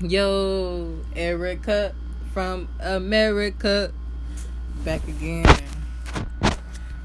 Yo, 0.00 0.94
Erica 1.16 1.92
from 2.32 2.68
America. 2.78 3.92
Back 4.84 5.02
again. 5.08 5.44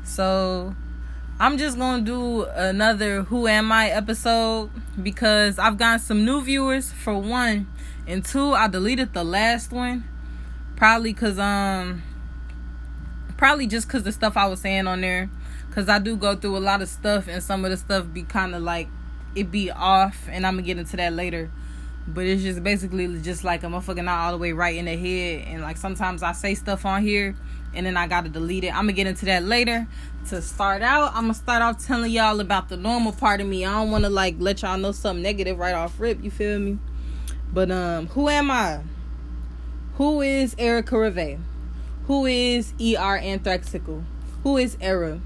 So, 0.04 0.76
I'm 1.40 1.58
just 1.58 1.80
gonna 1.80 2.04
do 2.04 2.44
another 2.44 3.24
Who 3.24 3.48
Am 3.48 3.72
I 3.72 3.90
episode 3.90 4.70
because 5.02 5.58
I've 5.58 5.80
got 5.80 6.02
some 6.02 6.24
new 6.24 6.44
viewers 6.44 6.92
for 6.92 7.18
one, 7.18 7.66
and 8.06 8.24
two, 8.24 8.54
I 8.54 8.68
deleted 8.68 9.14
the 9.14 9.24
last 9.24 9.72
one. 9.72 10.04
Probably 10.76 11.14
because, 11.14 11.40
um, 11.40 12.04
probably 13.38 13.66
just 13.66 13.88
because 13.88 14.04
the 14.04 14.12
stuff 14.12 14.38
I 14.38 14.46
was 14.46 14.62
saying 14.62 14.86
on 14.86 15.02
there. 15.02 15.32
Because 15.68 15.90
I 15.90 15.98
do 15.98 16.16
go 16.16 16.36
through 16.36 16.58
a 16.58 16.60
lot 16.60 16.84
of 16.84 16.90
stuff, 16.90 17.28
and 17.28 17.42
some 17.42 17.66
of 17.66 17.72
the 17.72 17.78
stuff 17.78 18.06
be 18.14 18.22
kind 18.22 18.54
of 18.54 18.62
like 18.62 18.88
it 19.34 19.50
be 19.50 19.72
off, 19.72 20.28
and 20.30 20.46
I'm 20.46 20.54
gonna 20.54 20.62
get 20.62 20.78
into 20.78 20.96
that 20.98 21.14
later 21.14 21.50
but 22.08 22.26
it's 22.26 22.44
just 22.44 22.64
basically 22.64 23.22
just 23.22 23.44
like 23.44 23.64
a 23.64 23.68
motherfucker 23.68 24.04
not 24.04 24.20
all 24.20 24.32
the 24.32 24.38
way 24.38 24.52
right 24.52 24.76
in 24.76 24.86
the 24.86 24.96
head. 24.96 25.48
And 25.48 25.62
like 25.62 25.78
sometimes 25.78 26.24
i 26.24 26.32
say 26.32 26.56
stuff 26.56 26.86
on 26.86 27.02
here 27.04 27.36
and 27.74 27.86
then 27.86 27.98
i 27.98 28.08
gotta 28.08 28.30
delete 28.30 28.64
it. 28.64 28.70
I'm 28.70 28.84
gonna 28.84 28.94
get 28.94 29.08
into 29.08 29.26
that 29.26 29.44
later 29.44 29.88
to 30.30 30.42
start 30.42 30.82
out. 30.82 31.14
I'm 31.16 31.24
gonna 31.24 31.34
start 31.34 31.62
off 31.62 31.86
telling 31.86 32.12
y'all 32.12 32.40
about 32.40 32.70
the 32.70 32.78
normal 32.78 33.12
part 33.12 33.42
of 33.42 33.48
me. 33.48 33.66
I 33.66 33.72
don't 33.74 33.92
want 33.92 34.04
to 34.04 34.10
like 34.10 34.36
let 34.40 34.62
y'all 34.62 34.78
know 34.78 34.92
something 34.92 35.24
negative 35.24 35.58
right 35.58 35.76
off 35.76 36.00
rip. 36.00 36.24
You 36.24 36.32
feel 36.32 36.60
me? 36.60 36.80
But 37.52 37.72
um 37.72 38.08
who 38.08 38.30
am 38.30 38.52
i? 38.52 38.82
Who 39.96 40.22
is 40.22 40.56
erica 40.58 40.98
reve? 40.98 41.40
Who 42.08 42.26
is 42.26 42.74
er 42.74 43.20
anthraxical? 43.20 44.04
Who 44.44 44.58
is 44.58 44.78
era? 44.82 45.22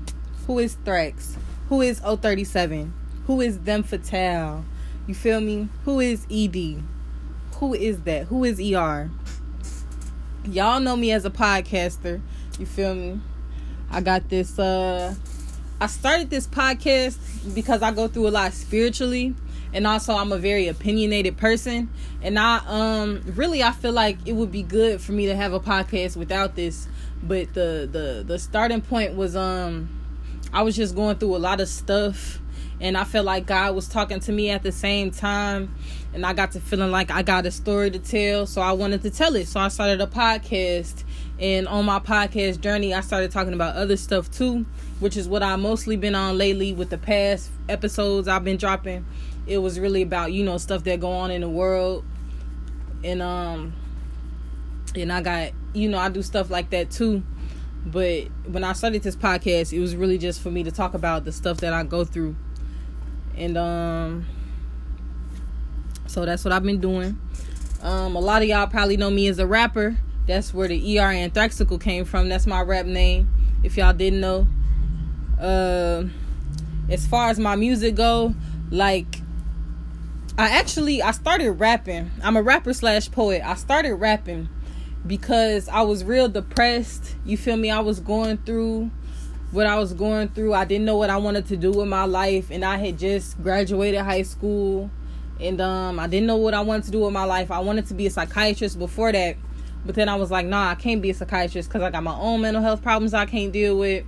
Who 0.45 0.59
is 0.59 0.77
thrax? 0.85 1.35
Who 1.69 1.81
is 1.81 1.99
037 1.99 2.93
who 3.27 3.41
is 3.41 3.57
femme 3.57 3.83
fatale 3.83 4.63
you 5.07 5.15
feel 5.15 5.39
me? 5.39 5.69
Who 5.85 6.01
is 6.01 6.27
ED? 6.29 6.83
Who 7.55 7.73
is 7.73 8.01
that? 8.01 8.25
Who 8.25 8.43
is 8.43 8.59
ER? 8.59 9.09
Y'all 10.45 10.79
know 10.79 10.95
me 10.95 11.11
as 11.11 11.25
a 11.25 11.29
podcaster. 11.29 12.21
You 12.59 12.65
feel 12.65 12.93
me? 12.93 13.21
I 13.89 14.01
got 14.01 14.29
this 14.29 14.59
uh 14.59 15.15
I 15.79 15.87
started 15.87 16.29
this 16.29 16.45
podcast 16.47 17.17
because 17.55 17.81
I 17.81 17.91
go 17.91 18.07
through 18.07 18.27
a 18.27 18.29
lot 18.29 18.51
spiritually 18.51 19.33
and 19.73 19.87
also 19.87 20.13
I'm 20.13 20.31
a 20.31 20.37
very 20.37 20.67
opinionated 20.67 21.37
person 21.37 21.89
and 22.21 22.37
I 22.37 22.61
um 22.67 23.21
really 23.27 23.63
I 23.63 23.71
feel 23.71 23.93
like 23.93 24.17
it 24.25 24.33
would 24.33 24.51
be 24.51 24.63
good 24.63 24.99
for 24.99 25.13
me 25.13 25.27
to 25.27 25.35
have 25.35 25.53
a 25.53 25.59
podcast 25.59 26.17
without 26.17 26.55
this 26.55 26.87
but 27.23 27.53
the 27.53 27.87
the 27.89 28.25
the 28.27 28.39
starting 28.39 28.81
point 28.81 29.15
was 29.15 29.35
um 29.35 29.89
I 30.51 30.63
was 30.63 30.75
just 30.75 30.95
going 30.95 31.17
through 31.17 31.35
a 31.35 31.37
lot 31.37 31.61
of 31.61 31.69
stuff 31.69 32.39
and 32.79 32.97
I 32.97 33.03
felt 33.03 33.25
like 33.25 33.45
God 33.45 33.75
was 33.75 33.87
talking 33.87 34.19
to 34.21 34.31
me 34.31 34.49
at 34.49 34.63
the 34.63 34.71
same 34.71 35.11
time. 35.11 35.73
And 36.13 36.25
I 36.25 36.33
got 36.33 36.51
to 36.53 36.59
feeling 36.59 36.91
like 36.91 37.11
I 37.11 37.21
got 37.21 37.45
a 37.45 37.51
story 37.51 37.91
to 37.91 37.99
tell. 37.99 38.45
So 38.47 38.61
I 38.61 38.71
wanted 38.71 39.01
to 39.03 39.09
tell 39.09 39.35
it. 39.35 39.47
So 39.47 39.59
I 39.59 39.67
started 39.67 40.01
a 40.01 40.07
podcast. 40.07 41.03
And 41.39 41.67
on 41.67 41.85
my 41.85 41.99
podcast 41.99 42.61
journey 42.61 42.93
I 42.93 43.01
started 43.01 43.31
talking 43.31 43.53
about 43.53 43.75
other 43.75 43.97
stuff 43.97 44.31
too 44.31 44.65
which 44.99 45.15
is 45.15 45.27
what 45.27 45.43
I 45.43 45.55
mostly 45.55 45.95
been 45.95 46.15
on 46.15 46.37
lately 46.37 46.73
with 46.73 46.89
the 46.89 46.97
past 46.97 47.51
episodes 47.69 48.27
I've 48.27 48.43
been 48.43 48.57
dropping. 48.57 49.05
It 49.45 49.59
was 49.59 49.79
really 49.79 50.01
about 50.01 50.33
you 50.33 50.43
know 50.43 50.57
stuff 50.57 50.83
that 50.85 50.99
go 50.99 51.11
on 51.11 51.31
in 51.31 51.41
the 51.41 51.49
world. 51.49 52.03
And 53.03 53.21
um 53.21 53.73
and 54.95 55.11
I 55.11 55.21
got 55.21 55.51
you 55.73 55.89
know 55.89 55.97
I 55.97 56.09
do 56.09 56.21
stuff 56.21 56.49
like 56.49 56.71
that 56.71 56.89
too. 56.89 57.23
But 57.85 58.27
when 58.45 58.63
I 58.63 58.73
started 58.73 59.03
this 59.03 59.15
podcast 59.15 59.71
it 59.71 59.79
was 59.79 59.95
really 59.95 60.17
just 60.17 60.41
for 60.41 60.51
me 60.51 60.63
to 60.63 60.71
talk 60.71 60.93
about 60.93 61.25
the 61.25 61.31
stuff 61.31 61.57
that 61.57 61.73
I 61.73 61.83
go 61.83 62.03
through 62.03 62.35
and 63.37 63.57
um 63.57 64.25
so 66.07 66.25
that's 66.25 66.43
what 66.43 66.51
I've 66.51 66.63
been 66.63 66.81
doing. 66.81 67.19
Um, 67.81 68.15
a 68.15 68.19
lot 68.19 68.41
of 68.41 68.47
y'all 68.47 68.67
probably 68.67 68.97
know 68.97 69.09
me 69.09 69.27
as 69.27 69.39
a 69.39 69.45
rapper. 69.45 69.97
That's 70.25 70.53
where 70.53 70.67
the 70.67 70.99
ER 70.99 71.13
Anthraxical 71.13 71.79
came 71.79 72.05
from. 72.05 72.27
That's 72.27 72.47
my 72.47 72.61
rap 72.61 72.85
name. 72.85 73.29
If 73.63 73.77
y'all 73.77 73.93
didn't 73.93 74.21
know. 74.21 74.47
Uh, 75.39 76.05
as 76.89 77.05
far 77.05 77.29
as 77.29 77.37
my 77.39 77.55
music 77.55 77.95
go, 77.95 78.33
like 78.71 79.21
I 80.37 80.49
actually 80.49 81.01
I 81.01 81.11
started 81.11 81.51
rapping. 81.51 82.11
I'm 82.23 82.35
a 82.35 82.41
rapper 82.41 82.73
slash 82.73 83.11
poet. 83.11 83.41
I 83.45 83.55
started 83.55 83.95
rapping 83.95 84.49
because 85.05 85.69
I 85.69 85.81
was 85.81 86.03
real 86.03 86.29
depressed. 86.29 87.15
You 87.25 87.37
feel 87.37 87.57
me? 87.57 87.69
I 87.69 87.79
was 87.79 87.99
going 87.99 88.37
through 88.37 88.89
what 89.51 89.65
I 89.65 89.77
was 89.77 89.93
going 89.93 90.29
through. 90.29 90.53
I 90.53 90.65
didn't 90.65 90.85
know 90.85 90.97
what 90.97 91.09
I 91.09 91.17
wanted 91.17 91.47
to 91.47 91.57
do 91.57 91.71
with 91.71 91.87
my 91.87 92.05
life, 92.05 92.49
and 92.51 92.65
I 92.65 92.77
had 92.77 92.99
just 92.99 93.41
graduated 93.41 94.01
high 94.01 94.23
school, 94.23 94.89
and 95.39 95.61
um, 95.61 95.99
I 95.99 96.07
didn't 96.07 96.27
know 96.27 96.35
what 96.37 96.53
I 96.53 96.61
wanted 96.61 96.85
to 96.85 96.91
do 96.91 97.01
with 97.01 97.13
my 97.13 97.23
life. 97.23 97.51
I 97.51 97.59
wanted 97.59 97.87
to 97.87 97.93
be 97.93 98.07
a 98.07 98.09
psychiatrist 98.09 98.77
before 98.77 99.11
that, 99.11 99.37
but 99.85 99.95
then 99.95 100.09
I 100.09 100.15
was 100.15 100.31
like, 100.31 100.45
nah, 100.45 100.69
I 100.69 100.75
can't 100.75 101.01
be 101.01 101.09
a 101.09 101.13
psychiatrist 101.13 101.69
because 101.69 101.81
I 101.81 101.89
got 101.91 102.03
my 102.03 102.15
own 102.15 102.41
mental 102.41 102.61
health 102.61 102.81
problems 102.81 103.13
I 103.13 103.25
can't 103.25 103.51
deal 103.51 103.77
with. 103.77 104.05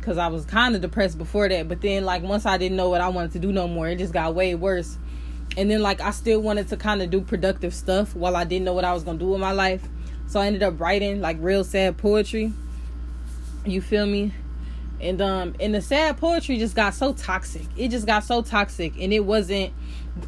Because 0.00 0.18
I 0.18 0.26
was 0.26 0.44
kind 0.44 0.74
of 0.74 0.82
depressed 0.82 1.16
before 1.16 1.48
that, 1.48 1.66
but 1.66 1.80
then 1.80 2.04
like 2.04 2.22
once 2.22 2.44
I 2.44 2.58
didn't 2.58 2.76
know 2.76 2.90
what 2.90 3.00
I 3.00 3.08
wanted 3.08 3.32
to 3.32 3.38
do 3.38 3.52
no 3.52 3.66
more, 3.66 3.88
it 3.88 3.96
just 3.96 4.12
got 4.12 4.34
way 4.34 4.54
worse. 4.54 4.98
And 5.56 5.70
then 5.70 5.80
like 5.80 6.02
I 6.02 6.10
still 6.10 6.40
wanted 6.40 6.68
to 6.68 6.76
kind 6.76 7.00
of 7.00 7.08
do 7.08 7.22
productive 7.22 7.72
stuff 7.72 8.14
while 8.14 8.36
I 8.36 8.44
didn't 8.44 8.66
know 8.66 8.74
what 8.74 8.84
I 8.84 8.92
was 8.92 9.02
gonna 9.02 9.18
do 9.18 9.28
with 9.28 9.40
my 9.40 9.52
life. 9.52 9.88
So 10.26 10.40
I 10.40 10.46
ended 10.46 10.62
up 10.62 10.78
writing 10.78 11.22
like 11.22 11.38
real 11.40 11.64
sad 11.64 11.96
poetry. 11.96 12.52
You 13.64 13.80
feel 13.80 14.04
me? 14.04 14.34
And 15.04 15.20
um 15.20 15.54
and 15.60 15.74
the 15.74 15.82
sad 15.82 16.16
poetry 16.16 16.58
just 16.58 16.74
got 16.74 16.94
so 16.94 17.12
toxic. 17.12 17.66
It 17.76 17.88
just 17.88 18.06
got 18.06 18.24
so 18.24 18.42
toxic. 18.42 18.94
And 18.98 19.12
it 19.12 19.20
wasn't 19.20 19.72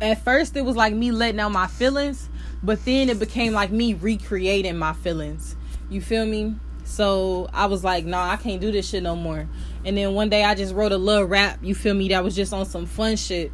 at 0.01 0.23
first 0.23 0.57
it 0.57 0.63
was 0.63 0.77
like 0.77 0.93
me 0.93 1.11
letting 1.11 1.41
out 1.41 1.53
my 1.53 1.67
feelings 1.67 2.29
but 2.63 2.85
then 2.85 3.09
it 3.09 3.19
became 3.19 3.53
like 3.53 3.71
me 3.71 3.95
recreating 3.95 4.77
my 4.77 4.93
feelings. 4.93 5.57
You 5.89 6.01
feel 6.01 6.27
me? 6.27 6.57
So 6.85 7.49
i 7.53 7.67
was 7.67 7.83
like 7.83 8.05
nah 8.05 8.31
i 8.31 8.37
can't 8.37 8.61
do 8.61 8.71
this 8.71 8.89
shit 8.89 9.03
no 9.03 9.17
more. 9.17 9.49
And 9.85 9.97
then 9.97 10.15
one 10.15 10.29
day 10.29 10.45
i 10.45 10.55
just 10.55 10.75
wrote 10.75 10.93
a 10.93 10.99
little 10.99 11.25
rap 11.25 11.59
you 11.63 11.75
feel 11.75 11.95
me 11.95 12.09
that 12.09 12.23
was 12.23 12.37
just 12.37 12.53
on 12.53 12.67
some 12.67 12.87
fun 12.87 13.17
shit. 13.17 13.51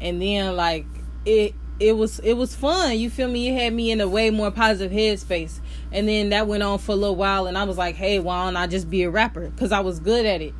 And 0.00 0.20
then 0.20 0.56
like 0.56 0.86
it 1.26 1.54
it 1.80 1.92
was 1.96 2.20
it 2.20 2.34
was 2.34 2.54
fun 2.54 2.96
you 2.98 3.10
feel 3.10 3.28
me 3.28 3.48
it 3.48 3.60
had 3.60 3.72
me 3.72 3.90
in 3.90 4.00
a 4.00 4.08
way 4.08 4.30
more 4.30 4.50
positive 4.50 4.92
headspace 4.92 5.60
and 5.94 6.08
then 6.08 6.30
that 6.30 6.48
went 6.48 6.64
on 6.64 6.80
for 6.80 6.92
a 6.92 6.96
little 6.96 7.14
while, 7.14 7.46
and 7.46 7.56
I 7.56 7.62
was 7.62 7.78
like, 7.78 7.94
hey, 7.94 8.18
why 8.18 8.44
don't 8.44 8.56
I 8.56 8.66
just 8.66 8.90
be 8.90 9.04
a 9.04 9.10
rapper? 9.10 9.48
Because 9.50 9.70
I 9.70 9.78
was 9.78 10.00
good 10.00 10.26
at 10.26 10.42
it. 10.42 10.52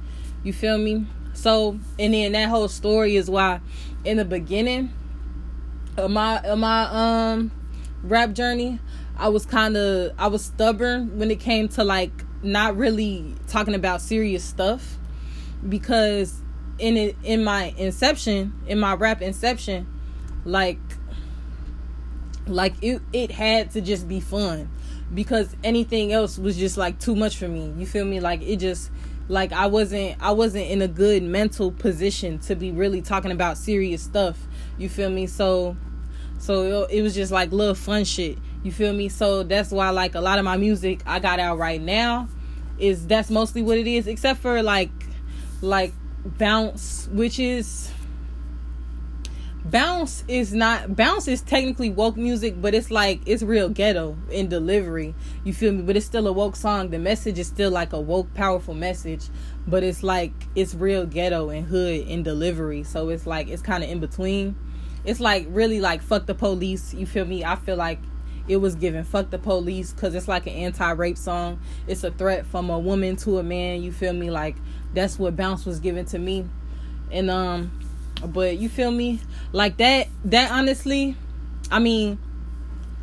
You 0.44 0.52
feel 0.52 0.78
me? 0.78 1.06
So, 1.32 1.80
and 1.98 2.14
then 2.14 2.32
that 2.32 2.48
whole 2.48 2.68
story 2.68 3.16
is 3.16 3.28
why 3.28 3.60
in 4.04 4.18
the 4.18 4.24
beginning 4.24 4.92
of 5.96 6.12
my 6.12 6.38
of 6.38 6.60
my 6.60 6.84
um 6.84 7.50
rap 8.04 8.32
journey, 8.32 8.78
I 9.18 9.28
was 9.28 9.44
kind 9.44 9.76
of 9.76 10.12
I 10.16 10.28
was 10.28 10.44
stubborn 10.44 11.18
when 11.18 11.32
it 11.32 11.40
came 11.40 11.66
to 11.70 11.82
like 11.82 12.12
not 12.44 12.76
really 12.76 13.34
talking 13.48 13.74
about 13.74 14.02
serious 14.02 14.44
stuff 14.44 14.98
because 15.68 16.40
in 16.78 16.96
it 16.96 17.16
in 17.24 17.42
my 17.42 17.74
inception, 17.76 18.52
in 18.68 18.78
my 18.78 18.94
rap 18.94 19.20
inception, 19.20 19.88
like 20.44 20.78
like 22.46 22.74
it 22.82 23.00
it 23.12 23.30
had 23.30 23.70
to 23.72 23.80
just 23.80 24.08
be 24.08 24.20
fun 24.20 24.68
because 25.12 25.54
anything 25.62 26.12
else 26.12 26.38
was 26.38 26.56
just 26.56 26.76
like 26.76 26.98
too 26.98 27.14
much 27.16 27.36
for 27.36 27.48
me. 27.48 27.72
You 27.76 27.86
feel 27.86 28.04
me? 28.04 28.20
Like 28.20 28.42
it 28.42 28.56
just 28.56 28.90
like 29.28 29.52
I 29.52 29.66
wasn't 29.66 30.16
I 30.20 30.32
wasn't 30.32 30.66
in 30.66 30.82
a 30.82 30.88
good 30.88 31.22
mental 31.22 31.70
position 31.70 32.38
to 32.40 32.54
be 32.54 32.72
really 32.72 33.02
talking 33.02 33.30
about 33.30 33.56
serious 33.56 34.02
stuff. 34.02 34.38
You 34.78 34.88
feel 34.88 35.10
me? 35.10 35.26
So 35.26 35.76
so 36.38 36.84
it, 36.90 37.00
was 37.00 37.14
just 37.14 37.32
like 37.32 37.52
little 37.52 37.74
fun 37.74 38.04
shit. 38.04 38.38
You 38.62 38.72
feel 38.72 38.92
me? 38.92 39.08
So 39.08 39.44
that's 39.44 39.70
why 39.70 39.90
like 39.90 40.14
a 40.14 40.20
lot 40.20 40.38
of 40.38 40.44
my 40.44 40.56
music 40.56 41.00
I 41.06 41.18
got 41.18 41.38
out 41.38 41.58
right 41.58 41.80
now 41.80 42.28
is 42.78 43.06
that's 43.06 43.30
mostly 43.30 43.62
what 43.62 43.78
it 43.78 43.86
is 43.86 44.06
except 44.06 44.40
for 44.40 44.62
like 44.62 44.90
like 45.62 45.92
bounce 46.24 47.08
which 47.12 47.38
is 47.38 47.90
bounce 49.64 50.24
is 50.28 50.52
not 50.52 50.94
bounce 50.94 51.26
is 51.26 51.40
technically 51.40 51.88
woke 51.88 52.18
music 52.18 52.60
but 52.60 52.74
it's 52.74 52.90
like 52.90 53.20
it's 53.24 53.42
real 53.42 53.68
ghetto 53.68 54.16
in 54.30 54.48
delivery. 54.48 55.14
You 55.42 55.54
feel 55.54 55.72
me? 55.72 55.82
But 55.82 55.96
it's 55.96 56.06
still 56.06 56.26
a 56.26 56.32
woke 56.32 56.56
song. 56.56 56.90
The 56.90 56.98
message 56.98 57.38
is 57.38 57.46
still 57.46 57.70
like 57.70 57.92
a 57.92 58.00
woke 58.00 58.32
powerful 58.34 58.74
message 58.74 59.28
but 59.66 59.82
it's 59.82 60.02
like 60.02 60.32
it's 60.54 60.74
real 60.74 61.06
ghetto 61.06 61.48
and 61.48 61.66
hood 61.66 62.06
in 62.06 62.22
delivery. 62.22 62.84
So 62.84 63.08
it's 63.08 63.26
like 63.26 63.48
it's 63.48 63.62
kind 63.62 63.82
of 63.82 63.90
in 63.90 64.00
between. 64.00 64.56
It's 65.04 65.20
like 65.20 65.46
really 65.48 65.80
like 65.80 66.02
fuck 66.02 66.26
the 66.26 66.34
police. 66.34 66.92
You 66.92 67.06
feel 67.06 67.24
me? 67.24 67.44
I 67.44 67.56
feel 67.56 67.76
like 67.76 68.00
it 68.46 68.58
was 68.58 68.74
given 68.74 69.04
fuck 69.04 69.30
the 69.30 69.38
police 69.38 69.92
because 69.92 70.14
it's 70.14 70.28
like 70.28 70.46
an 70.46 70.52
anti-rape 70.52 71.16
song. 71.16 71.58
It's 71.86 72.04
a 72.04 72.10
threat 72.10 72.44
from 72.46 72.68
a 72.68 72.78
woman 72.78 73.16
to 73.16 73.38
a 73.38 73.42
man. 73.42 73.82
You 73.82 73.92
feel 73.92 74.12
me? 74.12 74.30
Like 74.30 74.56
that's 74.92 75.18
what 75.18 75.36
bounce 75.36 75.64
was 75.64 75.80
given 75.80 76.04
to 76.06 76.18
me. 76.18 76.46
And 77.10 77.30
um 77.30 77.70
but 78.26 78.58
you 78.58 78.68
feel 78.68 78.90
me? 78.90 79.20
Like 79.52 79.76
that 79.78 80.08
that 80.24 80.50
honestly, 80.50 81.16
I 81.70 81.78
mean, 81.78 82.18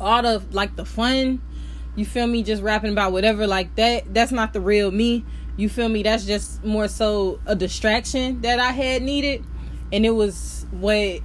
all 0.00 0.22
the 0.22 0.42
like 0.52 0.76
the 0.76 0.84
fun, 0.84 1.40
you 1.96 2.04
feel 2.04 2.26
me, 2.26 2.42
just 2.42 2.62
rapping 2.62 2.92
about 2.92 3.12
whatever 3.12 3.46
like 3.46 3.74
that, 3.76 4.12
that's 4.12 4.32
not 4.32 4.52
the 4.52 4.60
real 4.60 4.90
me. 4.90 5.24
You 5.56 5.68
feel 5.68 5.88
me? 5.88 6.02
That's 6.02 6.24
just 6.24 6.64
more 6.64 6.88
so 6.88 7.40
a 7.46 7.54
distraction 7.54 8.40
that 8.40 8.58
I 8.58 8.72
had 8.72 9.02
needed. 9.02 9.44
And 9.92 10.06
it 10.06 10.10
was 10.10 10.66
what 10.70 11.20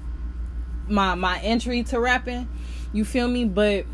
my 0.88 1.16
my 1.16 1.40
entry 1.40 1.84
to 1.84 2.00
rapping. 2.00 2.48
You 2.94 3.06
feel 3.06 3.28
me? 3.28 3.46
But 3.46 3.86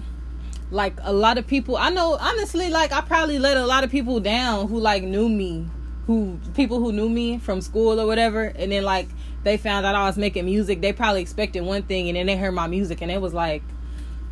like 0.71 0.95
a 1.01 1.13
lot 1.13 1.37
of 1.37 1.45
people 1.45 1.77
I 1.77 1.89
know 1.89 2.17
honestly 2.19 2.69
like 2.69 2.91
I 2.91 3.01
probably 3.01 3.37
let 3.37 3.57
a 3.57 3.65
lot 3.65 3.83
of 3.83 3.91
people 3.91 4.19
down 4.19 4.67
who 4.67 4.79
like 4.79 5.03
knew 5.03 5.29
me 5.29 5.67
who 6.07 6.39
people 6.55 6.79
who 6.79 6.91
knew 6.91 7.07
me 7.07 7.37
from 7.37 7.61
school 7.61 7.99
or 8.01 8.07
whatever 8.07 8.45
and 8.45 8.71
then 8.71 8.83
like 8.83 9.07
they 9.43 9.57
found 9.57 9.85
out 9.85 9.95
I 9.95 10.05
was 10.05 10.17
making 10.17 10.45
music 10.45 10.81
they 10.81 10.93
probably 10.93 11.21
expected 11.21 11.61
one 11.61 11.83
thing 11.83 12.07
and 12.09 12.17
then 12.17 12.25
they 12.25 12.37
heard 12.37 12.53
my 12.53 12.67
music 12.67 13.01
and 13.01 13.11
it 13.11 13.21
was 13.21 13.33
like 13.33 13.63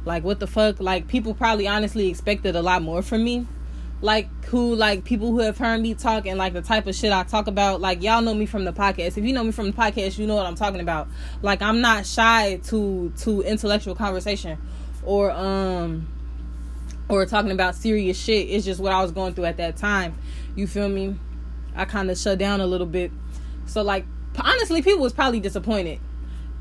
like 0.06 0.24
what 0.24 0.40
the 0.40 0.48
fuck 0.48 0.80
like 0.80 1.08
people 1.08 1.34
probably 1.34 1.68
honestly 1.68 2.10
expected 2.10 2.56
a 2.56 2.62
lot 2.62 2.82
more 2.82 3.02
from 3.02 3.24
me 3.24 3.48
like 4.02 4.46
who 4.46 4.74
like 4.74 5.04
people 5.04 5.32
who 5.32 5.40
have 5.40 5.58
heard 5.58 5.80
me 5.80 5.94
talk 5.94 6.26
and 6.26 6.38
like 6.38 6.54
the 6.54 6.62
type 6.62 6.88
of 6.88 6.96
shit 6.96 7.12
I 7.12 7.24
talk 7.24 7.48
about 7.48 7.82
like 7.82 8.02
y'all 8.02 8.22
know 8.22 8.34
me 8.34 8.46
from 8.46 8.66
the 8.66 8.74
podcast 8.74 9.18
if 9.18 9.24
you 9.24 9.34
know 9.34 9.44
me 9.44 9.52
from 9.52 9.68
the 9.68 9.78
podcast 9.78 10.18
you 10.18 10.26
know 10.26 10.36
what 10.36 10.46
I'm 10.46 10.56
talking 10.56 10.82
about 10.82 11.08
like 11.42 11.62
I'm 11.62 11.82
not 11.82 12.06
shy 12.06 12.60
to 12.66 13.14
to 13.20 13.42
intellectual 13.42 13.94
conversation 13.94 14.58
or 15.04 15.30
um 15.32 16.08
or 17.12 17.26
talking 17.26 17.52
about 17.52 17.76
serious 17.76 18.18
shit. 18.18 18.50
It's 18.50 18.66
just 18.66 18.80
what 18.80 18.94
I 18.94 19.02
was 19.02 19.12
going 19.12 19.34
through 19.34 19.46
at 19.46 19.58
that 19.58 19.76
time. 19.76 20.16
You 20.56 20.66
feel 20.66 20.88
me? 20.88 21.18
I 21.76 21.86
kind 21.86 22.10
of 22.10 22.18
shut 22.18 22.38
down 22.38 22.62
a 22.62 22.66
little 22.66 22.88
bit. 22.88 23.12
So 23.66 23.82
like 23.82 24.06
honestly, 24.40 24.82
people 24.82 25.02
was 25.02 25.14
probably 25.14 25.40
disappointed. 25.40 26.00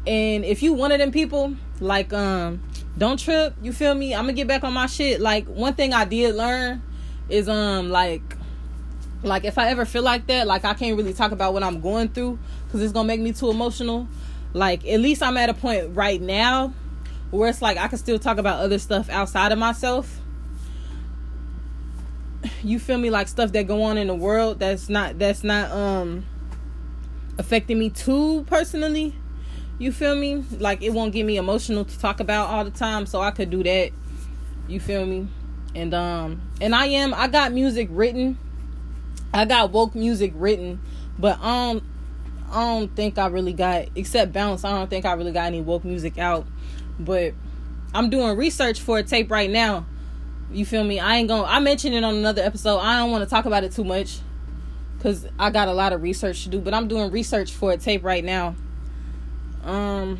And 0.06 0.44
if 0.44 0.62
you 0.62 0.72
one 0.72 0.92
of 0.92 0.98
them 0.98 1.12
people, 1.12 1.54
like 1.80 2.12
um 2.12 2.62
don't 2.98 3.18
trip, 3.18 3.54
you 3.62 3.72
feel 3.72 3.94
me? 3.94 4.14
I'm 4.14 4.24
gonna 4.24 4.32
get 4.32 4.48
back 4.48 4.64
on 4.64 4.72
my 4.72 4.86
shit. 4.86 5.20
Like 5.20 5.46
one 5.46 5.74
thing 5.74 5.92
I 5.92 6.04
did 6.04 6.34
learn 6.34 6.82
is 7.28 7.48
um 7.48 7.90
like 7.90 8.22
like 9.22 9.44
if 9.44 9.58
I 9.58 9.68
ever 9.68 9.84
feel 9.84 10.02
like 10.02 10.26
that, 10.28 10.46
like 10.46 10.64
I 10.64 10.74
can't 10.74 10.96
really 10.96 11.12
talk 11.12 11.32
about 11.32 11.52
what 11.52 11.62
I'm 11.62 11.80
going 11.80 12.08
through 12.08 12.38
cuz 12.70 12.82
it's 12.82 12.92
to 12.92 13.04
make 13.04 13.20
me 13.20 13.32
too 13.32 13.50
emotional. 13.50 14.08
Like 14.52 14.86
at 14.86 15.00
least 15.00 15.22
I'm 15.22 15.36
at 15.36 15.48
a 15.48 15.54
point 15.54 15.94
right 15.94 16.20
now 16.20 16.72
where 17.30 17.48
it's 17.48 17.62
like 17.62 17.76
I 17.76 17.88
can 17.88 17.98
still 17.98 18.18
talk 18.18 18.38
about 18.38 18.60
other 18.60 18.78
stuff 18.78 19.08
outside 19.08 19.52
of 19.52 19.58
myself 19.58 20.20
you 22.62 22.78
feel 22.78 22.98
me 22.98 23.10
like 23.10 23.28
stuff 23.28 23.52
that 23.52 23.66
go 23.66 23.82
on 23.82 23.98
in 23.98 24.06
the 24.06 24.14
world 24.14 24.58
that's 24.58 24.88
not 24.88 25.18
that's 25.18 25.44
not 25.44 25.70
um 25.70 26.24
affecting 27.40 27.78
me 27.78 27.88
too 27.88 28.44
personally 28.44 29.14
you 29.78 29.90
feel 29.90 30.14
me 30.14 30.44
like 30.58 30.82
it 30.82 30.90
won't 30.90 31.10
get 31.10 31.24
me 31.24 31.38
emotional 31.38 31.86
to 31.86 31.98
talk 31.98 32.20
about 32.20 32.50
all 32.50 32.64
the 32.64 32.70
time 32.70 33.06
so 33.06 33.22
i 33.22 33.30
could 33.30 33.48
do 33.48 33.62
that 33.62 33.90
you 34.68 34.78
feel 34.78 35.06
me 35.06 35.26
and 35.74 35.94
um 35.94 36.40
and 36.60 36.74
i 36.74 36.84
am 36.84 37.14
i 37.14 37.26
got 37.26 37.50
music 37.50 37.88
written 37.90 38.36
i 39.32 39.46
got 39.46 39.70
woke 39.72 39.94
music 39.94 40.32
written 40.36 40.78
but 41.18 41.42
um 41.42 41.80
i 42.52 42.60
don't 42.60 42.94
think 42.94 43.16
i 43.16 43.26
really 43.26 43.54
got 43.54 43.86
except 43.96 44.34
bounce 44.34 44.62
i 44.62 44.70
don't 44.70 44.90
think 44.90 45.06
i 45.06 45.12
really 45.14 45.32
got 45.32 45.46
any 45.46 45.62
woke 45.62 45.82
music 45.82 46.18
out 46.18 46.46
but 46.98 47.32
i'm 47.94 48.10
doing 48.10 48.36
research 48.36 48.82
for 48.82 48.98
a 48.98 49.02
tape 49.02 49.30
right 49.30 49.50
now 49.50 49.86
you 50.52 50.66
feel 50.66 50.82
me? 50.82 50.98
I 50.98 51.18
ain't 51.18 51.28
gonna. 51.28 51.44
I 51.44 51.60
mentioned 51.60 51.94
it 51.94 52.02
on 52.02 52.16
another 52.16 52.42
episode. 52.42 52.78
I 52.78 52.98
don't 52.98 53.12
want 53.12 53.22
to 53.22 53.30
talk 53.30 53.44
about 53.44 53.62
it 53.62 53.70
too 53.70 53.84
much 53.84 54.18
because 55.00 55.26
I 55.38 55.48
got 55.48 55.66
a 55.66 55.72
lot 55.72 55.94
of 55.94 56.02
research 56.02 56.44
to 56.44 56.50
do. 56.50 56.60
But 56.60 56.74
I'm 56.74 56.86
doing 56.86 57.10
research 57.10 57.52
for 57.52 57.72
a 57.72 57.78
tape 57.78 58.04
right 58.04 58.22
now. 58.22 58.54
Um, 59.64 60.18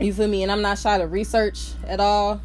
you 0.00 0.12
feel 0.12 0.26
me? 0.26 0.42
And 0.42 0.50
I'm 0.50 0.62
not 0.62 0.78
shy 0.78 0.98
to 0.98 1.06
research 1.06 1.70
at 1.86 2.00
all. 2.00 2.40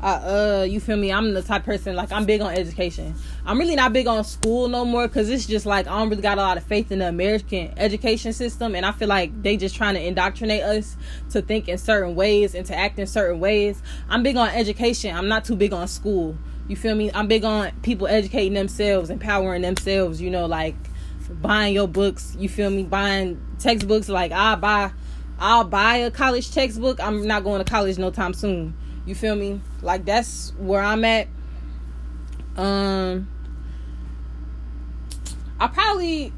I, 0.00 0.12
uh, 0.12 0.66
you 0.68 0.78
feel 0.80 0.96
me? 0.96 1.12
I'm 1.12 1.34
the 1.34 1.42
type 1.42 1.64
person 1.64 1.96
like 1.96 2.12
I'm 2.12 2.26
big 2.26 2.42
on 2.42 2.52
education. 2.52 3.14
I'm 3.44 3.58
really 3.58 3.74
not 3.74 3.92
big 3.92 4.06
on 4.06 4.22
school 4.22 4.68
no 4.68 4.84
more 4.84 5.08
because 5.08 5.30
it's 5.30 5.46
just 5.46 5.66
like 5.66 5.86
I 5.88 5.98
don't 5.98 6.10
really 6.10 6.22
got 6.22 6.38
a 6.38 6.42
lot 6.42 6.58
of 6.58 6.62
faith 6.62 6.92
in 6.92 7.00
the 7.00 7.08
American 7.08 7.72
education 7.76 8.32
system, 8.32 8.74
and 8.76 8.84
I 8.84 8.92
feel 8.92 9.08
like 9.08 9.42
they 9.42 9.56
just 9.56 9.74
trying 9.74 9.94
to 9.94 10.06
indoctrinate 10.06 10.62
us 10.62 10.96
to 11.30 11.42
think 11.42 11.68
in 11.68 11.78
certain 11.78 12.14
ways 12.14 12.54
and 12.54 12.66
to 12.66 12.76
act 12.76 12.98
in 12.98 13.06
certain 13.06 13.40
ways. 13.40 13.82
I'm 14.08 14.22
big 14.22 14.36
on 14.36 14.48
education. 14.48 15.16
I'm 15.16 15.28
not 15.28 15.44
too 15.44 15.56
big 15.56 15.72
on 15.72 15.88
school. 15.88 16.36
You 16.68 16.76
feel 16.76 16.94
me? 16.94 17.10
I'm 17.12 17.28
big 17.28 17.44
on 17.44 17.72
people 17.82 18.06
educating 18.06 18.54
themselves, 18.54 19.10
empowering 19.10 19.62
themselves. 19.62 20.20
You 20.20 20.30
know, 20.30 20.46
like 20.46 20.76
buying 21.30 21.74
your 21.74 21.88
books. 21.88 22.36
You 22.38 22.48
feel 22.48 22.70
me? 22.70 22.84
Buying 22.84 23.40
textbooks. 23.58 24.08
Like 24.08 24.32
I 24.32 24.54
buy, 24.54 24.92
I'll 25.38 25.64
buy 25.64 25.96
a 25.96 26.10
college 26.10 26.50
textbook. 26.50 27.00
I'm 27.00 27.26
not 27.26 27.44
going 27.44 27.62
to 27.62 27.70
college 27.70 27.98
no 27.98 28.10
time 28.10 28.34
soon 28.34 28.74
you 29.06 29.14
feel 29.14 29.36
me? 29.36 29.60
Like 29.82 30.04
that's 30.04 30.52
where 30.58 30.80
I'm 30.80 31.04
at. 31.04 31.28
Um 32.56 33.28
I 35.60 35.68
probably 35.68 36.32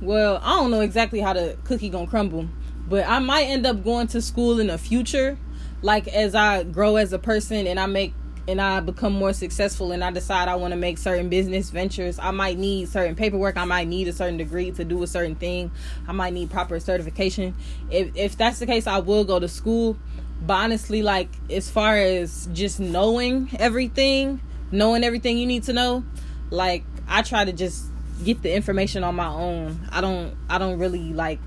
well, 0.00 0.40
I 0.42 0.56
don't 0.56 0.70
know 0.70 0.80
exactly 0.80 1.20
how 1.20 1.32
the 1.32 1.56
cookie 1.64 1.88
gonna 1.88 2.06
crumble, 2.06 2.48
but 2.88 3.06
I 3.06 3.18
might 3.18 3.44
end 3.44 3.66
up 3.66 3.82
going 3.82 4.08
to 4.08 4.20
school 4.20 4.60
in 4.60 4.66
the 4.66 4.78
future. 4.78 5.38
Like 5.82 6.08
as 6.08 6.34
I 6.34 6.64
grow 6.64 6.96
as 6.96 7.12
a 7.12 7.18
person 7.18 7.66
and 7.66 7.80
I 7.80 7.86
make 7.86 8.12
and 8.48 8.60
I 8.60 8.80
become 8.80 9.12
more 9.12 9.32
successful 9.32 9.92
and 9.92 10.04
I 10.04 10.10
decide 10.10 10.48
I 10.48 10.54
want 10.54 10.72
to 10.72 10.76
make 10.76 10.98
certain 10.98 11.28
business 11.28 11.70
ventures, 11.70 12.18
I 12.18 12.30
might 12.30 12.58
need 12.58 12.88
certain 12.88 13.16
paperwork. 13.16 13.56
I 13.56 13.64
might 13.64 13.88
need 13.88 14.08
a 14.08 14.12
certain 14.12 14.36
degree 14.36 14.70
to 14.72 14.84
do 14.84 15.02
a 15.02 15.06
certain 15.06 15.34
thing. 15.34 15.70
I 16.06 16.12
might 16.12 16.32
need 16.32 16.50
proper 16.50 16.78
certification. 16.80 17.54
If 17.90 18.16
if 18.16 18.36
that's 18.36 18.58
the 18.58 18.66
case, 18.66 18.86
I 18.86 18.98
will 18.98 19.24
go 19.24 19.40
to 19.40 19.48
school 19.48 19.96
but 20.40 20.54
honestly 20.54 21.02
like 21.02 21.28
as 21.50 21.70
far 21.70 21.96
as 21.96 22.48
just 22.52 22.78
knowing 22.78 23.48
everything 23.58 24.40
knowing 24.70 25.04
everything 25.04 25.38
you 25.38 25.46
need 25.46 25.62
to 25.62 25.72
know 25.72 26.04
like 26.50 26.84
i 27.08 27.22
try 27.22 27.44
to 27.44 27.52
just 27.52 27.86
get 28.24 28.42
the 28.42 28.54
information 28.54 29.04
on 29.04 29.14
my 29.14 29.28
own 29.28 29.78
i 29.90 30.00
don't 30.00 30.34
i 30.48 30.58
don't 30.58 30.78
really 30.78 31.12
like 31.12 31.40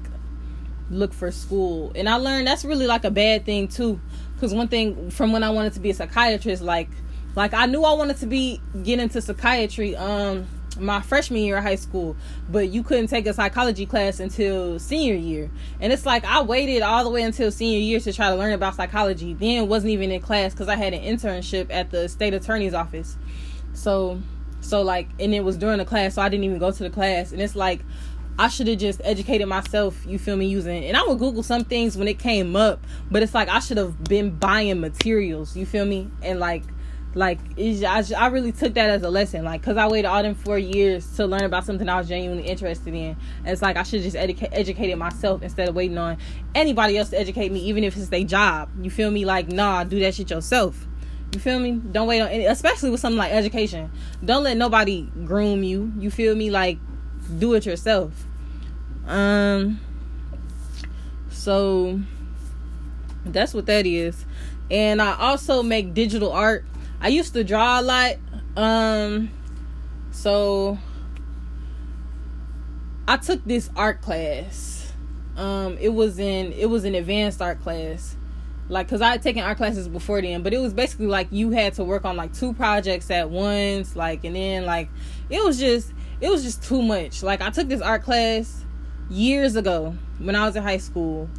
look 0.89 1.13
for 1.13 1.29
school 1.29 1.91
and 1.95 2.09
i 2.09 2.15
learned 2.15 2.47
that's 2.47 2.65
really 2.65 2.87
like 2.87 3.03
a 3.03 3.11
bad 3.11 3.45
thing 3.45 3.67
too 3.67 3.99
because 4.39 4.53
one 4.53 4.67
thing 4.67 5.11
from 5.11 5.31
when 5.31 5.43
i 5.43 5.49
wanted 5.49 5.73
to 5.73 5.79
be 5.79 5.89
a 5.89 5.93
psychiatrist 5.93 6.61
like 6.61 6.89
like 7.35 7.53
i 7.53 7.65
knew 7.65 7.83
i 7.83 7.93
wanted 7.93 8.17
to 8.17 8.25
be 8.25 8.61
get 8.83 8.99
into 8.99 9.21
psychiatry 9.21 9.95
um 9.95 10.47
my 10.79 11.01
freshman 11.01 11.41
year 11.41 11.57
of 11.57 11.63
high 11.63 11.75
school, 11.75 12.15
but 12.49 12.69
you 12.69 12.83
couldn't 12.83 13.07
take 13.07 13.25
a 13.25 13.33
psychology 13.33 13.85
class 13.85 14.19
until 14.19 14.79
senior 14.79 15.15
year. 15.15 15.49
And 15.79 15.91
it's 15.91 16.05
like 16.05 16.25
I 16.25 16.41
waited 16.41 16.81
all 16.81 17.03
the 17.03 17.09
way 17.09 17.23
until 17.23 17.51
senior 17.51 17.79
year 17.79 17.99
to 17.99 18.13
try 18.13 18.29
to 18.29 18.35
learn 18.35 18.53
about 18.53 18.75
psychology. 18.75 19.33
Then 19.33 19.67
wasn't 19.67 19.91
even 19.91 20.11
in 20.11 20.21
class 20.21 20.53
because 20.53 20.67
I 20.67 20.75
had 20.75 20.93
an 20.93 21.01
internship 21.01 21.67
at 21.69 21.91
the 21.91 22.07
state 22.07 22.33
attorney's 22.33 22.73
office. 22.73 23.17
So, 23.73 24.21
so 24.61 24.81
like, 24.81 25.09
and 25.19 25.33
it 25.33 25.41
was 25.43 25.57
during 25.57 25.79
the 25.79 25.85
class, 25.85 26.15
so 26.15 26.21
I 26.21 26.29
didn't 26.29 26.45
even 26.45 26.59
go 26.59 26.71
to 26.71 26.83
the 26.83 26.89
class. 26.89 27.31
And 27.31 27.41
it's 27.41 27.55
like 27.55 27.81
I 28.39 28.47
should 28.47 28.67
have 28.67 28.79
just 28.79 29.01
educated 29.03 29.49
myself, 29.49 30.05
you 30.07 30.17
feel 30.17 30.37
me, 30.37 30.47
using 30.47 30.85
and 30.85 30.95
I 30.95 31.03
would 31.03 31.19
Google 31.19 31.43
some 31.43 31.65
things 31.65 31.97
when 31.97 32.07
it 32.07 32.19
came 32.19 32.55
up, 32.55 32.81
but 33.11 33.21
it's 33.21 33.33
like 33.33 33.49
I 33.49 33.59
should 33.59 33.75
have 33.75 34.01
been 34.05 34.31
buying 34.31 34.79
materials, 34.79 35.57
you 35.57 35.65
feel 35.65 35.83
me? 35.83 36.09
And 36.21 36.39
like 36.39 36.63
like 37.15 37.39
I, 37.57 38.03
I 38.17 38.27
really 38.27 38.53
took 38.53 38.75
that 38.75 38.89
as 38.89 39.01
a 39.01 39.09
lesson 39.09 39.43
like 39.43 39.61
because 39.61 39.77
i 39.77 39.87
waited 39.87 40.07
all 40.07 40.21
them 40.21 40.35
four 40.35 40.59
years 40.59 41.15
to 41.15 41.25
learn 41.25 41.41
about 41.41 41.65
something 41.65 41.89
i 41.89 41.97
was 41.97 42.07
genuinely 42.07 42.45
interested 42.45 42.93
in. 42.93 43.17
And 43.39 43.47
it's 43.47 43.63
like 43.63 43.77
i 43.77 43.83
should 43.83 44.03
just 44.03 44.15
educate 44.15 44.49
educated 44.51 44.95
myself 44.99 45.41
instead 45.41 45.67
of 45.67 45.73
waiting 45.75 45.97
on 45.97 46.17
anybody 46.53 46.99
else 46.99 47.09
to 47.09 47.19
educate 47.19 47.51
me 47.51 47.61
even 47.61 47.83
if 47.83 47.97
it's 47.97 48.09
their 48.09 48.23
job 48.23 48.69
you 48.79 48.91
feel 48.91 49.09
me? 49.09 49.25
Like 49.25 49.47
nah 49.49 49.83
do 49.83 49.99
that 50.01 50.13
shit 50.13 50.29
yourself 50.29 50.87
you 51.33 51.39
feel 51.39 51.59
me? 51.59 51.81
Don't 51.91 52.07
wait 52.07 52.21
on 52.21 52.27
any 52.27 52.45
especially 52.45 52.91
with 52.91 52.99
something 52.99 53.17
like 53.17 53.31
education. 53.31 53.91
Don't 54.23 54.43
let 54.43 54.55
nobody 54.55 55.09
groom 55.25 55.63
you 55.63 55.91
you 55.97 56.11
feel 56.11 56.35
me? 56.35 56.51
Like 56.51 56.77
do 57.39 57.53
it 57.55 57.65
yourself 57.65 58.27
um 59.09 59.79
so 61.29 61.99
that's 63.25 63.53
what 63.53 63.65
that 63.65 63.85
is 63.85 64.25
and 64.71 65.01
i 65.01 65.15
also 65.17 65.61
make 65.61 65.93
digital 65.93 66.31
art 66.31 66.63
I 67.01 67.07
used 67.09 67.33
to 67.33 67.43
draw 67.43 67.79
a 67.79 67.81
lot. 67.81 68.15
Um 68.57 69.31
so 70.11 70.77
I 73.07 73.17
took 73.17 73.43
this 73.45 73.69
art 73.75 74.01
class. 74.01 74.93
Um 75.37 75.77
it 75.79 75.89
was 75.89 76.19
in 76.19 76.51
it 76.53 76.69
was 76.69 76.83
an 76.83 76.95
advanced 76.95 77.41
art 77.41 77.61
class. 77.61 78.15
Like 78.67 78.89
cuz 78.89 79.01
I 79.01 79.11
had 79.11 79.21
taken 79.21 79.43
art 79.43 79.57
classes 79.57 79.87
before 79.87 80.21
then, 80.21 80.43
but 80.43 80.53
it 80.53 80.59
was 80.59 80.73
basically 80.73 81.07
like 81.07 81.27
you 81.31 81.51
had 81.51 81.73
to 81.75 81.83
work 81.83 82.05
on 82.05 82.17
like 82.17 82.33
two 82.33 82.53
projects 82.53 83.09
at 83.09 83.29
once 83.29 83.95
like 83.95 84.23
and 84.25 84.35
then 84.35 84.65
like 84.65 84.89
it 85.29 85.43
was 85.43 85.57
just 85.57 85.93
it 86.19 86.29
was 86.29 86.43
just 86.43 86.63
too 86.63 86.81
much. 86.81 87.23
Like 87.23 87.41
I 87.41 87.49
took 87.49 87.69
this 87.69 87.81
art 87.81 88.03
class 88.03 88.65
years 89.09 89.55
ago 89.55 89.95
when 90.19 90.35
I 90.35 90.45
was 90.45 90.55
in 90.55 90.63
high 90.63 90.77
school 90.77 91.29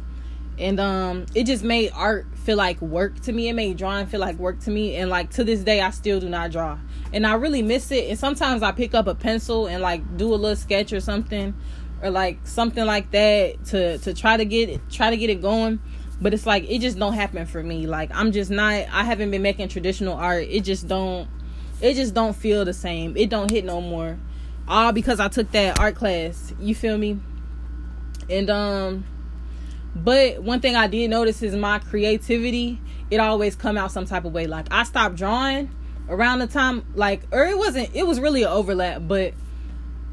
and 0.59 0.79
um 0.79 1.25
it 1.33 1.45
just 1.45 1.63
made 1.63 1.91
art 1.93 2.27
feel 2.35 2.57
like 2.57 2.81
work 2.81 3.19
to 3.21 3.31
me. 3.31 3.49
It 3.49 3.53
made 3.53 3.77
drawing 3.77 4.05
feel 4.05 4.19
like 4.19 4.37
work 4.37 4.59
to 4.61 4.71
me 4.71 4.95
and 4.95 5.09
like 5.09 5.31
to 5.31 5.43
this 5.43 5.61
day 5.61 5.81
i 5.81 5.89
still 5.89 6.19
do 6.19 6.29
not 6.29 6.51
draw. 6.51 6.77
And 7.13 7.25
i 7.25 7.33
really 7.33 7.61
miss 7.61 7.91
it 7.91 8.09
and 8.09 8.19
sometimes 8.19 8.61
i 8.61 8.71
pick 8.71 8.93
up 8.93 9.07
a 9.07 9.15
pencil 9.15 9.67
and 9.67 9.81
like 9.81 10.17
do 10.17 10.33
a 10.33 10.35
little 10.35 10.55
sketch 10.55 10.93
or 10.93 10.99
something 10.99 11.53
or 12.01 12.09
like 12.09 12.39
something 12.45 12.85
like 12.85 13.11
that 13.11 13.63
to 13.65 13.97
to 13.99 14.13
try 14.13 14.37
to 14.37 14.45
get 14.45 14.69
it 14.69 14.81
try 14.89 15.09
to 15.09 15.17
get 15.17 15.29
it 15.29 15.41
going. 15.41 15.79
But 16.21 16.35
it's 16.35 16.45
like 16.45 16.69
it 16.69 16.79
just 16.79 16.99
don't 16.99 17.13
happen 17.13 17.45
for 17.45 17.63
me. 17.63 17.87
Like 17.87 18.11
i'm 18.13 18.31
just 18.31 18.51
not 18.51 18.73
i 18.73 19.03
haven't 19.03 19.31
been 19.31 19.41
making 19.41 19.69
traditional 19.69 20.15
art. 20.15 20.47
It 20.49 20.61
just 20.61 20.87
don't 20.87 21.27
it 21.81 21.95
just 21.95 22.13
don't 22.13 22.35
feel 22.35 22.65
the 22.65 22.73
same. 22.73 23.17
It 23.17 23.29
don't 23.29 23.49
hit 23.49 23.65
no 23.65 23.81
more. 23.81 24.19
All 24.67 24.91
because 24.91 25.19
i 25.19 25.27
took 25.27 25.49
that 25.51 25.79
art 25.79 25.95
class. 25.95 26.53
You 26.59 26.75
feel 26.75 26.97
me 26.97 27.19
and 28.31 28.49
um 28.49 29.05
But 29.95 30.41
one 30.41 30.61
thing 30.61 30.75
I 30.75 30.87
did 30.87 31.09
notice 31.09 31.41
is 31.43 31.55
my 31.55 31.79
creativity, 31.79 32.79
it 33.09 33.19
always 33.19 33.55
come 33.55 33.77
out 33.77 33.91
some 33.91 34.05
type 34.05 34.25
of 34.25 34.33
way. 34.33 34.47
Like 34.47 34.67
I 34.71 34.83
stopped 34.83 35.15
drawing 35.15 35.69
around 36.09 36.39
the 36.39 36.47
time 36.47 36.85
like 36.95 37.21
or 37.31 37.45
it 37.45 37.57
wasn't 37.57 37.93
it 37.93 38.07
was 38.07 38.19
really 38.19 38.43
an 38.43 38.49
overlap, 38.49 39.01
but 39.07 39.33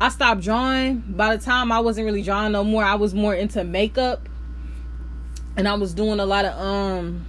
I 0.01 0.09
stopped 0.11 0.43
drawing. 0.43 0.99
By 1.09 1.37
the 1.37 1.43
time 1.43 1.73
I 1.73 1.81
wasn't 1.81 2.07
really 2.07 2.23
drawing 2.23 2.53
no 2.53 2.65
more, 2.65 2.85
I 2.85 2.97
was 2.97 3.15
more 3.15 3.35
into 3.35 3.65
makeup. 3.65 4.29
And 5.57 5.67
I 5.67 5.75
was 5.75 5.93
doing 5.95 6.21
a 6.21 6.27
lot 6.27 6.45
of 6.45 6.59
um 6.59 7.27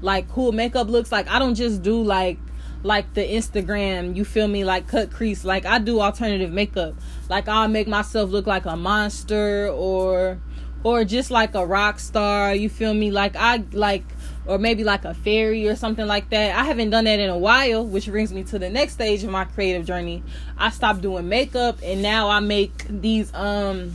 like 0.00 0.28
cool 0.28 0.52
makeup 0.52 0.88
looks. 0.88 1.10
Like 1.10 1.28
I 1.28 1.38
don't 1.38 1.54
just 1.54 1.82
do 1.82 2.02
like 2.02 2.38
like 2.82 3.14
the 3.14 3.22
Instagram, 3.22 4.16
you 4.16 4.24
feel 4.24 4.48
me, 4.48 4.64
like 4.64 4.88
cut 4.88 5.10
crease. 5.10 5.44
Like 5.44 5.66
I 5.66 5.78
do 5.78 6.00
alternative 6.00 6.52
makeup. 6.52 6.94
Like 7.28 7.48
I'll 7.48 7.68
make 7.68 7.88
myself 7.88 8.30
look 8.30 8.46
like 8.46 8.66
a 8.66 8.76
monster 8.76 9.68
or 9.68 10.38
or 10.84 11.04
just 11.04 11.30
like 11.30 11.54
a 11.54 11.66
rock 11.66 11.98
star, 11.98 12.54
you 12.54 12.68
feel 12.68 12.94
me? 12.94 13.10
Like 13.10 13.36
I 13.36 13.64
like 13.72 14.04
or 14.46 14.58
maybe 14.58 14.84
like 14.84 15.04
a 15.04 15.12
fairy 15.12 15.68
or 15.68 15.76
something 15.76 16.06
like 16.06 16.30
that. 16.30 16.56
I 16.56 16.64
haven't 16.64 16.90
done 16.90 17.04
that 17.04 17.18
in 17.18 17.28
a 17.28 17.36
while, 17.36 17.84
which 17.84 18.06
brings 18.06 18.32
me 18.32 18.44
to 18.44 18.58
the 18.58 18.70
next 18.70 18.94
stage 18.94 19.22
of 19.24 19.30
my 19.30 19.44
creative 19.44 19.84
journey. 19.84 20.22
I 20.56 20.70
stopped 20.70 21.02
doing 21.02 21.28
makeup 21.28 21.78
and 21.82 22.00
now 22.00 22.28
I 22.28 22.40
make 22.40 22.86
these 22.88 23.32
um 23.34 23.92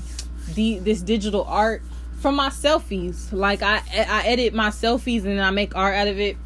the 0.54 0.80
this 0.80 1.02
digital 1.02 1.44
art 1.46 1.82
from 2.20 2.36
my 2.36 2.50
selfies. 2.50 3.32
Like 3.32 3.62
I 3.62 3.82
I 3.92 4.24
edit 4.26 4.54
my 4.54 4.70
selfies 4.70 5.26
and 5.26 5.42
I 5.42 5.52
make 5.52 5.76
art 5.76 5.96
out 5.96 6.08
of 6.08 6.20
it. 6.20 6.38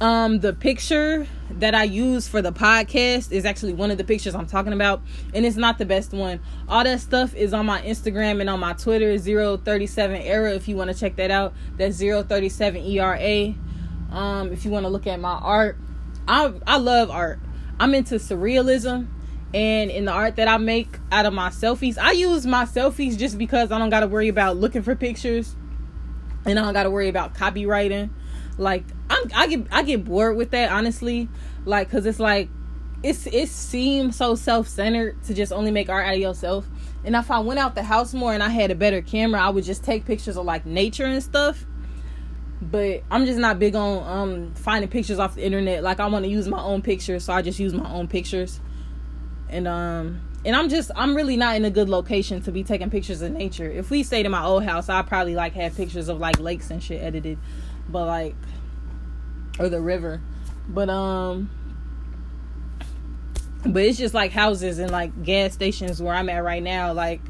Um 0.00 0.40
the 0.40 0.54
picture 0.54 1.26
that 1.50 1.74
I 1.74 1.84
use 1.84 2.26
for 2.26 2.40
the 2.40 2.52
podcast 2.52 3.32
is 3.32 3.44
actually 3.44 3.74
one 3.74 3.90
of 3.90 3.98
the 3.98 4.04
pictures 4.04 4.34
I'm 4.34 4.46
talking 4.46 4.72
about, 4.72 5.02
and 5.34 5.44
it's 5.44 5.56
not 5.56 5.76
the 5.76 5.84
best 5.84 6.12
one. 6.12 6.40
All 6.68 6.84
that 6.84 7.00
stuff 7.00 7.34
is 7.34 7.52
on 7.52 7.66
my 7.66 7.82
Instagram 7.82 8.40
and 8.40 8.48
on 8.48 8.60
my 8.60 8.72
Twitter, 8.72 9.18
037 9.18 10.16
era. 10.22 10.54
If 10.54 10.68
you 10.68 10.76
want 10.76 10.90
to 10.90 10.98
check 10.98 11.16
that 11.16 11.30
out, 11.30 11.52
that's 11.76 11.98
037 11.98 12.82
ERA. 12.82 13.54
Um, 14.10 14.52
if 14.52 14.64
you 14.64 14.70
want 14.70 14.84
to 14.84 14.88
look 14.88 15.06
at 15.06 15.20
my 15.20 15.34
art, 15.34 15.76
I 16.26 16.52
I 16.66 16.78
love 16.78 17.10
art. 17.10 17.40
I'm 17.78 17.94
into 17.94 18.14
surrealism, 18.14 19.08
and 19.52 19.90
in 19.90 20.06
the 20.06 20.12
art 20.12 20.36
that 20.36 20.48
I 20.48 20.56
make 20.56 20.98
out 21.12 21.26
of 21.26 21.34
my 21.34 21.50
selfies, 21.50 21.98
I 21.98 22.12
use 22.12 22.46
my 22.46 22.64
selfies 22.64 23.18
just 23.18 23.36
because 23.36 23.70
I 23.70 23.78
don't 23.78 23.90
got 23.90 24.00
to 24.00 24.06
worry 24.06 24.28
about 24.28 24.56
looking 24.56 24.82
for 24.82 24.94
pictures, 24.94 25.56
and 26.46 26.58
I 26.58 26.62
don't 26.62 26.72
got 26.74 26.84
to 26.84 26.90
worry 26.90 27.08
about 27.08 27.34
copywriting. 27.34 28.10
Like 28.60 28.84
I'm, 29.08 29.30
I 29.34 29.46
get 29.46 29.66
I 29.72 29.82
get 29.82 30.04
bored 30.04 30.36
with 30.36 30.50
that 30.50 30.70
honestly, 30.70 31.28
like 31.64 31.88
because 31.88 32.04
it's 32.04 32.20
like 32.20 32.50
it's 33.02 33.26
it 33.26 33.48
seems 33.48 34.16
so 34.16 34.34
self 34.34 34.68
centered 34.68 35.22
to 35.24 35.34
just 35.34 35.50
only 35.50 35.70
make 35.70 35.88
art 35.88 36.06
out 36.06 36.14
of 36.14 36.20
yourself. 36.20 36.66
And 37.02 37.16
if 37.16 37.30
I 37.30 37.38
went 37.38 37.58
out 37.58 37.74
the 37.74 37.82
house 37.82 38.12
more 38.12 38.34
and 38.34 38.42
I 38.42 38.50
had 38.50 38.70
a 38.70 38.74
better 38.74 39.00
camera, 39.00 39.40
I 39.40 39.48
would 39.48 39.64
just 39.64 39.82
take 39.82 40.04
pictures 40.04 40.36
of 40.36 40.44
like 40.44 40.66
nature 40.66 41.06
and 41.06 41.22
stuff. 41.22 41.64
But 42.60 43.02
I'm 43.10 43.24
just 43.24 43.38
not 43.38 43.58
big 43.58 43.74
on 43.74 44.06
um 44.06 44.54
finding 44.54 44.90
pictures 44.90 45.18
off 45.18 45.36
the 45.36 45.44
internet. 45.44 45.82
Like 45.82 45.98
I 45.98 46.06
want 46.08 46.26
to 46.26 46.30
use 46.30 46.46
my 46.46 46.62
own 46.62 46.82
pictures, 46.82 47.24
so 47.24 47.32
I 47.32 47.40
just 47.40 47.58
use 47.58 47.72
my 47.72 47.90
own 47.90 48.08
pictures. 48.08 48.60
And 49.48 49.66
um 49.66 50.20
and 50.44 50.54
I'm 50.54 50.68
just 50.68 50.90
I'm 50.94 51.16
really 51.16 51.38
not 51.38 51.56
in 51.56 51.64
a 51.64 51.70
good 51.70 51.88
location 51.88 52.42
to 52.42 52.52
be 52.52 52.62
taking 52.62 52.90
pictures 52.90 53.22
of 53.22 53.32
nature. 53.32 53.70
If 53.70 53.88
we 53.88 54.02
stayed 54.02 54.26
in 54.26 54.32
my 54.32 54.44
old 54.44 54.64
house, 54.64 54.90
I 54.90 55.00
probably 55.00 55.34
like 55.34 55.54
have 55.54 55.74
pictures 55.74 56.10
of 56.10 56.18
like 56.18 56.38
lakes 56.38 56.70
and 56.70 56.82
shit 56.82 57.02
edited. 57.02 57.38
But 57.90 58.06
like 58.06 58.36
or 59.58 59.68
the 59.68 59.80
river. 59.80 60.20
But 60.68 60.88
um 60.88 61.50
but 63.64 63.82
it's 63.82 63.98
just 63.98 64.14
like 64.14 64.32
houses 64.32 64.78
and 64.78 64.90
like 64.90 65.22
gas 65.22 65.52
stations 65.52 66.00
where 66.00 66.14
I'm 66.14 66.28
at 66.28 66.42
right 66.42 66.62
now. 66.62 66.92
Like 66.92 67.20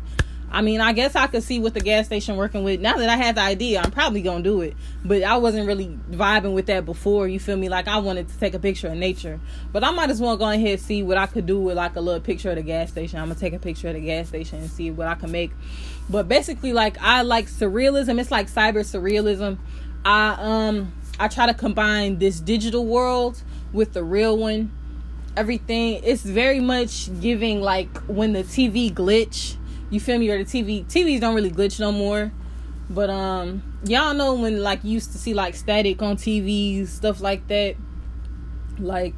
I 0.52 0.62
mean, 0.62 0.80
I 0.80 0.92
guess 0.92 1.14
I 1.14 1.28
could 1.28 1.44
see 1.44 1.60
what 1.60 1.74
the 1.74 1.80
gas 1.80 2.06
station 2.06 2.36
working 2.36 2.64
with. 2.64 2.80
Now 2.80 2.96
that 2.96 3.08
I 3.08 3.16
had 3.16 3.36
the 3.36 3.40
idea, 3.40 3.80
I'm 3.80 3.92
probably 3.92 4.20
gonna 4.20 4.42
do 4.42 4.62
it. 4.62 4.76
But 5.04 5.22
I 5.22 5.36
wasn't 5.36 5.68
really 5.68 5.96
vibing 6.10 6.54
with 6.54 6.66
that 6.66 6.84
before. 6.84 7.28
You 7.28 7.38
feel 7.38 7.56
me? 7.56 7.68
Like 7.68 7.86
I 7.86 7.98
wanted 7.98 8.28
to 8.28 8.38
take 8.38 8.54
a 8.54 8.58
picture 8.58 8.88
of 8.88 8.96
nature, 8.96 9.38
but 9.72 9.84
I 9.84 9.92
might 9.92 10.10
as 10.10 10.20
well 10.20 10.36
go 10.36 10.50
ahead 10.50 10.66
and 10.66 10.80
see 10.80 11.04
what 11.04 11.18
I 11.18 11.26
could 11.26 11.46
do 11.46 11.60
with 11.60 11.76
like 11.76 11.94
a 11.94 12.00
little 12.00 12.20
picture 12.20 12.50
of 12.50 12.56
the 12.56 12.62
gas 12.62 12.90
station. 12.90 13.20
I'm 13.20 13.28
gonna 13.28 13.38
take 13.38 13.52
a 13.52 13.60
picture 13.60 13.88
of 13.88 13.94
the 13.94 14.00
gas 14.00 14.28
station 14.28 14.58
and 14.58 14.70
see 14.70 14.90
what 14.90 15.06
I 15.06 15.14
can 15.14 15.30
make. 15.30 15.52
But 16.08 16.26
basically, 16.26 16.72
like 16.72 17.00
I 17.00 17.22
like 17.22 17.46
surrealism. 17.46 18.20
It's 18.20 18.32
like 18.32 18.48
cyber 18.48 18.80
surrealism. 18.80 19.58
I 20.04 20.36
um 20.38 20.92
I 21.18 21.28
try 21.28 21.46
to 21.46 21.54
combine 21.54 22.18
this 22.18 22.40
digital 22.40 22.86
world 22.86 23.42
with 23.72 23.92
the 23.92 24.02
real 24.02 24.36
one. 24.36 24.72
Everything 25.36 26.00
it's 26.02 26.22
very 26.22 26.60
much 26.60 27.10
giving 27.20 27.60
like 27.60 27.96
when 28.06 28.32
the 28.32 28.42
TV 28.42 28.92
glitch. 28.92 29.56
You 29.90 30.00
feel 30.00 30.18
me? 30.18 30.30
Or 30.30 30.42
the 30.42 30.44
TV 30.44 30.84
TVs 30.86 31.20
don't 31.20 31.34
really 31.34 31.50
glitch 31.50 31.78
no 31.80 31.92
more. 31.92 32.32
But 32.88 33.10
um 33.10 33.62
y'all 33.84 34.14
know 34.14 34.34
when 34.34 34.62
like 34.62 34.84
you 34.84 34.92
used 34.92 35.12
to 35.12 35.18
see 35.18 35.34
like 35.34 35.54
static 35.54 36.00
on 36.02 36.16
TVs, 36.16 36.88
stuff 36.88 37.20
like 37.20 37.46
that. 37.48 37.76
Like 38.78 39.14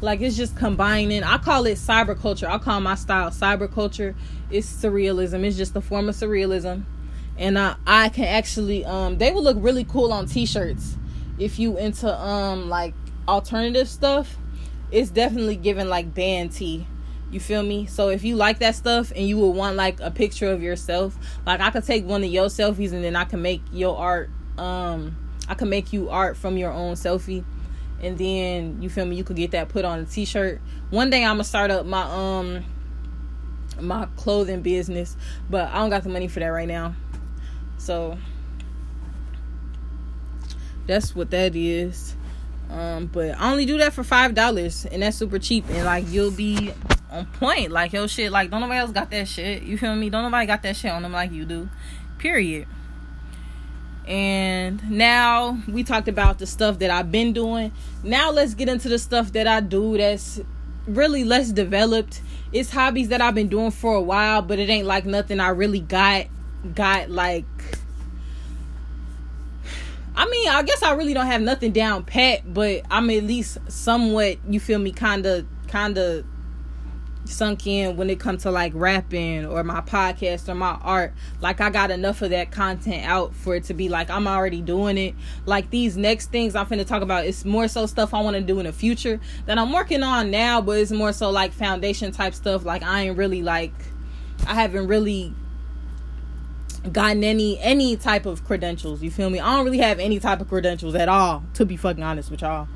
like 0.00 0.20
it's 0.20 0.36
just 0.36 0.56
combining. 0.56 1.22
I 1.22 1.38
call 1.38 1.66
it 1.66 1.78
cyber 1.78 2.18
culture. 2.18 2.48
I 2.48 2.58
call 2.58 2.80
my 2.80 2.94
style 2.96 3.30
cyber 3.30 3.72
culture. 3.72 4.14
It's 4.50 4.70
surrealism. 4.70 5.44
It's 5.44 5.56
just 5.56 5.76
a 5.76 5.80
form 5.80 6.08
of 6.08 6.14
surrealism. 6.16 6.84
And 7.38 7.58
I 7.58 7.76
I 7.86 8.08
can 8.10 8.24
actually 8.24 8.84
um 8.84 9.18
they 9.18 9.32
would 9.32 9.42
look 9.44 9.56
really 9.60 9.84
cool 9.84 10.12
on 10.12 10.26
t-shirts 10.26 10.96
if 11.38 11.58
you 11.58 11.78
into 11.78 12.12
um 12.20 12.68
like 12.68 12.94
alternative 13.26 13.88
stuff, 13.88 14.36
it's 14.90 15.10
definitely 15.10 15.56
giving 15.56 15.88
like 15.88 16.14
band 16.14 16.52
tee 16.52 16.86
You 17.30 17.40
feel 17.40 17.62
me? 17.62 17.86
So 17.86 18.08
if 18.10 18.24
you 18.24 18.36
like 18.36 18.58
that 18.58 18.74
stuff 18.74 19.12
and 19.14 19.26
you 19.26 19.38
would 19.38 19.50
want 19.50 19.76
like 19.76 20.00
a 20.00 20.10
picture 20.10 20.50
of 20.52 20.62
yourself, 20.62 21.16
like 21.46 21.60
I 21.60 21.70
could 21.70 21.84
take 21.84 22.04
one 22.04 22.22
of 22.22 22.30
your 22.30 22.46
selfies 22.46 22.92
and 22.92 23.02
then 23.02 23.16
I 23.16 23.24
can 23.24 23.42
make 23.42 23.62
your 23.72 23.96
art 23.96 24.30
um 24.58 25.16
I 25.48 25.54
can 25.54 25.68
make 25.68 25.92
you 25.92 26.10
art 26.10 26.36
from 26.36 26.56
your 26.56 26.70
own 26.70 26.94
selfie 26.94 27.44
and 28.00 28.18
then 28.18 28.82
you 28.82 28.88
feel 28.90 29.04
me 29.04 29.16
you 29.16 29.24
could 29.24 29.36
get 29.36 29.52
that 29.52 29.68
put 29.68 29.84
on 29.84 30.00
a 30.00 30.04
t-shirt. 30.04 30.60
One 30.90 31.08
day 31.10 31.24
I'm 31.24 31.38
to 31.38 31.44
start 31.44 31.70
up 31.70 31.86
my 31.86 32.02
um 32.02 32.64
my 33.80 34.06
clothing 34.16 34.60
business, 34.62 35.16
but 35.48 35.68
I 35.70 35.78
don't 35.78 35.90
got 35.90 36.02
the 36.02 36.10
money 36.10 36.28
for 36.28 36.40
that 36.40 36.48
right 36.48 36.68
now. 36.68 36.94
So 37.82 38.16
that's 40.86 41.16
what 41.16 41.32
that 41.32 41.56
is. 41.56 42.14
Um, 42.70 43.06
but 43.06 43.36
I 43.36 43.50
only 43.50 43.66
do 43.66 43.76
that 43.78 43.92
for 43.92 44.04
five 44.04 44.36
dollars, 44.36 44.86
and 44.86 45.02
that's 45.02 45.16
super 45.16 45.40
cheap. 45.40 45.68
And 45.68 45.84
like 45.84 46.04
you'll 46.08 46.30
be 46.30 46.72
on 47.10 47.26
point. 47.26 47.72
Like 47.72 47.92
yo 47.92 48.06
shit. 48.06 48.30
Like 48.30 48.50
don't 48.50 48.60
nobody 48.60 48.78
else 48.78 48.92
got 48.92 49.10
that 49.10 49.26
shit. 49.26 49.64
You 49.64 49.76
feel 49.76 49.96
me? 49.96 50.10
Don't 50.10 50.22
nobody 50.22 50.46
got 50.46 50.62
that 50.62 50.76
shit 50.76 50.92
on 50.92 51.02
them 51.02 51.12
like 51.12 51.32
you 51.32 51.44
do. 51.44 51.68
Period. 52.18 52.68
And 54.06 54.88
now 54.88 55.58
we 55.66 55.82
talked 55.82 56.06
about 56.06 56.38
the 56.38 56.46
stuff 56.46 56.78
that 56.78 56.90
I've 56.90 57.10
been 57.10 57.32
doing. 57.32 57.72
Now 58.04 58.30
let's 58.30 58.54
get 58.54 58.68
into 58.68 58.88
the 58.88 58.98
stuff 58.98 59.32
that 59.32 59.48
I 59.48 59.58
do 59.58 59.98
that's 59.98 60.40
really 60.86 61.24
less 61.24 61.50
developed. 61.50 62.22
It's 62.52 62.70
hobbies 62.70 63.08
that 63.08 63.20
I've 63.20 63.34
been 63.34 63.48
doing 63.48 63.72
for 63.72 63.96
a 63.96 64.00
while, 64.00 64.40
but 64.42 64.60
it 64.60 64.68
ain't 64.68 64.86
like 64.86 65.04
nothing 65.04 65.40
I 65.40 65.48
really 65.48 65.80
got 65.80 66.26
got 66.74 67.10
like 67.10 67.44
I 70.14 70.28
mean, 70.28 70.48
I 70.48 70.62
guess 70.62 70.82
I 70.82 70.92
really 70.92 71.14
don't 71.14 71.26
have 71.26 71.40
nothing 71.40 71.72
down 71.72 72.04
pat, 72.04 72.52
but 72.52 72.82
I'm 72.90 73.08
at 73.10 73.24
least 73.24 73.58
somewhat, 73.68 74.36
you 74.46 74.60
feel 74.60 74.78
me, 74.78 74.92
kind 74.92 75.24
of, 75.24 75.46
kind 75.68 75.96
of 75.96 76.26
sunk 77.24 77.66
in 77.66 77.96
when 77.96 78.10
it 78.10 78.18
comes 78.20 78.42
to 78.42 78.50
like 78.50 78.72
rapping 78.74 79.46
or 79.46 79.62
my 79.64 79.80
podcast 79.80 80.48
or 80.48 80.54
my 80.54 80.78
art. 80.82 81.14
Like 81.40 81.60
I 81.60 81.70
got 81.70 81.90
enough 81.90 82.20
of 82.20 82.30
that 82.30 82.50
content 82.50 83.06
out 83.06 83.34
for 83.34 83.54
it 83.54 83.64
to 83.64 83.74
be 83.74 83.88
like 83.88 84.10
I'm 84.10 84.26
already 84.26 84.60
doing 84.60 84.98
it. 84.98 85.14
Like 85.46 85.70
these 85.70 85.96
next 85.96 86.30
things 86.30 86.54
I'm 86.54 86.66
finna 86.66 86.86
talk 86.86 87.02
about, 87.02 87.24
it's 87.24 87.44
more 87.44 87.68
so 87.68 87.86
stuff 87.86 88.12
I 88.12 88.20
want 88.20 88.36
to 88.36 88.42
do 88.42 88.58
in 88.58 88.66
the 88.66 88.72
future 88.72 89.20
that 89.46 89.58
I'm 89.58 89.72
working 89.72 90.02
on 90.02 90.30
now, 90.30 90.60
but 90.60 90.78
it's 90.78 90.90
more 90.90 91.12
so 91.12 91.30
like 91.30 91.52
foundation 91.52 92.12
type 92.12 92.34
stuff. 92.34 92.64
Like 92.64 92.82
I 92.82 93.02
ain't 93.02 93.16
really 93.16 93.42
like, 93.42 93.72
I 94.46 94.54
haven't 94.54 94.88
really 94.88 95.32
gotten 96.90 97.22
any 97.22 97.58
any 97.60 97.96
type 97.96 98.26
of 98.26 98.44
credentials. 98.44 99.02
You 99.02 99.10
feel 99.10 99.30
me? 99.30 99.38
I 99.38 99.56
don't 99.56 99.64
really 99.64 99.78
have 99.78 99.98
any 99.98 100.18
type 100.18 100.40
of 100.40 100.48
credentials 100.48 100.94
at 100.94 101.08
all, 101.08 101.44
to 101.54 101.64
be 101.64 101.76
fucking 101.76 102.02
honest 102.02 102.30
with 102.30 102.42
y'all. 102.42 102.68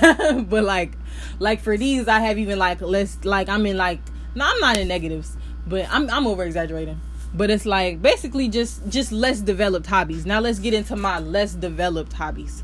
but 0.00 0.64
like 0.64 0.92
like 1.38 1.60
for 1.60 1.76
these 1.76 2.06
I 2.08 2.20
have 2.20 2.38
even 2.38 2.58
like 2.58 2.80
less 2.80 3.18
like 3.24 3.48
I'm 3.48 3.66
in 3.66 3.76
like 3.76 4.00
no, 4.34 4.46
I'm 4.46 4.60
not 4.60 4.78
in 4.78 4.88
negatives, 4.88 5.36
but 5.66 5.86
I'm 5.90 6.08
I'm 6.08 6.26
over 6.26 6.44
exaggerating. 6.44 7.00
But 7.34 7.50
it's 7.50 7.66
like 7.66 8.00
basically 8.00 8.48
just 8.48 8.88
just 8.88 9.12
less 9.12 9.40
developed 9.40 9.86
hobbies. 9.86 10.24
Now 10.24 10.40
let's 10.40 10.58
get 10.58 10.74
into 10.74 10.96
my 10.96 11.18
less 11.18 11.54
developed 11.54 12.12
hobbies. 12.14 12.62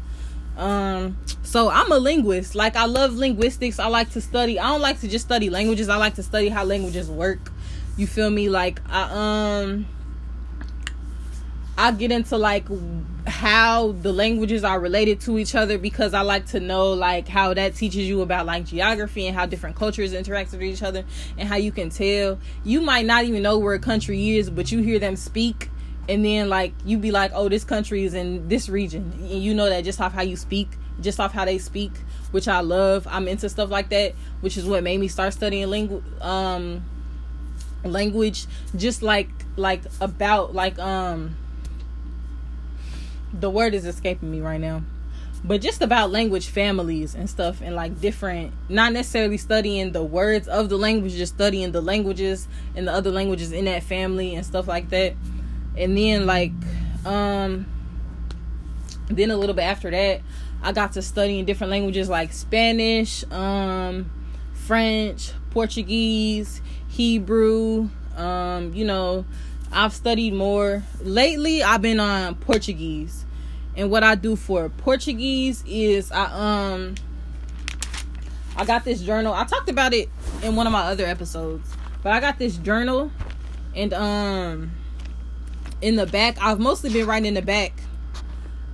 Um 0.57 1.19
so 1.43 1.69
I'm 1.69 1.91
a 1.93 1.99
linguist. 1.99 2.55
Like 2.55 2.77
I 2.77 2.87
love 2.87 3.15
linguistics. 3.15 3.79
I 3.79 3.89
like 3.89 4.11
to 4.13 4.21
study. 4.21 4.59
I 4.59 4.69
don't 4.69 4.81
like 4.81 5.01
to 5.01 5.09
just 5.09 5.25
study 5.25 5.51
languages. 5.51 5.89
I 5.89 5.97
like 5.97 6.15
to 6.15 6.23
study 6.23 6.49
how 6.49 6.65
languages 6.65 7.11
work. 7.11 7.53
You 7.97 8.07
feel 8.07 8.31
me? 8.31 8.49
Like 8.49 8.81
I 8.89 9.11
um 9.11 9.87
I 11.79 11.93
get 11.93 12.11
into 12.11 12.37
like 12.37 12.67
how 13.27 13.93
the 13.93 14.13
languages 14.13 14.65
are 14.65 14.81
related 14.81 15.21
to 15.21 15.39
each 15.39 15.55
other 15.55 15.79
because 15.79 16.13
I 16.13 16.23
like 16.23 16.47
to 16.47 16.61
know 16.61 16.93
like 16.93 17.29
how 17.29 17.55
that 17.55 17.77
teaches 17.77 18.09
you 18.09 18.21
about 18.23 18.47
like 18.47 18.65
geography 18.65 19.27
and 19.27 19.37
how 19.37 19.47
different 19.47 19.77
cultures 19.77 20.13
interact 20.13 20.53
with 20.53 20.63
each 20.63 20.83
other 20.83 21.05
and 21.37 21.49
how 21.49 21.57
you 21.57 21.71
can 21.71 21.91
tell 21.91 22.39
you 22.65 22.81
might 22.81 23.07
not 23.07 23.25
even 23.25 23.43
know 23.43 23.59
where 23.59 23.75
a 23.75 23.79
country 23.79 24.37
is 24.37 24.51
but 24.51 24.73
you 24.73 24.81
hear 24.81 24.99
them 24.99 25.15
speak 25.15 25.71
and 26.09 26.25
then 26.25 26.49
like 26.49 26.73
you 26.85 26.99
be 26.99 27.11
like, 27.11 27.33
oh, 27.35 27.49
this 27.49 27.65
country 27.65 28.05
is 28.05 28.15
in 28.15 28.49
this 28.49 28.69
region, 28.69 29.13
and 29.19 29.43
you 29.43 29.55
know 29.55 29.69
that 29.69 29.85
just 29.85 30.01
off 30.01 30.13
how 30.13 30.23
you 30.23 30.37
speak, 30.37 30.69
just 31.01 31.21
off 31.21 31.33
how 31.33 31.45
they 31.45 31.59
speak, 31.59 31.93
which 32.31 32.49
I 32.49 32.61
love. 32.61 33.07
I'm 33.11 33.29
into 33.29 33.49
stuff 33.49 33.71
like 33.71 33.91
that, 33.91 34.15
which 34.41 34.57
is 34.57 34.65
what 34.65 34.83
made 34.83 34.99
me 34.99 35.09
start 35.09 35.35
studying 35.35 35.69
language. 35.69 36.03
Um, 36.21 36.83
language, 37.85 38.47
just 38.75 39.03
like 39.03 39.29
like 39.57 39.83
about 40.01 40.55
like 40.55 40.79
um. 40.79 41.37
The 43.33 43.51
word 43.51 43.75
is 43.75 43.85
escaping 43.85 44.31
me 44.31 44.41
right 44.41 44.61
now. 44.61 44.83
But 45.45 45.61
just 45.61 45.83
about 45.83 46.11
language 46.11 46.49
families 46.49 47.15
and 47.15 47.31
stuff 47.31 47.61
and 47.63 47.77
like 47.77 48.01
different 48.01 48.53
not 48.69 48.93
necessarily 48.93 49.37
studying 49.37 49.93
the 49.93 50.03
words 50.03 50.49
of 50.49 50.69
the 50.69 50.77
language 50.77 51.13
just 51.13 51.35
studying 51.35 51.71
the 51.71 51.81
languages 51.81 52.49
and 52.75 52.89
the 52.89 52.93
other 52.93 53.13
languages 53.13 53.53
in 53.53 53.67
that 53.67 53.85
family 53.85 54.35
and 54.35 54.45
stuff 54.45 54.67
like 54.67 54.91
that. 54.91 55.15
And 55.77 55.97
then 55.97 56.27
like 56.27 56.51
um 57.05 57.67
then 59.09 59.31
a 59.31 59.37
little 59.37 59.55
bit 59.55 59.63
after 59.63 59.91
that 59.91 60.21
i 60.63 60.73
got 60.73 60.93
to 60.93 61.03
studying 61.03 61.45
different 61.45 61.71
languages 61.71 62.09
like 62.09 62.33
spanish 62.33 63.25
um 63.33 64.11
french 64.53 65.33
portuguese 65.51 66.61
hebrew 66.89 67.89
um 68.17 68.73
you 68.75 68.85
know 68.85 69.25
i've 69.73 69.93
studied 69.93 70.33
more 70.33 70.83
lately 71.01 71.63
i've 71.63 71.83
been 71.83 72.01
on 72.01 72.35
portuguese 72.37 73.25
and 73.77 73.91
what 73.91 74.03
i 74.03 74.15
do 74.15 74.37
for 74.37 74.69
portuguese 74.69 75.63
is 75.67 76.11
i 76.13 76.25
um 76.25 76.95
i 78.57 78.65
got 78.65 78.85
this 78.85 79.01
journal 79.03 79.33
i 79.33 79.45
talked 79.45 79.69
about 79.69 79.93
it 79.93 80.09
in 80.43 80.57
one 80.57 80.67
of 80.67 80.73
my 80.73 80.83
other 80.83 81.07
episodes 81.07 81.71
but 82.03 82.13
i 82.13 82.21
got 82.21 82.39
this 82.39 82.57
journal 82.57 83.11
and 83.75 83.93
um 83.93 84.71
in 85.81 85.97
the 85.97 86.07
back. 86.07 86.37
I've 86.41 86.59
mostly 86.59 86.91
been 86.91 87.07
writing 87.07 87.27
in 87.27 87.35
the 87.35 87.43
back. 87.43 87.73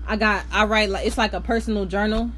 I 0.07 0.17
got 0.17 0.45
I 0.53 0.65
write 0.65 0.91
like 0.91 1.07
it's 1.07 1.19
like 1.19 1.33
a 1.33 1.41
personal 1.41 1.87
journal. 1.87 2.31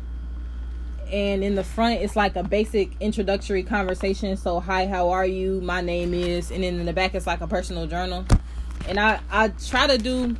And 1.10 1.44
in 1.44 1.54
the 1.54 1.64
front 1.64 2.00
it's 2.00 2.16
like 2.16 2.36
a 2.36 2.42
basic 2.42 2.90
introductory 3.00 3.62
conversation. 3.62 4.36
So 4.36 4.60
hi, 4.60 4.86
how 4.86 5.10
are 5.10 5.26
you? 5.26 5.60
My 5.60 5.80
name 5.80 6.14
is 6.14 6.50
and 6.50 6.64
then 6.64 6.80
in 6.80 6.86
the 6.86 6.92
back 6.92 7.14
it's 7.14 7.26
like 7.26 7.40
a 7.40 7.46
personal 7.46 7.86
journal. 7.86 8.24
And 8.88 8.98
I 9.00 9.20
I 9.30 9.48
try 9.48 9.86
to 9.86 9.98
do 9.98 10.36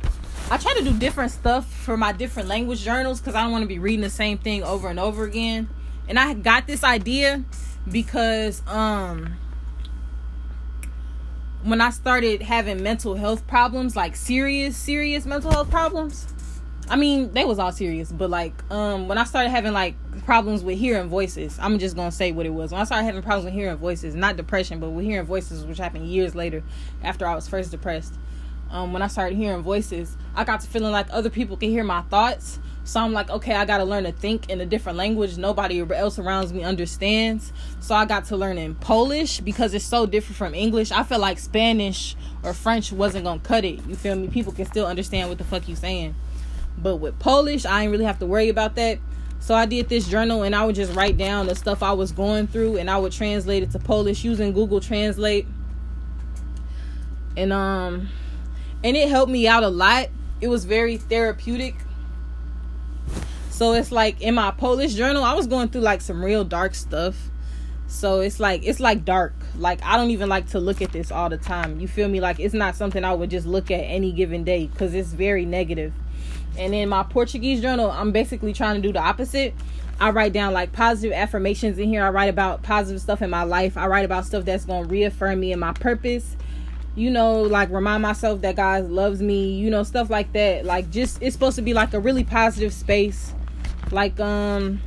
I 0.49 0.57
try 0.57 0.73
to 0.75 0.83
do 0.83 0.97
different 0.97 1.31
stuff 1.31 1.71
for 1.71 1.97
my 1.97 2.13
different 2.13 2.47
language 2.47 2.81
journals 2.81 3.19
because 3.19 3.35
I 3.35 3.43
don't 3.43 3.51
want 3.51 3.63
to 3.63 3.67
be 3.67 3.79
reading 3.79 4.01
the 4.01 4.09
same 4.09 4.37
thing 4.37 4.63
over 4.63 4.87
and 4.87 4.99
over 4.99 5.25
again. 5.25 5.67
And 6.07 6.17
I 6.17 6.33
got 6.33 6.67
this 6.67 6.83
idea 6.83 7.43
because 7.91 8.61
um 8.67 9.35
when 11.63 11.81
I 11.81 11.89
started 11.89 12.41
having 12.41 12.81
mental 12.81 13.15
health 13.15 13.45
problems, 13.45 13.95
like 13.95 14.15
serious, 14.15 14.77
serious 14.77 15.25
mental 15.25 15.51
health 15.51 15.69
problems. 15.69 16.27
I 16.89 16.95
mean, 16.95 17.33
they 17.33 17.43
was 17.43 17.59
all 17.59 17.73
serious, 17.73 18.09
but 18.09 18.29
like 18.29 18.53
um 18.71 19.09
when 19.09 19.17
I 19.17 19.25
started 19.25 19.49
having 19.49 19.73
like 19.73 19.95
problems 20.23 20.63
with 20.63 20.77
hearing 20.77 21.09
voices, 21.09 21.59
I'm 21.59 21.77
just 21.77 21.97
gonna 21.97 22.11
say 22.11 22.31
what 22.31 22.45
it 22.45 22.51
was. 22.53 22.71
When 22.71 22.79
I 22.79 22.85
started 22.85 23.03
having 23.03 23.21
problems 23.21 23.45
with 23.45 23.53
hearing 23.53 23.75
voices, 23.75 24.15
not 24.15 24.37
depression, 24.37 24.79
but 24.79 24.91
with 24.91 25.03
hearing 25.03 25.25
voices, 25.25 25.65
which 25.65 25.77
happened 25.77 26.07
years 26.07 26.35
later 26.35 26.63
after 27.03 27.27
I 27.27 27.35
was 27.35 27.49
first 27.49 27.71
depressed. 27.71 28.13
Um, 28.69 28.93
when 28.93 29.01
I 29.01 29.07
started 29.07 29.35
hearing 29.35 29.61
voices, 29.61 30.17
I 30.35 30.43
got 30.43 30.59
to 30.61 30.67
feeling 30.67 30.91
like 30.91 31.07
other 31.09 31.29
people 31.29 31.57
can 31.57 31.69
hear 31.69 31.83
my 31.83 32.01
thoughts 32.03 32.59
so 32.87 33.01
I'm 33.01 33.11
like, 33.11 33.29
okay, 33.29 33.53
I 33.53 33.65
got 33.65 33.79
to 33.79 33.83
learn 33.83 34.05
to 34.05 34.13
think 34.13 34.49
in 34.49 34.61
a 34.61 34.65
different 34.65 34.97
language 34.97 35.37
nobody 35.37 35.81
else 35.81 36.17
around 36.17 36.51
me 36.51 36.63
understands. 36.63 37.51
So 37.81 37.93
I 37.93 38.05
got 38.05 38.23
to 38.27 38.37
learn 38.37 38.57
in 38.57 38.75
Polish 38.75 39.41
because 39.41 39.73
it's 39.73 39.83
so 39.83 40.05
different 40.05 40.37
from 40.37 40.55
English. 40.55 40.93
I 40.93 41.03
feel 41.03 41.19
like 41.19 41.37
Spanish 41.37 42.15
or 42.43 42.53
French 42.53 42.93
wasn't 42.93 43.25
going 43.25 43.41
to 43.41 43.45
cut 43.45 43.65
it. 43.65 43.85
You 43.87 43.95
feel 43.95 44.15
me? 44.15 44.29
People 44.29 44.53
can 44.53 44.65
still 44.65 44.85
understand 44.85 45.27
what 45.27 45.37
the 45.37 45.43
fuck 45.43 45.67
you 45.67 45.75
saying. 45.75 46.15
But 46.77 46.95
with 46.95 47.19
Polish, 47.19 47.65
I 47.65 47.81
didn't 47.81 47.91
really 47.91 48.05
have 48.05 48.19
to 48.19 48.25
worry 48.25 48.47
about 48.47 48.75
that. 48.75 48.99
So 49.41 49.53
I 49.53 49.65
did 49.65 49.89
this 49.89 50.07
journal 50.07 50.43
and 50.43 50.55
I 50.55 50.65
would 50.65 50.75
just 50.75 50.93
write 50.93 51.17
down 51.17 51.47
the 51.47 51.55
stuff 51.55 51.83
I 51.83 51.91
was 51.91 52.13
going 52.13 52.47
through 52.47 52.77
and 52.77 52.89
I 52.89 52.97
would 52.97 53.11
translate 53.11 53.63
it 53.63 53.71
to 53.71 53.79
Polish 53.79 54.23
using 54.23 54.53
Google 54.53 54.79
Translate. 54.79 55.45
And 57.35 57.51
um 57.51 58.07
and 58.83 58.97
it 58.97 59.09
helped 59.09 59.31
me 59.31 59.47
out 59.47 59.63
a 59.63 59.69
lot. 59.69 60.07
It 60.41 60.47
was 60.47 60.65
very 60.65 60.97
therapeutic 60.97 61.75
so 63.57 63.73
it's 63.73 63.91
like 63.91 64.21
in 64.21 64.35
my 64.35 64.51
Polish 64.51 64.93
journal, 64.93 65.23
I 65.23 65.33
was 65.33 65.47
going 65.47 65.69
through 65.69 65.81
like 65.81 66.01
some 66.01 66.23
real 66.23 66.43
dark 66.43 66.75
stuff. 66.75 67.15
So 67.87 68.19
it's 68.19 68.39
like 68.39 68.61
it's 68.63 68.79
like 68.79 69.03
dark. 69.03 69.33
Like 69.57 69.83
I 69.83 69.97
don't 69.97 70.11
even 70.11 70.29
like 70.29 70.45
to 70.49 70.59
look 70.59 70.79
at 70.83 70.91
this 70.91 71.11
all 71.11 71.27
the 71.27 71.39
time. 71.39 71.79
You 71.79 71.87
feel 71.87 72.07
me? 72.07 72.21
Like 72.21 72.39
it's 72.39 72.53
not 72.53 72.75
something 72.75 73.03
I 73.03 73.15
would 73.15 73.31
just 73.31 73.47
look 73.47 73.71
at 73.71 73.79
any 73.79 74.11
given 74.11 74.43
day 74.43 74.69
cuz 74.77 74.93
it's 74.93 75.09
very 75.09 75.43
negative. 75.43 75.91
And 76.55 76.75
in 76.75 76.87
my 76.87 77.01
Portuguese 77.01 77.59
journal, 77.59 77.89
I'm 77.89 78.11
basically 78.11 78.53
trying 78.53 78.75
to 78.75 78.81
do 78.87 78.93
the 78.93 79.01
opposite. 79.01 79.55
I 79.99 80.11
write 80.11 80.33
down 80.33 80.53
like 80.53 80.71
positive 80.71 81.11
affirmations 81.11 81.79
in 81.79 81.89
here. 81.89 82.03
I 82.03 82.11
write 82.11 82.29
about 82.29 82.61
positive 82.61 83.01
stuff 83.01 83.23
in 83.23 83.31
my 83.31 83.41
life. 83.41 83.75
I 83.75 83.87
write 83.87 84.05
about 84.05 84.27
stuff 84.27 84.45
that's 84.45 84.65
going 84.65 84.83
to 84.83 84.89
reaffirm 84.89 85.39
me 85.39 85.51
in 85.51 85.57
my 85.57 85.73
purpose. 85.73 86.35
You 86.97 87.11
know, 87.11 87.43
like 87.43 87.69
remind 87.69 88.01
myself 88.01 88.41
that 88.41 88.55
God 88.55 88.89
loves 88.89 89.21
me, 89.21 89.51
you 89.51 89.69
know, 89.69 89.83
stuff 89.83 90.09
like 90.09 90.33
that. 90.33 90.65
Like 90.65 90.89
just 90.89 91.21
it's 91.21 91.35
supposed 91.35 91.55
to 91.57 91.61
be 91.61 91.75
like 91.75 91.93
a 91.93 91.99
really 91.99 92.23
positive 92.23 92.73
space. 92.73 93.35
Like 93.91 94.19
um 94.19 94.81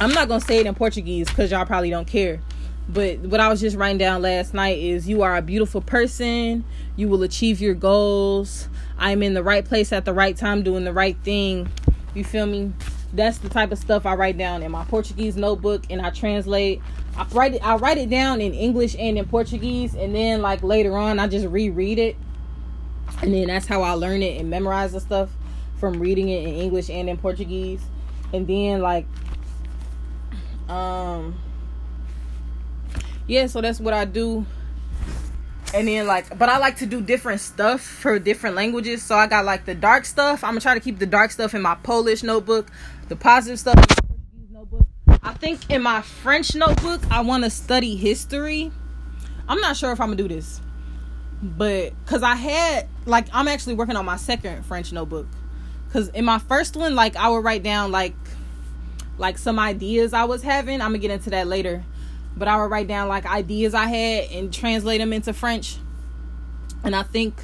i'm 0.00 0.12
not 0.12 0.28
gonna 0.28 0.40
say 0.40 0.58
it 0.58 0.66
in 0.66 0.74
portuguese 0.74 1.28
because 1.28 1.50
y'all 1.50 1.66
probably 1.66 1.90
don't 1.90 2.06
care. 2.06 2.40
But 2.88 3.18
what 3.18 3.40
i 3.40 3.48
was 3.48 3.60
just 3.60 3.76
writing 3.76 3.98
down 3.98 4.22
last 4.22 4.54
night 4.54 4.78
is 4.78 5.08
you 5.08 5.22
are 5.22 5.36
a 5.36 5.42
beautiful 5.42 5.80
person. 5.80 6.64
You 6.94 7.08
will 7.08 7.24
achieve 7.24 7.60
your 7.60 7.74
goals. 7.74 8.68
I'm 8.96 9.20
in 9.20 9.34
the 9.34 9.42
right 9.42 9.64
place 9.64 9.92
at 9.92 10.04
the 10.04 10.12
right 10.12 10.36
time 10.36 10.62
doing 10.62 10.84
the 10.84 10.92
right 10.92 11.16
thing. 11.24 11.68
You 12.14 12.22
feel 12.22 12.46
me 12.46 12.72
that's 13.14 13.38
the 13.38 13.48
type 13.48 13.70
of 13.70 13.78
stuff 13.78 14.06
i 14.06 14.14
write 14.14 14.36
down 14.36 14.62
in 14.62 14.70
my 14.70 14.84
portuguese 14.84 15.36
notebook 15.36 15.84
and 15.88 16.02
i 16.02 16.10
translate. 16.10 16.82
I 17.16 17.24
write 17.32 17.54
it 17.54 17.64
i 17.64 17.76
write 17.76 17.98
it 17.98 18.10
down 18.10 18.40
in 18.40 18.52
english 18.54 18.96
and 18.98 19.16
in 19.16 19.26
portuguese 19.26 19.94
and 19.94 20.14
then 20.14 20.42
like 20.42 20.62
later 20.62 20.96
on 20.96 21.18
i 21.18 21.28
just 21.28 21.46
reread 21.46 21.98
it. 21.98 22.16
And 23.22 23.32
then 23.32 23.46
that's 23.46 23.66
how 23.66 23.82
i 23.82 23.92
learn 23.92 24.22
it 24.22 24.40
and 24.40 24.50
memorize 24.50 24.92
the 24.92 25.00
stuff 25.00 25.30
from 25.78 26.00
reading 26.00 26.28
it 26.28 26.42
in 26.42 26.54
english 26.54 26.90
and 26.90 27.08
in 27.08 27.16
portuguese. 27.16 27.82
And 28.32 28.46
then 28.46 28.80
like 28.80 29.06
um 30.68 31.38
yeah 33.26 33.46
so 33.46 33.60
that's 33.60 33.78
what 33.78 33.94
i 33.94 34.04
do. 34.04 34.44
And 35.72 35.88
then 35.88 36.06
like 36.06 36.36
but 36.36 36.48
i 36.48 36.58
like 36.58 36.78
to 36.78 36.86
do 36.86 37.00
different 37.00 37.40
stuff 37.40 37.80
for 37.80 38.18
different 38.18 38.56
languages. 38.56 39.02
So 39.02 39.14
i 39.14 39.26
got 39.28 39.44
like 39.44 39.66
the 39.66 39.74
dark 39.74 40.04
stuff. 40.04 40.42
I'm 40.42 40.50
gonna 40.50 40.60
try 40.60 40.74
to 40.74 40.80
keep 40.80 40.98
the 40.98 41.06
dark 41.06 41.30
stuff 41.30 41.54
in 41.54 41.62
my 41.62 41.76
polish 41.76 42.24
notebook 42.24 42.70
the 43.08 43.16
positive 43.16 43.58
stuff 43.58 43.74
notebook 44.50 44.86
i 45.22 45.32
think 45.34 45.70
in 45.70 45.82
my 45.82 46.00
french 46.02 46.54
notebook 46.54 47.00
i 47.10 47.20
want 47.20 47.44
to 47.44 47.50
study 47.50 47.96
history. 47.96 48.70
I'm 49.48 49.60
not 49.60 49.76
sure 49.76 49.92
if 49.92 50.00
i'm 50.00 50.08
gonna 50.08 50.16
do 50.16 50.28
this 50.28 50.60
but 51.42 51.92
because 52.04 52.22
i 52.22 52.34
had 52.34 52.88
like 53.04 53.26
i'm 53.32 53.48
actually 53.48 53.74
working 53.74 53.96
on 53.96 54.04
my 54.04 54.16
second 54.16 54.64
french 54.64 54.92
notebook. 54.92 55.26
Because 55.86 56.08
in 56.08 56.24
my 56.24 56.38
first 56.38 56.76
one 56.76 56.94
like 56.94 57.16
i 57.16 57.28
would 57.28 57.44
write 57.44 57.62
down 57.62 57.92
like 57.92 58.14
like 59.18 59.38
some 59.38 59.58
ideas 59.58 60.12
i 60.14 60.24
was 60.24 60.42
having. 60.42 60.80
I'm 60.80 60.88
gonna 60.88 60.98
get 60.98 61.10
into 61.10 61.30
that 61.30 61.46
later. 61.46 61.84
But 62.36 62.48
i 62.48 62.56
would 62.56 62.70
write 62.70 62.88
down 62.88 63.08
like 63.08 63.26
ideas 63.26 63.74
i 63.74 63.86
had 63.86 64.30
and 64.30 64.52
translate 64.52 65.00
them 65.00 65.12
into 65.12 65.32
french. 65.32 65.76
And 66.82 66.96
i 66.96 67.02
think 67.02 67.34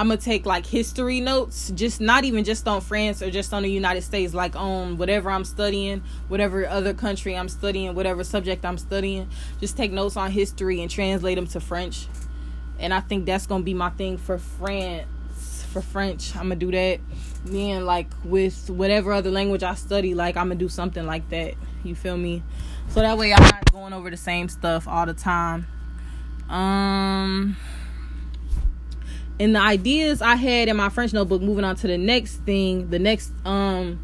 i'm 0.00 0.08
gonna 0.08 0.16
take 0.16 0.46
like 0.46 0.64
history 0.64 1.20
notes 1.20 1.70
just 1.74 2.00
not 2.00 2.24
even 2.24 2.42
just 2.42 2.66
on 2.66 2.80
france 2.80 3.20
or 3.20 3.30
just 3.30 3.52
on 3.52 3.62
the 3.62 3.70
united 3.70 4.00
states 4.00 4.32
like 4.32 4.56
on 4.56 4.96
whatever 4.96 5.30
i'm 5.30 5.44
studying 5.44 6.02
whatever 6.28 6.66
other 6.66 6.94
country 6.94 7.36
i'm 7.36 7.50
studying 7.50 7.94
whatever 7.94 8.24
subject 8.24 8.64
i'm 8.64 8.78
studying 8.78 9.28
just 9.60 9.76
take 9.76 9.92
notes 9.92 10.16
on 10.16 10.30
history 10.30 10.80
and 10.80 10.90
translate 10.90 11.36
them 11.36 11.46
to 11.46 11.60
french 11.60 12.06
and 12.78 12.94
i 12.94 13.00
think 13.00 13.26
that's 13.26 13.46
gonna 13.46 13.62
be 13.62 13.74
my 13.74 13.90
thing 13.90 14.16
for 14.16 14.38
france 14.38 15.06
for 15.70 15.80
French. 15.80 16.34
I'm 16.34 16.44
gonna 16.44 16.56
do 16.56 16.72
that. 16.72 16.98
Then 17.44 17.86
like 17.86 18.08
with 18.24 18.68
whatever 18.68 19.12
other 19.12 19.30
language 19.30 19.62
I 19.62 19.74
study, 19.74 20.14
like 20.14 20.36
I'm 20.36 20.46
gonna 20.46 20.56
do 20.56 20.68
something 20.68 21.06
like 21.06 21.28
that. 21.30 21.54
You 21.84 21.94
feel 21.94 22.16
me? 22.16 22.42
So 22.88 23.00
that 23.00 23.16
way 23.16 23.32
I'm 23.32 23.42
not 23.42 23.72
going 23.72 23.92
over 23.92 24.10
the 24.10 24.16
same 24.16 24.48
stuff 24.48 24.88
all 24.88 25.06
the 25.06 25.14
time. 25.14 25.68
Um 26.48 27.56
and 29.40 29.56
the 29.56 29.60
ideas 29.60 30.20
I 30.20 30.36
had 30.36 30.68
in 30.68 30.76
my 30.76 30.90
French 30.90 31.14
notebook, 31.14 31.40
moving 31.40 31.64
on 31.64 31.74
to 31.76 31.86
the 31.86 31.96
next 31.96 32.36
thing, 32.42 32.90
the 32.90 32.98
next 32.98 33.32
um 33.44 33.98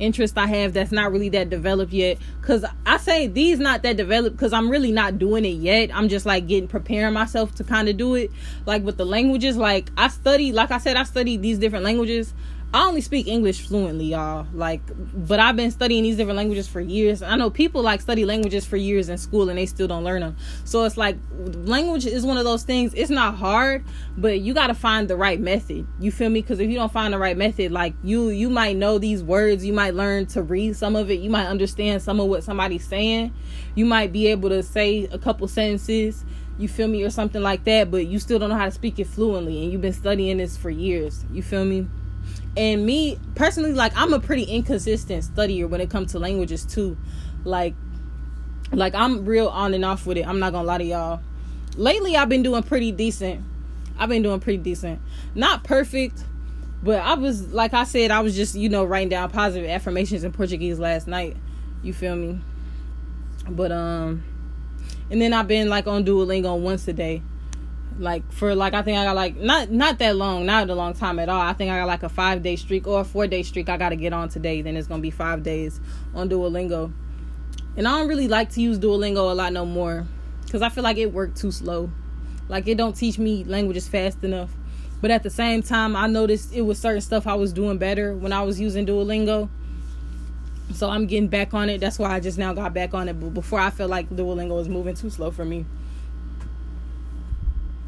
interest 0.00 0.36
I 0.38 0.46
have 0.46 0.72
that's 0.72 0.90
not 0.90 1.12
really 1.12 1.28
that 1.28 1.48
developed 1.48 1.92
yet. 1.92 2.18
Cause 2.42 2.64
I 2.86 2.96
say 2.96 3.26
these 3.28 3.60
not 3.60 3.82
that 3.84 3.96
developed 3.96 4.36
because 4.36 4.52
I'm 4.52 4.68
really 4.68 4.90
not 4.90 5.18
doing 5.18 5.44
it 5.44 5.58
yet. 5.58 5.94
I'm 5.94 6.08
just 6.08 6.26
like 6.26 6.48
getting 6.48 6.68
preparing 6.68 7.14
myself 7.14 7.54
to 7.56 7.64
kind 7.64 7.88
of 7.88 7.96
do 7.96 8.14
it. 8.16 8.32
Like 8.66 8.82
with 8.82 8.96
the 8.96 9.06
languages, 9.06 9.56
like 9.56 9.90
I 9.96 10.08
study, 10.08 10.52
like 10.52 10.72
I 10.72 10.78
said, 10.78 10.96
I 10.96 11.04
studied 11.04 11.40
these 11.40 11.58
different 11.58 11.84
languages, 11.84 12.34
I 12.72 12.86
only 12.86 13.00
speak 13.00 13.26
English 13.26 13.66
fluently, 13.66 14.04
y'all. 14.04 14.46
Like, 14.54 14.80
but 15.12 15.40
I've 15.40 15.56
been 15.56 15.72
studying 15.72 16.04
these 16.04 16.16
different 16.16 16.36
languages 16.36 16.68
for 16.68 16.80
years. 16.80 17.20
I 17.20 17.34
know 17.34 17.50
people 17.50 17.82
like 17.82 18.00
study 18.00 18.24
languages 18.24 18.64
for 18.64 18.76
years 18.76 19.08
in 19.08 19.18
school 19.18 19.48
and 19.48 19.58
they 19.58 19.66
still 19.66 19.88
don't 19.88 20.04
learn 20.04 20.20
them. 20.20 20.36
So 20.64 20.84
it's 20.84 20.96
like 20.96 21.16
language 21.64 22.06
is 22.06 22.24
one 22.24 22.36
of 22.36 22.44
those 22.44 22.62
things. 22.62 22.94
It's 22.94 23.10
not 23.10 23.34
hard, 23.34 23.84
but 24.16 24.40
you 24.40 24.54
got 24.54 24.68
to 24.68 24.74
find 24.74 25.08
the 25.08 25.16
right 25.16 25.40
method. 25.40 25.84
You 25.98 26.12
feel 26.12 26.30
me? 26.30 26.42
Because 26.42 26.60
if 26.60 26.70
you 26.70 26.76
don't 26.76 26.92
find 26.92 27.12
the 27.12 27.18
right 27.18 27.36
method, 27.36 27.72
like 27.72 27.94
you, 28.04 28.28
you 28.28 28.48
might 28.48 28.76
know 28.76 28.98
these 28.98 29.20
words. 29.20 29.64
You 29.64 29.72
might 29.72 29.94
learn 29.94 30.26
to 30.26 30.42
read 30.42 30.76
some 30.76 30.94
of 30.94 31.10
it. 31.10 31.18
You 31.18 31.30
might 31.30 31.46
understand 31.46 32.02
some 32.02 32.20
of 32.20 32.28
what 32.28 32.44
somebody's 32.44 32.86
saying. 32.86 33.34
You 33.74 33.84
might 33.84 34.12
be 34.12 34.28
able 34.28 34.48
to 34.50 34.62
say 34.62 35.08
a 35.10 35.18
couple 35.18 35.48
sentences 35.48 36.24
you 36.56 36.68
feel 36.68 36.88
me 36.88 37.02
or 37.02 37.08
something 37.08 37.40
like 37.40 37.64
that 37.64 37.90
but 37.90 38.06
you 38.06 38.18
still 38.18 38.38
don't 38.38 38.50
know 38.50 38.56
how 38.56 38.66
to 38.66 38.70
speak 38.70 38.98
it 38.98 39.06
fluently 39.06 39.62
and 39.62 39.72
you've 39.72 39.80
been 39.80 39.94
studying 39.94 40.36
this 40.36 40.58
for 40.58 40.68
years 40.68 41.24
you 41.32 41.42
feel 41.42 41.64
me 41.64 41.88
and 42.56 42.84
me 42.84 43.18
personally 43.34 43.72
like 43.72 43.92
i'm 43.96 44.12
a 44.12 44.20
pretty 44.20 44.42
inconsistent 44.44 45.24
studier 45.24 45.68
when 45.68 45.80
it 45.80 45.90
comes 45.90 46.12
to 46.12 46.18
languages 46.18 46.64
too. 46.64 46.96
Like 47.44 47.74
like 48.72 48.94
i'm 48.94 49.24
real 49.24 49.48
on 49.48 49.74
and 49.74 49.84
off 49.84 50.06
with 50.06 50.16
it. 50.16 50.26
I'm 50.26 50.38
not 50.38 50.52
gonna 50.52 50.66
lie 50.66 50.78
to 50.78 50.84
y'all. 50.84 51.20
Lately 51.76 52.16
i've 52.16 52.28
been 52.28 52.42
doing 52.42 52.62
pretty 52.62 52.92
decent. 52.92 53.44
I've 53.98 54.08
been 54.08 54.22
doing 54.22 54.40
pretty 54.40 54.58
decent. 54.58 55.00
Not 55.34 55.64
perfect 55.64 56.24
but 56.82 56.98
i 57.00 57.12
was 57.12 57.52
like 57.52 57.74
i 57.74 57.84
said 57.84 58.10
i 58.10 58.20
was 58.20 58.34
just 58.34 58.54
you 58.54 58.66
know 58.66 58.82
writing 58.82 59.10
down 59.10 59.28
positive 59.28 59.68
affirmations 59.68 60.24
in 60.24 60.32
portuguese 60.32 60.78
last 60.78 61.06
night. 61.06 61.36
You 61.82 61.92
feel 61.92 62.16
me? 62.16 62.40
But 63.48 63.72
um 63.72 64.24
and 65.10 65.20
then 65.20 65.32
i've 65.32 65.48
been 65.48 65.68
like 65.68 65.86
on 65.86 66.04
duolingo 66.04 66.58
once 66.58 66.86
a 66.88 66.92
day 66.92 67.22
like 68.00 68.30
for 68.32 68.54
like 68.54 68.74
I 68.74 68.82
think 68.82 68.98
I 68.98 69.04
got 69.04 69.16
like 69.16 69.36
not 69.36 69.70
not 69.70 69.98
that 69.98 70.16
long, 70.16 70.46
not 70.46 70.68
a 70.68 70.74
long 70.74 70.94
time 70.94 71.18
at 71.18 71.28
all. 71.28 71.40
I 71.40 71.52
think 71.52 71.70
I 71.70 71.78
got 71.78 71.86
like 71.86 72.02
a 72.02 72.08
five 72.08 72.42
day 72.42 72.56
streak 72.56 72.86
or 72.86 73.00
a 73.00 73.04
four 73.04 73.26
day 73.26 73.42
streak 73.42 73.68
I 73.68 73.76
gotta 73.76 73.96
get 73.96 74.12
on 74.12 74.28
today. 74.28 74.62
Then 74.62 74.76
it's 74.76 74.88
gonna 74.88 75.02
be 75.02 75.10
five 75.10 75.42
days 75.42 75.80
on 76.14 76.28
Duolingo. 76.28 76.92
And 77.76 77.86
I 77.86 77.98
don't 77.98 78.08
really 78.08 78.28
like 78.28 78.50
to 78.50 78.60
use 78.60 78.78
Duolingo 78.78 79.30
a 79.30 79.34
lot 79.34 79.52
no 79.52 79.64
more. 79.64 80.06
Cause 80.50 80.62
I 80.62 80.68
feel 80.68 80.82
like 80.82 80.96
it 80.96 81.12
worked 81.12 81.36
too 81.36 81.52
slow. 81.52 81.90
Like 82.48 82.66
it 82.66 82.76
don't 82.76 82.96
teach 82.96 83.18
me 83.18 83.44
languages 83.44 83.86
fast 83.86 84.24
enough. 84.24 84.50
But 85.00 85.10
at 85.10 85.22
the 85.22 85.30
same 85.30 85.62
time 85.62 85.94
I 85.94 86.06
noticed 86.06 86.52
it 86.52 86.62
was 86.62 86.78
certain 86.78 87.02
stuff 87.02 87.26
I 87.26 87.34
was 87.34 87.52
doing 87.52 87.78
better 87.78 88.14
when 88.14 88.32
I 88.32 88.42
was 88.42 88.58
using 88.58 88.86
Duolingo. 88.86 89.48
So 90.72 90.88
I'm 90.88 91.06
getting 91.06 91.28
back 91.28 91.52
on 91.52 91.68
it. 91.68 91.80
That's 91.80 91.98
why 91.98 92.10
I 92.10 92.20
just 92.20 92.38
now 92.38 92.52
got 92.52 92.72
back 92.72 92.94
on 92.94 93.08
it. 93.08 93.20
But 93.20 93.34
before 93.34 93.60
I 93.60 93.70
felt 93.70 93.90
like 93.90 94.08
Duolingo 94.10 94.56
was 94.56 94.68
moving 94.68 94.94
too 94.94 95.10
slow 95.10 95.30
for 95.30 95.44
me 95.44 95.66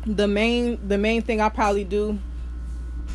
the 0.07 0.27
main 0.27 0.87
the 0.87 0.99
main 0.99 1.23
thing 1.23 1.41
I 1.41 1.49
probably 1.49 1.85
do 1.85 2.19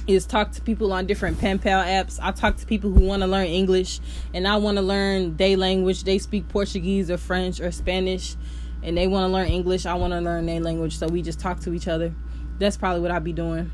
is 0.08 0.26
talk 0.26 0.52
to 0.54 0.62
people 0.62 0.94
on 0.94 1.06
different 1.06 1.40
pen 1.40 1.60
pal 1.60 1.84
apps. 1.84 2.18
I 2.22 2.32
talk 2.32 2.56
to 2.58 2.66
people 2.66 2.92
who 2.92 3.02
want 3.02 3.24
to 3.24 3.28
learn 3.28 3.48
English 3.48 4.00
and 4.34 4.48
I 4.48 4.56
want 4.56 4.78
to 4.78 4.82
learn 4.82 5.36
their 5.36 5.58
language. 5.58 6.04
They 6.04 6.18
speak 6.18 6.48
Portuguese 6.48 7.12
or 7.12 7.18
French 7.18 7.60
or 7.60 7.72
Spanish 7.72 8.36
and 8.82 8.98
they 8.98 9.08
want 9.08 9.30
to 9.30 9.34
learn 9.34 9.48
English. 9.48 9.86
I 9.86 9.96
want 9.96 10.14
to 10.14 10.22
learn 10.22 10.46
their 10.46 10.62
language. 10.62 10.98
So 10.98 11.08
we 11.08 11.22
just 11.22 11.40
talk 11.40 11.60
to 11.62 11.74
each 11.74 11.90
other. 11.90 12.14
That's 12.58 12.78
probably 12.78 13.02
what 13.02 13.12
I'd 13.12 13.24
be 13.24 13.34
doing. 13.34 13.70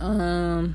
Um 0.00 0.74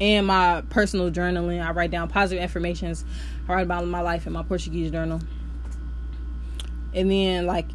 and 0.00 0.26
my 0.26 0.62
personal 0.68 1.10
journaling. 1.10 1.64
I 1.64 1.70
write 1.70 1.90
down 1.90 2.08
positive 2.08 2.44
affirmations. 2.44 3.06
I 3.48 3.54
write 3.54 3.62
about 3.62 3.86
my 3.86 4.00
life 4.02 4.26
in 4.26 4.34
my 4.34 4.42
Portuguese 4.42 4.90
journal. 4.90 5.20
And 6.92 7.10
then 7.10 7.46
like 7.46 7.68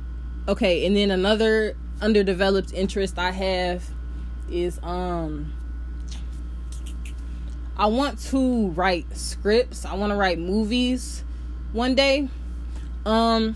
okay, 0.47 0.85
and 0.85 0.95
then 0.95 1.09
another 1.09 1.75
underdeveloped 2.01 2.73
interest 2.73 3.17
I 3.17 3.31
have 3.31 3.83
is 4.49 4.79
um 4.83 5.53
I 7.75 7.87
want 7.87 8.19
to 8.31 8.69
write 8.69 9.15
scripts. 9.15 9.85
I 9.85 9.93
want 9.93 10.11
to 10.11 10.15
write 10.15 10.39
movies 10.39 11.23
one 11.73 11.95
day. 11.95 12.29
Um 13.05 13.55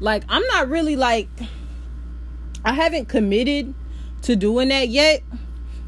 like 0.00 0.24
I'm 0.28 0.42
not 0.48 0.68
really 0.68 0.96
like 0.96 1.28
I 2.64 2.72
haven't 2.72 3.06
committed 3.06 3.74
to 4.22 4.36
doing 4.36 4.68
that 4.68 4.88
yet. 4.88 5.22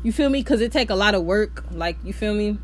You 0.03 0.13
feel 0.13 0.31
me? 0.31 0.43
Cuz 0.43 0.61
it 0.61 0.73
take 0.73 0.91
a 0.91 0.95
lot 0.95 1.15
of 1.15 1.25
work, 1.25 1.65
like 1.71 1.97
you 2.05 2.13
feel 2.13 2.35
me? 2.35 2.59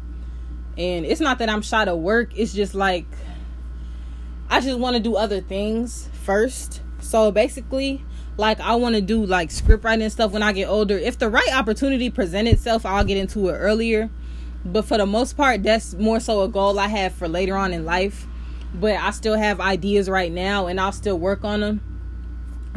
And 0.77 1.05
it's 1.05 1.21
not 1.21 1.39
that 1.39 1.49
I'm 1.49 1.63
shy 1.63 1.85
of 1.85 1.99
work, 1.99 2.31
it's 2.37 2.53
just 2.53 2.75
like 2.75 3.07
I 4.51 4.61
just 4.61 4.79
want 4.79 4.97
to 4.97 5.01
do 5.01 5.15
other 5.15 5.41
things 5.41 6.09
first. 6.25 6.81
So 7.01 7.31
basically, 7.31 8.05
like 8.39 8.61
I 8.61 8.77
want 8.77 8.95
to 8.95 9.01
do 9.01 9.27
like 9.27 9.51
script 9.51 9.85
writing 9.85 10.05
and 10.05 10.13
stuff 10.13 10.33
when 10.33 10.43
I 10.43 10.53
get 10.53 10.69
older. 10.69 10.97
If 10.97 11.19
the 11.19 11.29
right 11.29 11.53
opportunity 11.53 12.09
present 12.09 12.49
itself, 12.49 12.87
I'll 12.87 13.05
get 13.05 13.17
into 13.17 13.49
it 13.49 13.55
earlier. 13.55 14.09
But 14.65 14.85
for 14.85 14.97
the 14.97 15.07
most 15.07 15.37
part, 15.37 15.63
that's 15.65 15.95
more 15.95 16.21
so 16.21 16.43
a 16.43 16.49
goal 16.49 16.79
I 16.79 16.87
have 16.87 17.13
for 17.13 17.29
later 17.29 17.57
on 17.57 17.73
in 17.73 17.85
life. 17.85 18.27
But 18.73 18.97
I 18.97 19.11
still 19.11 19.37
have 19.37 19.61
ideas 19.61 20.09
right 20.09 20.31
now 20.31 20.67
and 20.69 20.81
I'll 20.81 20.93
still 20.93 21.19
work 21.19 21.45
on 21.45 21.61
them. 21.61 21.81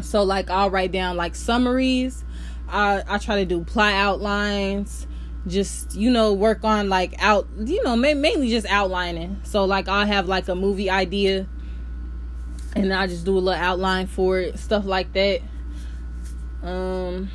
So 0.01 0.23
like 0.23 0.49
I'll 0.49 0.71
write 0.71 0.91
down 0.91 1.15
like 1.15 1.35
summaries. 1.35 2.23
I 2.67 3.03
I 3.07 3.17
try 3.19 3.35
to 3.37 3.45
do 3.45 3.63
plot 3.63 3.93
outlines. 3.93 5.05
Just 5.45 5.95
you 5.95 6.09
know 6.09 6.33
work 6.33 6.63
on 6.63 6.89
like 6.89 7.13
out 7.21 7.47
you 7.59 7.83
know 7.83 7.95
mainly 7.95 8.49
just 8.49 8.65
outlining. 8.65 9.39
So 9.43 9.65
like 9.65 9.87
I'll 9.87 10.07
have 10.07 10.27
like 10.27 10.47
a 10.47 10.55
movie 10.55 10.89
idea 10.89 11.47
and 12.75 12.93
I 12.93 13.05
just 13.05 13.25
do 13.25 13.37
a 13.37 13.39
little 13.39 13.61
outline 13.61 14.07
for 14.07 14.39
it, 14.39 14.57
stuff 14.57 14.85
like 14.85 15.13
that. 15.13 15.41
Um, 16.63 17.29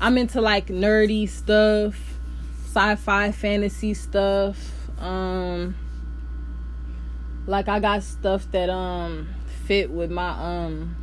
I'm 0.00 0.18
into 0.18 0.40
like 0.40 0.66
nerdy 0.66 1.28
stuff, 1.28 1.96
sci-fi, 2.66 3.32
fantasy 3.32 3.94
stuff. 3.94 4.72
Um, 4.98 5.74
like 7.46 7.68
I 7.68 7.80
got 7.80 8.02
stuff 8.02 8.50
that 8.52 8.68
um 8.68 9.28
fit 9.64 9.90
with 9.90 10.10
my 10.10 10.30
um. 10.30 10.96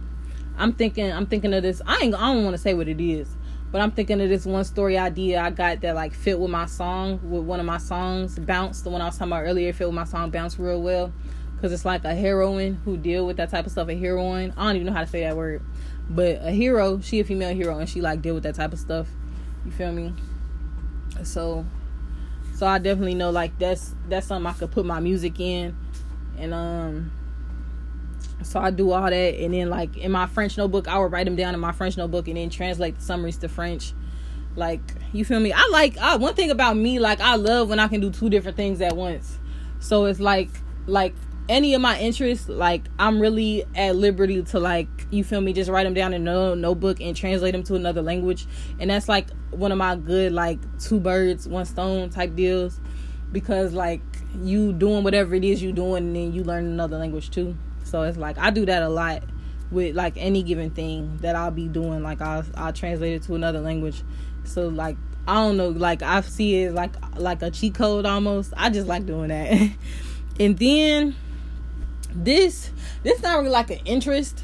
I'm 0.58 0.74
thinking 0.74 1.12
I'm 1.12 1.26
thinking 1.26 1.54
of 1.54 1.63
this. 1.63 1.82
I 1.86 2.00
ain't 2.02 2.15
I 2.15 2.34
don't 2.34 2.43
want 2.43 2.54
to 2.54 2.62
say 2.62 2.74
what 2.74 2.88
it 2.88 3.02
is, 3.02 3.30
but 3.72 3.82
I'm 3.82 3.91
thinking 3.91 4.22
of 4.22 4.30
this 4.30 4.45
one 4.45 4.63
story 4.63 4.98
idea 4.98 5.41
I 5.41 5.50
got 5.50 5.82
that 5.82 5.95
like 5.95 6.13
fit 6.13 6.39
with 6.39 6.52
my 6.52 6.65
song 6.65 7.19
with 7.24 7.43
one 7.43 7.60
of 7.60 7.65
my 7.65 7.78
songs. 7.78 8.38
Bounce, 8.38 8.82
the 8.82 8.89
one 8.89 9.02
I 9.02 9.06
was 9.06 9.17
talking 9.17 9.32
about 9.32 9.43
earlier, 9.43 9.74
fit 9.74 9.88
with 9.88 9.95
my 9.95 10.04
song 10.04 10.30
Bounce 10.30 10.60
real 10.60 10.82
well 10.82 11.12
because 11.56 11.74
it's 11.74 11.86
like 11.86 12.06
a 12.06 12.15
heroine 12.15 12.80
who 12.86 12.95
deal 12.98 13.26
with 13.26 13.38
that 13.38 13.50
type 13.50 13.65
of 13.65 13.72
stuff. 13.72 13.89
A 13.89 13.95
heroine. 13.95 14.54
I 14.56 14.67
don't 14.67 14.76
even 14.76 14.88
know 14.88 14.93
how 14.93 15.02
to 15.02 15.08
say 15.08 15.22
that 15.22 15.36
word 15.36 15.62
but 16.10 16.39
a 16.41 16.52
hero, 16.52 17.00
she 17.02 17.19
a 17.19 17.24
female 17.24 17.54
hero, 17.54 17.78
and 17.78 17.88
she 17.88 18.02
like 18.02 18.22
deal 18.22 18.34
with 18.34 18.43
that 18.43 18.56
type 18.56 18.74
of 18.74 18.80
stuff. 18.80 19.08
You 19.65 19.72
feel 19.72 19.91
me? 19.91 20.13
So, 21.24 21.65
so 22.56 22.65
I 22.65 22.80
definitely 22.80 23.15
know 23.15 23.30
like 23.30 23.58
that's 23.60 23.93
that's 24.08 24.28
something 24.28 24.48
I 24.48 24.54
could 24.54 24.72
put 24.72 24.86
my 24.86 25.00
music 25.00 25.39
in, 25.39 25.78
and 26.38 26.54
um, 26.54 27.12
so 28.41 28.60
I 28.60 28.72
do 28.72 28.91
all 28.91 29.10
that, 29.10 29.13
and 29.13 29.54
then 29.54 29.69
like 29.69 29.98
in 29.98 30.12
my 30.12 30.26
French 30.26 30.58
notebook, 30.58 30.88
I 30.88 30.98
would 30.98 31.12
write 31.12 31.26
them 31.26 31.36
down 31.36 31.54
in 31.54 31.60
my 31.60 31.72
French 31.72 31.98
notebook, 31.98 32.28
and 32.28 32.38
then 32.38 32.50
translate 32.50 32.95
the 32.98 33.02
summaries 33.02 33.38
to 33.38 33.50
French. 33.50 33.93
Like 34.56 34.82
you 35.13 35.24
feel 35.24 35.39
me? 35.39 35.54
I 35.54 35.67
like 35.72 35.98
I, 35.98 36.15
one 36.15 36.34
thing 36.34 36.50
about 36.50 36.76
me, 36.76 37.00
like 37.00 37.22
I 37.22 37.36
love 37.36 37.69
when 37.69 37.80
I 37.80 37.88
can 37.88 38.02
do 38.02 38.10
two 38.10 38.30
different 38.30 38.58
things 38.58 38.82
at 38.82 38.95
once. 38.95 39.38
So 39.80 40.06
it's 40.06 40.19
like 40.19 40.50
like 40.88 41.13
any 41.50 41.74
of 41.74 41.82
my 41.82 42.00
interests, 42.00 42.48
like 42.48 42.84
I'm 43.00 43.20
really 43.20 43.66
at 43.76 43.96
liberty 43.96 44.42
to 44.44 44.60
like 44.60 44.88
you 45.10 45.24
feel 45.24 45.42
me, 45.42 45.52
just 45.52 45.70
write 45.70 45.84
them 45.84 45.96
down 45.96 46.14
in 46.14 46.28
a 46.28 46.56
notebook 46.56 47.02
and 47.02 47.16
translate 47.16 47.54
them 47.54 47.64
to 47.64 47.76
another 47.76 48.04
language, 48.04 48.46
and 48.80 48.90
that's 48.92 49.10
like 49.10 49.32
one 49.50 49.72
of 49.72 49.78
my 49.80 49.96
good 49.96 50.32
like 50.32 50.60
two 50.80 51.00
birds 51.00 51.48
one 51.48 51.66
stone 51.66 52.12
type 52.12 52.36
deals, 52.36 52.80
because 53.32 53.74
like 53.74 54.02
you 54.42 54.72
doing 54.72 55.04
whatever 55.04 55.34
it 55.34 55.44
is 55.44 55.62
you 55.62 55.74
doing, 55.74 56.06
and 56.06 56.16
then 56.16 56.32
you 56.32 56.44
learn 56.44 56.66
another 56.66 56.98
language 56.98 57.32
too. 57.32 57.58
So 57.84 58.04
it's 58.04 58.18
like 58.18 58.38
I 58.38 58.52
do 58.52 58.66
that 58.68 58.84
a 58.84 58.90
lot 58.90 59.24
with 59.72 59.96
like 59.96 60.14
any 60.18 60.44
given 60.44 60.70
thing 60.70 61.18
that 61.22 61.36
I'll 61.36 61.52
be 61.52 61.68
doing. 61.68 62.04
Like 62.04 62.22
I'll 62.22 62.46
I'll 62.56 62.74
translate 62.74 63.14
it 63.14 63.24
to 63.24 63.34
another 63.34 63.60
language. 63.60 64.04
So 64.44 64.68
like 64.68 64.98
I 65.28 65.34
don't 65.36 65.58
know, 65.58 65.70
like 65.70 66.04
I 66.04 66.22
see 66.22 66.62
it 66.62 66.74
like 66.74 66.94
like 67.18 67.42
a 67.42 67.50
cheat 67.50 67.74
code 67.74 68.06
almost. 68.06 68.54
I 68.56 68.70
just 68.70 68.88
like 68.88 69.08
doing 69.08 69.30
that, 69.30 69.72
and 70.40 70.58
then 70.58 71.16
this 72.26 72.72
this 73.04 73.22
not 73.22 73.38
really 73.38 73.50
like 73.50 73.70
an 73.70 73.80
interest 73.86 74.44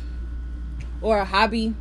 or 1.02 1.20
a 1.20 1.26
hobby 1.26 1.74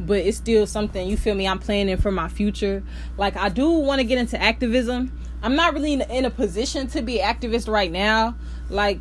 but 0.00 0.18
it's 0.18 0.36
still 0.36 0.66
something 0.66 1.08
you 1.08 1.16
feel 1.16 1.34
me 1.34 1.46
i'm 1.46 1.58
planning 1.58 1.96
for 1.96 2.12
my 2.12 2.28
future. 2.28 2.82
Like 3.16 3.36
i 3.36 3.48
do 3.48 3.70
want 3.70 4.00
to 4.00 4.04
get 4.04 4.18
into 4.18 4.40
activism. 4.40 5.12
I'm 5.42 5.54
not 5.54 5.74
really 5.74 5.92
in, 5.92 6.00
in 6.02 6.24
a 6.24 6.30
position 6.30 6.88
to 6.88 7.02
be 7.02 7.18
activist 7.18 7.68
right 7.68 7.90
now 7.90 8.36
like 8.70 9.00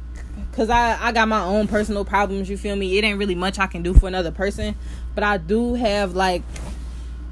because 0.51 0.69
I, 0.69 0.97
I 1.01 1.11
got 1.11 1.27
my 1.27 1.41
own 1.41 1.67
personal 1.67 2.05
problems 2.05 2.49
you 2.49 2.57
feel 2.57 2.75
me? 2.75 2.97
It 2.97 3.03
ain't 3.03 3.19
really 3.19 3.35
much 3.35 3.59
i 3.59 3.67
can 3.67 3.83
do 3.83 3.93
for 3.93 4.07
another 4.07 4.31
person 4.31 4.75
but 5.15 5.23
i 5.23 5.37
do 5.37 5.73
have 5.75 6.13
like 6.13 6.43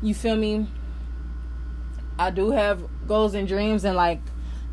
you 0.01 0.13
feel 0.13 0.35
me? 0.35 0.67
I 2.19 2.29
do 2.29 2.51
have 2.51 2.83
goals 3.07 3.33
and 3.33 3.47
dreams 3.47 3.83
and 3.83 3.95
like 3.95 4.21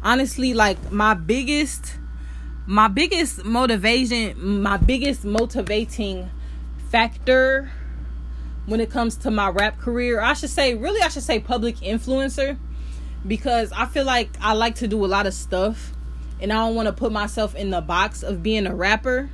honestly 0.03 0.53
like 0.55 0.93
my 0.93 1.15
biggest 1.15 1.97
my 2.67 2.89
biggest 2.89 3.45
motivation, 3.45 4.63
my 4.63 4.77
biggest 4.77 5.25
motivating 5.25 6.31
factor 6.91 7.71
when 8.67 8.81
it 8.81 8.91
comes 8.91 9.17
to 9.17 9.31
my 9.31 9.49
rap 9.49 9.79
career, 9.79 10.21
I 10.21 10.35
should 10.35 10.51
say, 10.51 10.75
really, 10.75 11.03
I 11.03 11.09
should 11.09 11.25
say 11.25 11.41
public 11.41 11.77
influencer, 11.77 12.57
because 13.27 13.73
I 13.73 13.87
feel 13.87 14.05
like 14.05 14.31
I 14.41 14.53
like 14.53 14.77
to 14.77 14.89
do 14.89 15.05
a 15.05 15.07
lot 15.07 15.27
of 15.27 15.35
stuff 15.35 15.93
and 16.41 16.53
I 16.53 16.57
don't 16.57 16.75
want 16.75 16.87
to 16.87 16.93
put 16.93 17.13
myself 17.13 17.55
in 17.55 17.71
the 17.71 17.81
box 17.81 18.23
of 18.23 18.43
being 18.43 18.67
a 18.67 18.75
rapper. 18.75 19.31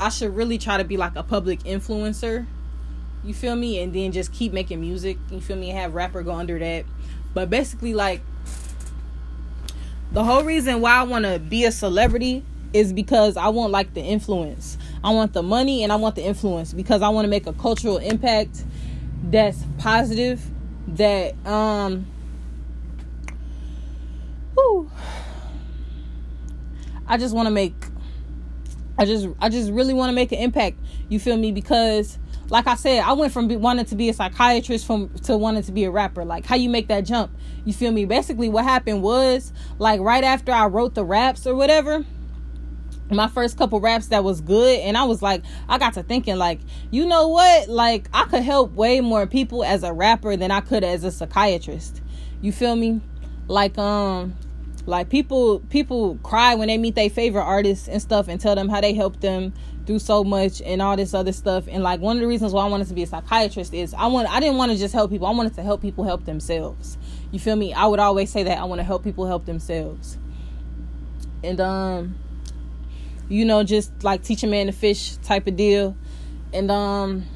I 0.00 0.08
should 0.08 0.34
really 0.34 0.58
try 0.58 0.76
to 0.76 0.84
be 0.84 0.96
like 0.96 1.16
a 1.16 1.22
public 1.22 1.60
influencer. 1.60 2.46
You 3.22 3.34
feel 3.34 3.56
me? 3.56 3.80
And 3.80 3.92
then 3.92 4.12
just 4.12 4.32
keep 4.32 4.52
making 4.52 4.80
music. 4.80 5.18
You 5.30 5.40
feel 5.40 5.56
me? 5.56 5.70
Have 5.70 5.94
rapper 5.94 6.22
go 6.22 6.32
under 6.32 6.58
that. 6.58 6.84
But 7.32 7.50
basically 7.50 7.94
like 7.94 8.20
the 10.14 10.22
whole 10.22 10.44
reason 10.44 10.80
why 10.80 10.92
I 10.92 11.02
want 11.02 11.24
to 11.24 11.40
be 11.40 11.64
a 11.64 11.72
celebrity 11.72 12.44
is 12.72 12.92
because 12.92 13.36
I 13.36 13.48
want 13.48 13.72
like 13.72 13.94
the 13.94 14.00
influence. 14.00 14.78
I 15.02 15.10
want 15.10 15.32
the 15.32 15.42
money 15.42 15.82
and 15.82 15.92
I 15.92 15.96
want 15.96 16.14
the 16.14 16.24
influence 16.24 16.72
because 16.72 17.02
I 17.02 17.08
want 17.08 17.24
to 17.24 17.28
make 17.28 17.48
a 17.48 17.52
cultural 17.52 17.98
impact 17.98 18.64
that's 19.24 19.64
positive 19.78 20.40
that 20.86 21.34
um 21.44 22.06
whew, 24.54 24.88
I 27.08 27.16
just 27.16 27.34
want 27.34 27.46
to 27.46 27.50
make 27.50 27.74
I 28.96 29.06
just 29.06 29.26
I 29.40 29.48
just 29.48 29.72
really 29.72 29.94
want 29.94 30.10
to 30.10 30.14
make 30.14 30.30
an 30.30 30.38
impact. 30.38 30.78
You 31.08 31.18
feel 31.18 31.36
me? 31.36 31.50
Because 31.50 32.18
like 32.50 32.66
I 32.66 32.74
said, 32.74 33.02
I 33.02 33.12
went 33.12 33.32
from 33.32 33.48
wanting 33.60 33.86
to 33.86 33.96
be 33.96 34.08
a 34.08 34.14
psychiatrist 34.14 34.86
from 34.86 35.08
to 35.24 35.36
wanting 35.36 35.62
to 35.64 35.72
be 35.72 35.84
a 35.84 35.90
rapper. 35.90 36.24
Like 36.24 36.46
how 36.46 36.56
you 36.56 36.68
make 36.68 36.88
that 36.88 37.02
jump? 37.02 37.32
You 37.64 37.72
feel 37.72 37.92
me? 37.92 38.04
Basically, 38.04 38.48
what 38.48 38.64
happened 38.64 39.02
was 39.02 39.52
like 39.78 40.00
right 40.00 40.24
after 40.24 40.52
I 40.52 40.66
wrote 40.66 40.94
the 40.94 41.04
raps 41.04 41.46
or 41.46 41.54
whatever. 41.54 42.04
My 43.10 43.28
first 43.28 43.58
couple 43.58 43.80
raps 43.80 44.08
that 44.08 44.24
was 44.24 44.40
good, 44.40 44.80
and 44.80 44.96
I 44.96 45.04
was 45.04 45.20
like, 45.20 45.42
I 45.68 45.76
got 45.76 45.92
to 45.94 46.02
thinking, 46.02 46.36
like, 46.36 46.60
you 46.90 47.04
know 47.04 47.28
what? 47.28 47.68
Like, 47.68 48.08
I 48.14 48.24
could 48.24 48.42
help 48.42 48.72
way 48.72 49.02
more 49.02 49.26
people 49.26 49.62
as 49.62 49.82
a 49.82 49.92
rapper 49.92 50.36
than 50.36 50.50
I 50.50 50.60
could 50.62 50.82
as 50.82 51.04
a 51.04 51.10
psychiatrist. 51.10 52.00
You 52.40 52.50
feel 52.50 52.74
me? 52.74 53.02
Like, 53.46 53.76
um, 53.76 54.34
like 54.86 55.08
people 55.08 55.60
people 55.70 56.18
cry 56.22 56.54
when 56.54 56.68
they 56.68 56.76
meet 56.76 56.94
their 56.94 57.08
favorite 57.08 57.44
artists 57.44 57.88
and 57.88 58.02
stuff 58.02 58.28
and 58.28 58.40
tell 58.40 58.54
them 58.54 58.68
how 58.68 58.80
they 58.80 58.92
helped 58.92 59.20
them 59.20 59.52
do 59.84 59.98
so 59.98 60.24
much 60.24 60.62
and 60.62 60.80
all 60.80 60.96
this 60.96 61.14
other 61.14 61.32
stuff. 61.32 61.64
And 61.68 61.82
like 61.82 62.00
one 62.00 62.16
of 62.16 62.20
the 62.20 62.26
reasons 62.26 62.52
why 62.52 62.64
I 62.64 62.68
wanted 62.68 62.88
to 62.88 62.94
be 62.94 63.02
a 63.02 63.06
psychiatrist 63.06 63.74
is 63.74 63.94
I 63.94 64.06
want 64.06 64.28
I 64.28 64.40
didn't 64.40 64.56
want 64.56 64.72
to 64.72 64.78
just 64.78 64.94
help 64.94 65.10
people. 65.10 65.26
I 65.26 65.32
wanted 65.32 65.54
to 65.54 65.62
help 65.62 65.82
people 65.82 66.04
help 66.04 66.24
themselves. 66.24 66.96
You 67.30 67.38
feel 67.38 67.56
me? 67.56 67.72
I 67.72 67.86
would 67.86 68.00
always 68.00 68.30
say 68.30 68.42
that 68.44 68.58
I 68.58 68.64
want 68.64 68.78
to 68.80 68.84
help 68.84 69.04
people 69.04 69.26
help 69.26 69.46
themselves. 69.46 70.18
And 71.42 71.60
um 71.60 72.16
you 73.28 73.44
know 73.44 73.64
just 73.64 74.04
like 74.04 74.22
teach 74.22 74.42
a 74.42 74.46
man 74.46 74.66
to 74.66 74.72
fish 74.72 75.16
type 75.16 75.46
of 75.46 75.56
deal. 75.56 75.96
And 76.52 76.70
um 76.70 77.26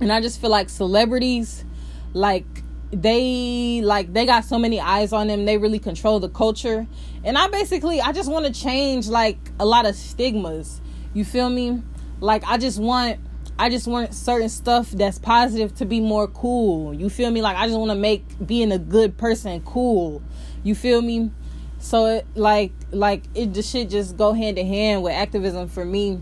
and 0.00 0.12
I 0.12 0.20
just 0.20 0.40
feel 0.40 0.50
like 0.50 0.68
celebrities 0.68 1.64
like 2.12 2.46
they 2.90 3.80
like 3.82 4.12
they 4.12 4.24
got 4.24 4.44
so 4.44 4.58
many 4.58 4.80
eyes 4.80 5.12
on 5.12 5.26
them. 5.26 5.44
They 5.44 5.58
really 5.58 5.78
control 5.78 6.20
the 6.20 6.28
culture. 6.28 6.86
And 7.22 7.38
i 7.38 7.48
basically 7.48 8.02
i 8.02 8.12
just 8.12 8.30
want 8.30 8.44
to 8.44 8.52
change 8.52 9.08
like 9.08 9.38
a 9.58 9.64
lot 9.64 9.86
of 9.86 9.96
stigmas 9.96 10.82
you 11.14 11.24
feel 11.24 11.48
me? 11.48 11.82
Like 12.20 12.44
i 12.46 12.58
just 12.58 12.78
want 12.78 13.18
i 13.58 13.68
just 13.68 13.86
want 13.86 14.14
certain 14.14 14.48
stuff 14.48 14.90
that's 14.90 15.18
positive 15.18 15.74
to 15.76 15.86
be 15.86 16.00
more 16.00 16.28
cool. 16.28 16.92
You 16.92 17.08
feel 17.08 17.30
me? 17.30 17.40
Like 17.40 17.56
i 17.56 17.66
just 17.66 17.78
want 17.78 17.90
to 17.90 17.96
make 17.96 18.24
being 18.46 18.72
a 18.72 18.78
good 18.78 19.16
person 19.16 19.62
cool. 19.62 20.22
You 20.62 20.74
feel 20.74 21.00
me? 21.00 21.30
So 21.78 22.06
it 22.06 22.26
like 22.34 22.72
like 22.90 23.24
it 23.34 23.52
just 23.52 23.70
should 23.70 23.90
just 23.90 24.16
go 24.16 24.32
hand 24.32 24.58
in 24.58 24.66
hand 24.66 25.02
with 25.02 25.14
activism 25.14 25.68
for 25.68 25.84
me. 25.84 26.20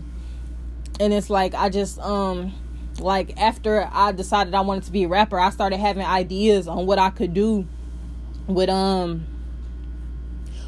And 0.99 1.13
it's 1.13 1.29
like 1.29 1.53
i 1.53 1.69
just 1.69 1.99
um 1.99 2.53
like 2.99 3.39
after 3.39 3.89
I 3.91 4.11
decided 4.11 4.53
I 4.53 4.61
wanted 4.61 4.83
to 4.83 4.91
be 4.91 5.03
a 5.03 5.07
rapper, 5.07 5.39
I 5.39 5.49
started 5.49 5.77
having 5.77 6.05
ideas 6.05 6.67
on 6.67 6.85
what 6.85 6.99
I 6.99 7.09
could 7.09 7.33
do 7.33 7.67
with 8.47 8.69
um 8.69 9.25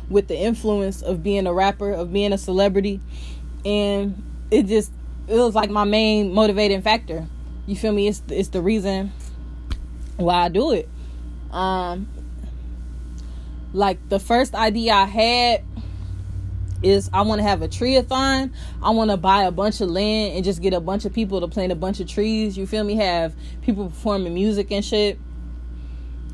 with 0.09 0.27
the 0.27 0.37
influence 0.37 1.01
of 1.01 1.23
being 1.23 1.47
a 1.47 1.53
rapper, 1.53 1.91
of 1.91 2.13
being 2.13 2.31
a 2.31 2.37
celebrity, 2.37 3.01
and 3.65 4.23
it 4.51 4.67
just 4.67 4.91
it 5.27 5.35
was 5.35 5.55
like 5.55 5.69
my 5.69 5.83
main 5.83 6.33
motivating 6.33 6.81
factor. 6.81 7.27
You 7.65 7.75
feel 7.75 7.91
me? 7.91 8.07
It's 8.07 8.21
it's 8.29 8.49
the 8.49 8.61
reason 8.61 9.11
why 10.17 10.45
I 10.45 10.49
do 10.49 10.71
it. 10.71 10.87
Um 11.51 12.07
like 13.73 14.07
the 14.07 14.19
first 14.19 14.55
idea 14.55 14.93
I 14.93 15.05
had 15.05 15.63
is 16.83 17.09
I 17.11 17.23
want 17.23 17.39
to 17.39 17.43
have 17.43 17.61
a 17.61 17.67
treeathon. 17.67 18.53
I 18.81 18.91
want 18.91 19.09
to 19.11 19.17
buy 19.17 19.43
a 19.43 19.51
bunch 19.51 19.81
of 19.81 19.89
land 19.89 20.35
and 20.35 20.45
just 20.45 20.61
get 20.61 20.73
a 20.73 20.79
bunch 20.79 21.05
of 21.05 21.13
people 21.13 21.41
to 21.41 21.47
plant 21.47 21.71
a 21.71 21.75
bunch 21.75 21.99
of 21.99 22.07
trees. 22.07 22.57
You 22.57 22.67
feel 22.67 22.83
me? 22.83 22.95
Have 22.95 23.33
people 23.63 23.89
performing 23.89 24.33
music 24.33 24.71
and 24.71 24.85
shit, 24.85 25.17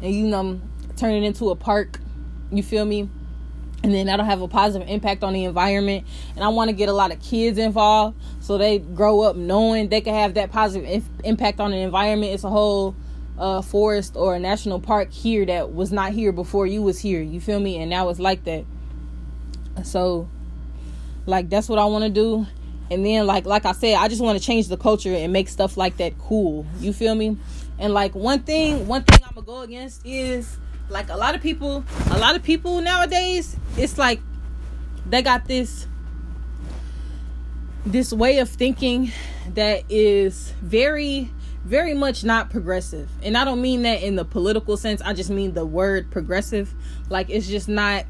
and 0.01 0.13
you 0.13 0.27
know, 0.27 0.59
turn 0.97 1.13
it 1.13 1.23
into 1.23 1.49
a 1.49 1.55
park. 1.55 1.99
You 2.51 2.63
feel 2.63 2.85
me? 2.85 3.09
And 3.83 3.93
then 3.93 4.05
that'll 4.05 4.25
have 4.25 4.41
a 4.41 4.47
positive 4.47 4.87
impact 4.87 5.23
on 5.23 5.33
the 5.33 5.45
environment. 5.45 6.05
And 6.35 6.43
I 6.43 6.49
want 6.49 6.69
to 6.69 6.75
get 6.75 6.87
a 6.87 6.93
lot 6.93 7.11
of 7.11 7.19
kids 7.19 7.57
involved 7.57 8.15
so 8.39 8.57
they 8.57 8.77
grow 8.77 9.21
up 9.21 9.35
knowing 9.35 9.89
they 9.89 10.01
can 10.01 10.13
have 10.13 10.35
that 10.35 10.51
positive 10.51 11.03
impact 11.23 11.59
on 11.59 11.71
the 11.71 11.77
environment. 11.77 12.33
It's 12.33 12.43
a 12.43 12.49
whole 12.49 12.95
uh, 13.39 13.61
forest 13.63 14.15
or 14.15 14.35
a 14.35 14.39
national 14.39 14.79
park 14.79 15.11
here 15.11 15.45
that 15.47 15.73
was 15.73 15.91
not 15.91 16.11
here 16.11 16.31
before 16.31 16.67
you 16.67 16.83
was 16.83 16.99
here. 16.99 17.21
You 17.21 17.41
feel 17.41 17.59
me? 17.59 17.77
And 17.77 17.89
now 17.89 18.09
it's 18.09 18.19
like 18.19 18.43
that. 18.43 18.65
So 19.83 20.29
like 21.25 21.49
that's 21.49 21.67
what 21.67 21.79
I 21.79 21.85
want 21.85 22.03
to 22.03 22.09
do. 22.09 22.45
And 22.91 23.05
then 23.05 23.25
like 23.25 23.45
like 23.45 23.65
I 23.65 23.71
said, 23.71 23.95
I 23.95 24.07
just 24.07 24.21
want 24.21 24.37
to 24.37 24.45
change 24.45 24.67
the 24.67 24.77
culture 24.77 25.13
and 25.13 25.33
make 25.33 25.47
stuff 25.47 25.77
like 25.77 25.97
that 25.97 26.17
cool. 26.19 26.65
You 26.79 26.93
feel 26.93 27.15
me? 27.15 27.37
And 27.79 27.93
like 27.93 28.13
one 28.13 28.43
thing, 28.43 28.87
one 28.87 29.03
thing 29.03 29.19
I'm 29.23 29.33
gonna 29.33 29.45
go 29.45 29.61
against 29.61 30.05
is 30.05 30.57
like 30.91 31.09
a 31.09 31.15
lot 31.15 31.33
of 31.35 31.41
people, 31.41 31.83
a 32.11 32.19
lot 32.19 32.35
of 32.35 32.43
people 32.43 32.81
nowadays, 32.81 33.55
it's 33.77 33.97
like 33.97 34.19
they 35.09 35.21
got 35.21 35.45
this 35.45 35.87
this 37.85 38.13
way 38.13 38.37
of 38.37 38.49
thinking 38.49 39.11
that 39.55 39.83
is 39.89 40.53
very 40.61 41.31
very 41.63 41.93
much 41.93 42.23
not 42.23 42.49
progressive. 42.49 43.09
And 43.23 43.37
I 43.37 43.45
don't 43.45 43.61
mean 43.61 43.83
that 43.83 44.01
in 44.01 44.15
the 44.15 44.25
political 44.25 44.77
sense. 44.77 45.01
I 45.01 45.13
just 45.13 45.29
mean 45.29 45.53
the 45.53 45.65
word 45.65 46.09
progressive. 46.11 46.73
Like 47.09 47.29
it's 47.29 47.47
just 47.47 47.69
not 47.69 48.05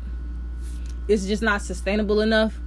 it's 1.07 1.25
just 1.25 1.41
not 1.41 1.61
sustainable 1.61 2.21
enough 2.21 2.59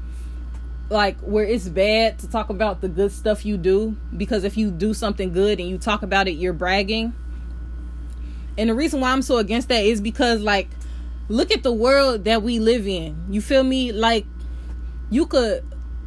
like 0.90 1.18
where 1.20 1.44
it's 1.44 1.68
bad 1.68 2.18
to 2.18 2.28
talk 2.28 2.50
about 2.50 2.82
the 2.82 2.88
good 2.88 3.10
stuff 3.10 3.46
you 3.46 3.56
do 3.56 3.96
because 4.16 4.44
if 4.44 4.56
you 4.56 4.70
do 4.70 4.92
something 4.92 5.32
good 5.32 5.58
and 5.58 5.68
you 5.68 5.78
talk 5.78 6.02
about 6.02 6.28
it 6.28 6.32
you're 6.32 6.52
bragging 6.52 7.14
and 8.56 8.70
the 8.70 8.74
reason 8.74 9.00
why 9.00 9.10
i'm 9.10 9.22
so 9.22 9.38
against 9.38 9.68
that 9.68 9.84
is 9.84 10.00
because 10.00 10.40
like 10.40 10.68
look 11.28 11.50
at 11.50 11.62
the 11.62 11.72
world 11.72 12.24
that 12.24 12.42
we 12.42 12.58
live 12.58 12.86
in. 12.86 13.24
You 13.30 13.40
feel 13.40 13.62
me? 13.62 13.92
Like 13.92 14.26
you 15.10 15.26
could 15.26 15.64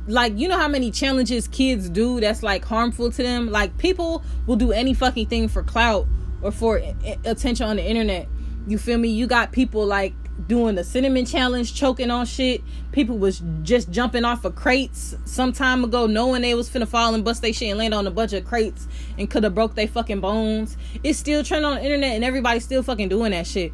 like 0.08 0.38
you 0.38 0.48
know 0.48 0.58
how 0.58 0.70
many 0.70 0.90
challenges 0.90 1.50
kids 1.50 1.90
do 1.90 2.22
that's 2.22 2.44
like 2.44 2.64
harmful 2.64 3.12
to 3.12 3.24
them? 3.24 3.50
Like 3.50 3.78
people 3.78 4.24
will 4.46 4.56
do 4.56 4.72
any 4.72 4.94
fucking 4.94 5.28
thing 5.28 5.48
for 5.48 5.64
clout 5.64 6.08
or 6.42 6.52
for 6.52 6.82
attention 7.26 7.68
on 7.68 7.78
the 7.78 7.84
internet. 7.84 8.28
You 8.68 8.78
feel 8.78 8.98
me? 8.98 9.10
You 9.10 9.28
got 9.28 9.52
people 9.52 9.86
like 9.86 10.14
doing 10.45 10.76
the 10.76 10.84
cinnamon 10.84 11.26
challenge, 11.26 11.73
choking 11.73 12.12
on 12.12 12.26
shit. 12.26 12.62
People 12.91 13.17
was 13.17 13.41
just 13.63 13.89
jumping 13.89 14.26
off 14.26 14.45
of 14.45 14.56
crates 14.56 15.15
some 15.26 15.52
time 15.52 15.84
ago, 15.84 16.06
knowing 16.06 16.41
they 16.41 16.54
was 16.54 16.69
finna 16.69 16.88
fall 16.88 17.13
and 17.13 17.26
bust 17.26 17.41
their 17.41 17.54
shit 17.54 17.69
and 17.69 17.80
land 17.80 17.93
on 17.93 18.06
a 18.06 18.12
bunch 18.12 18.34
of 18.34 18.45
crates 18.45 18.88
and 19.17 19.30
could 19.30 19.43
have 19.43 19.56
broke 19.56 19.76
their 19.76 19.88
fucking 19.88 20.19
bones. 20.19 20.78
It's 21.04 21.17
still 21.17 21.43
trending 21.43 21.69
on 21.69 21.78
the 21.78 21.84
internet 21.84 22.15
and 22.15 22.23
everybody's 22.23 22.63
still 22.63 22.84
fucking 22.84 23.10
doing 23.10 23.32
that 23.32 23.47
shit. 23.47 23.73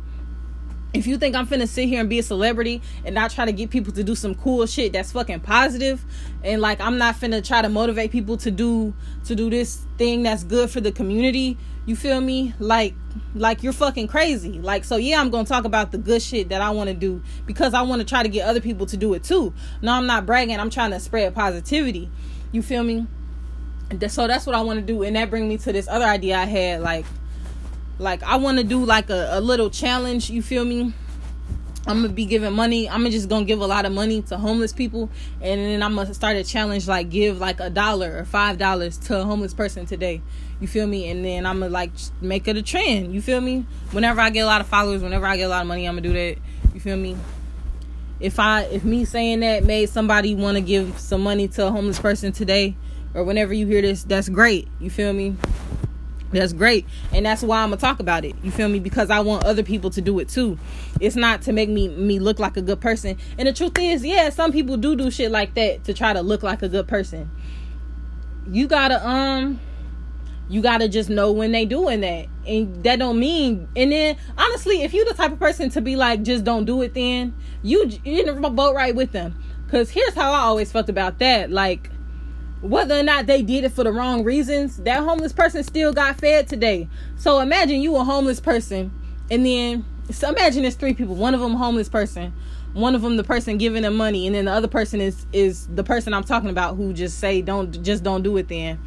If 0.93 1.07
you 1.07 1.17
think 1.17 1.35
I'm 1.35 1.47
finna 1.47 1.67
sit 1.67 1.87
here 1.87 1.99
and 1.99 2.07
be 2.09 2.19
a 2.19 2.23
celebrity 2.23 2.79
and 3.03 3.15
not 3.15 3.31
try 3.31 3.45
to 3.45 3.51
get 3.51 3.71
people 3.71 3.91
to 3.93 4.03
do 4.03 4.13
some 4.13 4.35
cool 4.35 4.65
shit 4.67 4.93
that's 4.93 5.11
fucking 5.11 5.39
positive, 5.39 6.05
and 6.43 6.61
like 6.61 6.79
I'm 6.79 6.99
not 6.99 7.15
finna 7.15 7.43
try 7.43 7.63
to 7.63 7.69
motivate 7.69 8.11
people 8.11 8.37
to 8.37 8.51
do 8.51 8.93
to 9.25 9.35
do 9.35 9.49
this 9.49 9.85
thing 9.97 10.21
that's 10.21 10.43
good 10.43 10.69
for 10.69 10.81
the 10.81 10.91
community, 10.91 11.57
you 11.87 11.95
feel 11.95 12.21
me? 12.21 12.53
Like 12.59 12.93
like 13.33 13.63
you're 13.63 13.73
fucking 13.73 14.07
crazy. 14.07 14.59
Like 14.59 14.83
so 14.83 14.97
yeah, 14.97 15.19
I'm 15.19 15.31
going 15.31 15.45
to 15.45 15.49
talk 15.49 15.65
about 15.65 15.91
the 15.91 15.97
good 15.97 16.21
shit 16.21 16.49
that 16.49 16.61
I 16.61 16.69
want 16.69 16.89
to 16.89 16.93
do 16.93 17.23
because 17.47 17.73
I 17.73 17.81
want 17.81 18.01
to 18.01 18.05
try 18.05 18.21
to 18.21 18.29
get 18.29 18.47
other 18.47 18.61
people 18.61 18.85
to 18.85 18.97
do 18.97 19.15
it 19.15 19.23
too. 19.23 19.51
No, 19.81 19.93
I'm 19.93 20.05
not 20.05 20.27
bragging. 20.27 20.59
I'm 20.59 20.69
trying 20.69 20.91
to 20.91 20.99
spread 20.99 21.33
positivity. 21.33 22.11
You 22.51 22.61
feel 22.61 22.83
me? 22.83 23.07
So 24.09 24.27
that's 24.27 24.45
what 24.45 24.55
I 24.55 24.61
want 24.61 24.79
to 24.79 24.85
do 24.85 25.03
and 25.03 25.15
that 25.15 25.29
bring 25.29 25.47
me 25.47 25.57
to 25.57 25.73
this 25.73 25.87
other 25.87 26.05
idea 26.05 26.37
I 26.37 26.45
had 26.45 26.81
like 26.81 27.05
like 27.99 28.23
I 28.23 28.37
want 28.37 28.57
to 28.57 28.63
do 28.63 28.83
like 28.83 29.09
a, 29.09 29.29
a 29.33 29.41
little 29.41 29.69
challenge, 29.69 30.29
you 30.29 30.41
feel 30.41 30.65
me? 30.65 30.93
I'm 31.85 32.01
gonna 32.01 32.13
be 32.13 32.25
giving 32.25 32.53
money. 32.53 32.89
I'm 32.89 33.09
just 33.11 33.27
gonna 33.27 33.43
give 33.43 33.59
a 33.59 33.67
lot 33.67 33.85
of 33.85 33.91
money 33.91 34.21
to 34.23 34.37
homeless 34.37 34.71
people, 34.71 35.09
and 35.41 35.59
then 35.59 35.83
I'm 35.83 35.95
gonna 35.95 36.13
start 36.13 36.37
a 36.37 36.43
challenge 36.43 36.87
like 36.87 37.09
give 37.09 37.39
like 37.39 37.59
a 37.59 37.69
dollar 37.69 38.19
or 38.19 38.25
five 38.25 38.57
dollars 38.57 38.97
to 38.99 39.19
a 39.19 39.23
homeless 39.23 39.53
person 39.53 39.85
today. 39.85 40.21
You 40.61 40.67
feel 40.67 40.87
me? 40.87 41.09
And 41.09 41.25
then 41.25 41.45
I'm 41.45 41.59
gonna 41.59 41.71
like 41.71 41.91
make 42.21 42.47
it 42.47 42.55
a 42.55 42.61
trend. 42.61 43.13
You 43.13 43.21
feel 43.21 43.41
me? 43.41 43.65
Whenever 43.91 44.21
I 44.21 44.29
get 44.29 44.41
a 44.41 44.45
lot 44.45 44.61
of 44.61 44.67
followers, 44.67 45.03
whenever 45.03 45.25
I 45.25 45.35
get 45.35 45.43
a 45.43 45.49
lot 45.49 45.61
of 45.61 45.67
money, 45.67 45.85
I'm 45.85 45.95
gonna 45.95 46.07
do 46.07 46.13
that. 46.13 46.37
You 46.73 46.79
feel 46.79 46.95
me? 46.95 47.17
If 48.21 48.39
I 48.39 48.61
if 48.63 48.85
me 48.85 49.03
saying 49.03 49.41
that 49.41 49.65
made 49.65 49.89
somebody 49.89 50.35
want 50.35 50.55
to 50.55 50.61
give 50.61 50.97
some 50.99 51.21
money 51.21 51.49
to 51.49 51.67
a 51.67 51.71
homeless 51.71 51.99
person 51.99 52.31
today, 52.31 52.77
or 53.13 53.25
whenever 53.25 53.53
you 53.53 53.67
hear 53.67 53.81
this, 53.81 54.03
that's 54.03 54.29
great. 54.29 54.69
You 54.79 54.89
feel 54.89 55.11
me? 55.11 55.35
That's 56.33 56.53
great. 56.53 56.85
And 57.11 57.25
that's 57.25 57.41
why 57.41 57.61
i'm 57.61 57.69
gonna 57.69 57.79
talk 57.79 57.99
about 57.99 58.25
it. 58.25 58.35
You 58.43 58.51
feel 58.51 58.69
me? 58.69 58.79
Because 58.79 59.09
i 59.09 59.19
want 59.19 59.45
other 59.45 59.63
people 59.63 59.89
to 59.91 60.01
do 60.01 60.19
it 60.19 60.29
too. 60.29 60.57
It's 60.99 61.15
not 61.15 61.41
to 61.43 61.53
make 61.53 61.69
me 61.69 61.87
me 61.87 62.19
look 62.19 62.39
like 62.39 62.57
a 62.57 62.61
good 62.61 62.81
person. 62.81 63.17
And 63.37 63.47
the 63.47 63.53
truth 63.53 63.77
is 63.79 64.03
yeah 64.05 64.29
some 64.29 64.51
people 64.51 64.77
do 64.77 64.95
do 64.95 65.09
shit 65.11 65.31
like 65.31 65.53
that 65.55 65.83
to 65.85 65.93
try 65.93 66.13
to 66.13 66.21
look 66.21 66.43
like 66.43 66.61
a 66.61 66.69
good 66.69 66.87
person. 66.87 67.29
You 68.49 68.67
gotta 68.67 69.05
um 69.07 69.59
you 70.49 70.61
gotta 70.61 70.89
just 70.89 71.09
know 71.09 71.31
when 71.31 71.51
they 71.51 71.65
doing 71.65 72.01
that. 72.01 72.27
And 72.45 72.83
that 72.83 72.99
don't 72.99 73.19
mean 73.19 73.67
and 73.75 73.91
then 73.91 74.17
honestly 74.37 74.83
if 74.83 74.93
you 74.93 75.05
the 75.05 75.13
type 75.13 75.31
of 75.31 75.39
person 75.39 75.69
to 75.71 75.81
be 75.81 75.95
like 75.95 76.23
just 76.23 76.43
don't 76.43 76.65
do 76.65 76.81
it 76.81 76.93
then 76.93 77.33
you 77.61 77.89
you 78.03 78.23
in 78.23 78.41
the 78.41 78.49
boat 78.49 78.75
right 78.75 78.95
with 78.95 79.11
them. 79.11 79.35
Because 79.65 79.89
here's 79.89 80.13
how 80.13 80.31
i 80.31 80.39
always 80.39 80.71
felt 80.71 80.89
about 80.89 81.19
that. 81.19 81.49
Like 81.49 81.89
whether 82.63 82.97
or 82.97 83.03
not 83.03 83.25
they 83.25 83.41
did 83.41 83.65
it 83.65 83.73
for 83.73 83.83
the 83.83 83.91
wrong 83.91 84.23
reasons 84.23 84.77
that 84.77 85.03
homeless 85.03 85.33
person 85.33 85.63
still 85.63 85.91
got 85.91 86.17
fed 86.17 86.47
today. 86.47 86.87
So 87.17 87.39
imagine 87.39 87.81
you 87.81 87.95
a 87.97 88.03
homeless 88.03 88.39
person 88.39 88.91
and 89.29 89.45
then 89.45 89.85
so 90.11 90.29
imagine 90.29 90.61
there's 90.61 90.75
three 90.75 90.93
people 90.93 91.15
one 91.15 91.33
of 91.33 91.39
them 91.39 91.53
homeless 91.53 91.89
person 91.89 92.33
one 92.73 92.95
of 92.95 93.01
them 93.01 93.17
the 93.17 93.23
person 93.23 93.57
giving 93.57 93.83
them 93.83 93.95
money 93.95 94.27
and 94.27 94.35
then 94.35 94.45
the 94.45 94.51
other 94.51 94.67
person 94.67 94.99
is 94.99 95.25
is 95.31 95.67
the 95.67 95.83
person 95.83 96.13
i'm 96.13 96.23
talking 96.23 96.49
about 96.49 96.75
who 96.75 96.91
just 96.91 97.19
say 97.19 97.41
don't 97.41 97.81
just 97.83 98.03
don't 98.03 98.21
do 98.23 98.35
it 98.37 98.47
then 98.49 98.79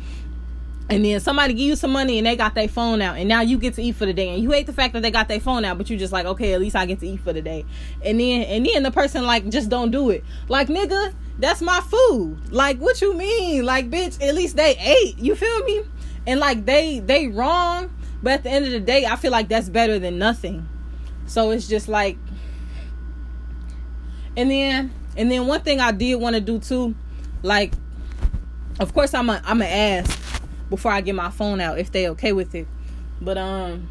and 0.89 1.05
then 1.05 1.19
somebody 1.19 1.53
give 1.53 1.67
you 1.67 1.77
some 1.77 1.91
money 1.91 2.19
and 2.19 2.27
they 2.27 2.37
got 2.37 2.55
their 2.55 2.69
phone 2.69 3.03
out 3.03 3.17
and 3.17 3.29
now 3.29 3.41
you 3.41 3.59
get 3.59 3.75
to 3.75 3.83
eat 3.83 3.97
for 3.97 4.07
the 4.07 4.13
day. 4.13 4.29
And 4.29 4.43
you 4.43 4.53
hate 4.53 4.67
the 4.67 4.73
fact 4.73 4.93
that 4.93 5.03
they 5.03 5.11
got 5.11 5.27
their 5.27 5.41
phone 5.41 5.65
out 5.65 5.79
but 5.79 5.91
you 5.91 5.97
just 5.97 6.13
like 6.13 6.27
okay 6.27 6.53
at 6.55 6.61
least 6.61 6.77
i 6.77 6.87
get 6.87 7.01
to 7.01 7.09
eat 7.09 7.21
for 7.21 7.33
the 7.33 7.43
day. 7.43 7.65
And 8.03 8.21
then 8.21 8.43
and 8.43 8.65
then 8.65 8.85
the 8.85 8.93
person 8.93 9.25
like 9.25 9.49
just 9.49 9.69
don't 9.69 9.91
do 9.91 10.11
it. 10.11 10.25
Like 10.49 10.69
nigga 10.69 11.13
that's 11.39 11.61
my 11.61 11.81
food. 11.81 12.53
Like 12.53 12.79
what 12.79 13.01
you 13.01 13.15
mean? 13.15 13.65
Like 13.65 13.91
bitch 13.91 14.23
at 14.23 14.35
least 14.35 14.57
they 14.57 14.77
ate. 14.79 15.19
You 15.19 15.35
feel 15.35 15.65
me? 15.65 15.83
And 16.27 16.39
like 16.39 16.65
they 16.65 17.01
they 17.01 17.27
wrong 17.29 17.93
but 18.23 18.33
at 18.35 18.43
the 18.45 18.51
end 18.51 18.65
of 18.65 18.73
the 18.73 18.81
day 18.81 19.05
i 19.07 19.15
feel 19.17 19.31
like 19.31 19.49
that's 19.49 19.69
better 19.69 19.99
than 19.99 20.19
nothing. 20.19 20.69
So 21.27 21.51
it's 21.51 21.67
just 21.67 21.89
like 21.89 22.17
and 24.37 24.51
then 24.51 24.93
and 25.17 25.31
then 25.31 25.47
one 25.47 25.63
thing 25.63 25.81
i 25.81 25.91
did 25.91 26.15
want 26.17 26.35
to 26.35 26.41
do 26.41 26.59
too 26.59 26.95
like 27.43 27.73
of 28.79 28.93
course 28.93 29.15
i'm 29.15 29.31
a 29.31 29.41
i'm 29.45 29.63
a 29.63 29.65
ask 29.65 30.26
before 30.71 30.93
I 30.93 31.01
get 31.01 31.15
my 31.15 31.31
phone 31.31 31.61
out 31.61 31.79
if 31.79 31.93
they 31.93 32.09
okay 32.11 32.33
with 32.33 32.55
it. 32.55 32.67
But 33.21 33.39
um 33.39 33.89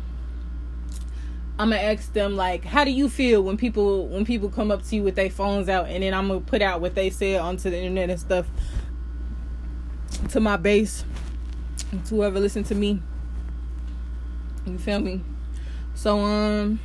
I'm 1.57 1.69
gonna 1.69 1.81
ask 1.81 2.11
them 2.11 2.35
like, 2.35 2.65
how 2.65 2.83
do 2.83 2.91
you 2.91 3.07
feel 3.07 3.41
when 3.41 3.55
people 3.55 4.07
when 4.07 4.25
people 4.25 4.49
come 4.49 4.71
up 4.71 4.83
to 4.83 4.95
you 4.95 5.03
with 5.03 5.15
their 5.15 5.29
phones 5.29 5.69
out, 5.69 5.87
and 5.87 6.03
then 6.03 6.13
I'm 6.13 6.27
gonna 6.27 6.41
put 6.41 6.61
out 6.61 6.81
what 6.81 6.95
they 6.95 7.09
said 7.09 7.39
onto 7.39 7.69
the 7.69 7.77
internet 7.77 8.09
and 8.09 8.19
stuff 8.19 8.45
to 10.29 10.39
my 10.41 10.57
base, 10.57 11.05
to 12.07 12.15
whoever 12.15 12.39
listen 12.41 12.63
to 12.65 12.75
me. 12.75 13.01
You 14.65 14.77
feel 14.77 14.99
me? 14.99 15.21
So 15.93 16.19
um, 16.19 16.81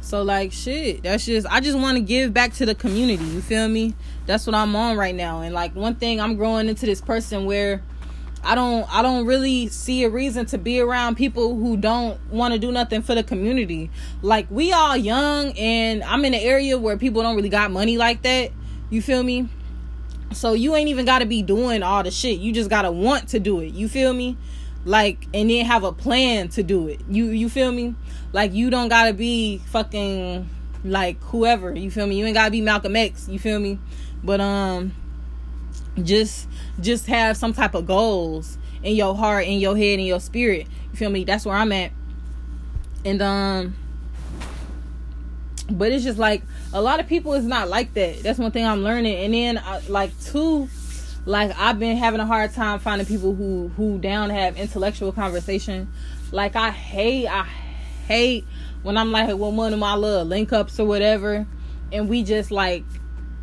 so 0.00 0.22
like 0.22 0.50
shit, 0.50 1.02
that's 1.02 1.26
just 1.26 1.46
I 1.50 1.60
just 1.60 1.78
want 1.78 1.98
to 1.98 2.02
give 2.02 2.32
back 2.32 2.54
to 2.54 2.64
the 2.64 2.74
community. 2.74 3.24
You 3.24 3.42
feel 3.42 3.68
me? 3.68 3.94
That's 4.26 4.46
what 4.46 4.54
I'm 4.54 4.74
on 4.74 4.96
right 4.96 5.14
now. 5.14 5.42
And 5.42 5.54
like 5.54 5.74
one 5.74 5.94
thing 5.96 6.20
I'm 6.20 6.36
growing 6.36 6.68
into 6.68 6.86
this 6.86 7.00
person 7.00 7.44
where 7.44 7.82
I 8.42 8.54
don't 8.54 8.86
I 8.94 9.02
don't 9.02 9.26
really 9.26 9.68
see 9.68 10.04
a 10.04 10.10
reason 10.10 10.46
to 10.46 10.58
be 10.58 10.80
around 10.80 11.16
people 11.16 11.56
who 11.56 11.76
don't 11.76 12.20
want 12.30 12.52
to 12.52 12.60
do 12.60 12.70
nothing 12.70 13.02
for 13.02 13.14
the 13.14 13.22
community. 13.22 13.90
Like 14.22 14.46
we 14.50 14.72
all 14.72 14.96
young 14.96 15.52
and 15.58 16.04
I'm 16.04 16.24
in 16.24 16.34
an 16.34 16.40
area 16.40 16.78
where 16.78 16.96
people 16.96 17.22
don't 17.22 17.36
really 17.36 17.48
got 17.48 17.70
money 17.70 17.96
like 17.96 18.22
that. 18.22 18.50
You 18.90 19.00
feel 19.00 19.22
me? 19.22 19.48
So 20.32 20.52
you 20.52 20.74
ain't 20.74 20.88
even 20.88 21.06
got 21.06 21.20
to 21.20 21.26
be 21.26 21.42
doing 21.42 21.82
all 21.82 22.02
the 22.02 22.10
shit. 22.10 22.38
You 22.38 22.52
just 22.52 22.68
got 22.68 22.82
to 22.82 22.92
want 22.92 23.28
to 23.28 23.40
do 23.40 23.60
it. 23.60 23.72
You 23.72 23.88
feel 23.88 24.12
me? 24.12 24.36
Like 24.84 25.26
and 25.32 25.48
then 25.48 25.64
have 25.64 25.84
a 25.84 25.92
plan 25.92 26.48
to 26.50 26.62
do 26.62 26.88
it. 26.88 27.00
You 27.08 27.26
you 27.26 27.48
feel 27.48 27.72
me? 27.72 27.94
Like 28.32 28.52
you 28.52 28.68
don't 28.68 28.88
got 28.88 29.06
to 29.06 29.14
be 29.14 29.58
fucking 29.70 30.50
like 30.84 31.22
whoever. 31.22 31.74
You 31.74 31.90
feel 31.90 32.06
me? 32.06 32.18
You 32.18 32.26
ain't 32.26 32.34
got 32.34 32.46
to 32.46 32.50
be 32.50 32.60
Malcolm 32.60 32.94
X. 32.94 33.26
You 33.26 33.38
feel 33.38 33.58
me? 33.58 33.78
But 34.24 34.40
um 34.40 34.92
just 36.02 36.48
just 36.80 37.06
have 37.06 37.36
some 37.36 37.52
type 37.52 37.74
of 37.74 37.86
goals 37.86 38.58
in 38.82 38.96
your 38.96 39.14
heart 39.14 39.46
in 39.46 39.58
your 39.58 39.76
head 39.76 39.98
in 39.98 40.06
your 40.06 40.20
spirit. 40.20 40.66
You 40.90 40.96
feel 40.96 41.10
me? 41.10 41.24
That's 41.24 41.46
where 41.46 41.56
i'm 41.56 41.72
at. 41.72 41.92
And 43.04 43.22
um 43.22 43.76
but 45.70 45.92
it's 45.92 46.04
just 46.04 46.18
like 46.18 46.42
a 46.72 46.82
lot 46.82 47.00
of 47.00 47.06
people 47.06 47.34
is 47.34 47.44
not 47.44 47.68
like 47.68 47.94
that. 47.94 48.22
That's 48.22 48.38
one 48.38 48.50
thing 48.50 48.66
i'm 48.66 48.82
learning. 48.82 49.16
And 49.16 49.34
then 49.34 49.58
I, 49.58 49.80
like 49.88 50.18
two 50.20 50.68
like 51.26 51.58
i've 51.58 51.78
been 51.78 51.96
having 51.96 52.20
a 52.20 52.26
hard 52.26 52.52
time 52.52 52.78
finding 52.78 53.06
people 53.06 53.34
who 53.34 53.68
who 53.76 53.98
down 53.98 54.30
have 54.30 54.56
intellectual 54.56 55.12
conversation. 55.12 55.90
Like 56.32 56.56
i 56.56 56.70
hate 56.70 57.28
i 57.28 57.44
hate 58.06 58.44
when 58.82 58.96
i'm 58.96 59.12
like 59.12 59.28
with 59.28 59.38
one 59.38 59.72
of 59.72 59.78
my 59.78 59.94
little 59.94 60.24
link 60.24 60.52
ups 60.52 60.80
or 60.80 60.86
whatever. 60.86 61.46
And 61.92 62.08
we 62.08 62.24
just 62.24 62.50
like 62.50 62.84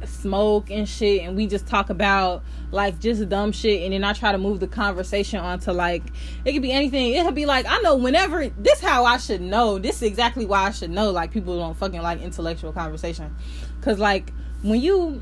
smoke 0.05 0.69
and 0.69 0.87
shit 0.87 1.21
and 1.23 1.35
we 1.35 1.47
just 1.47 1.67
talk 1.67 1.89
about 1.89 2.43
like 2.71 2.99
just 2.99 3.27
dumb 3.29 3.51
shit 3.51 3.83
and 3.83 3.93
then 3.93 4.03
I 4.03 4.13
try 4.13 4.31
to 4.31 4.37
move 4.37 4.59
the 4.59 4.67
conversation 4.67 5.39
onto 5.39 5.71
like 5.71 6.03
it 6.45 6.53
could 6.53 6.61
be 6.61 6.71
anything. 6.71 7.13
It 7.13 7.25
could 7.25 7.35
be 7.35 7.45
like 7.45 7.65
I 7.67 7.79
know 7.79 7.95
whenever 7.95 8.47
this 8.49 8.79
how 8.79 9.05
I 9.05 9.17
should 9.17 9.41
know. 9.41 9.79
This 9.79 9.97
is 9.97 10.03
exactly 10.03 10.45
why 10.45 10.67
I 10.67 10.71
should 10.71 10.89
know 10.89 11.11
like 11.11 11.31
people 11.31 11.57
don't 11.57 11.75
fucking 11.75 12.01
like 12.01 12.21
intellectual 12.21 12.71
conversation. 12.71 13.35
Cause 13.81 13.99
like 13.99 14.31
when 14.61 14.81
you 14.81 15.21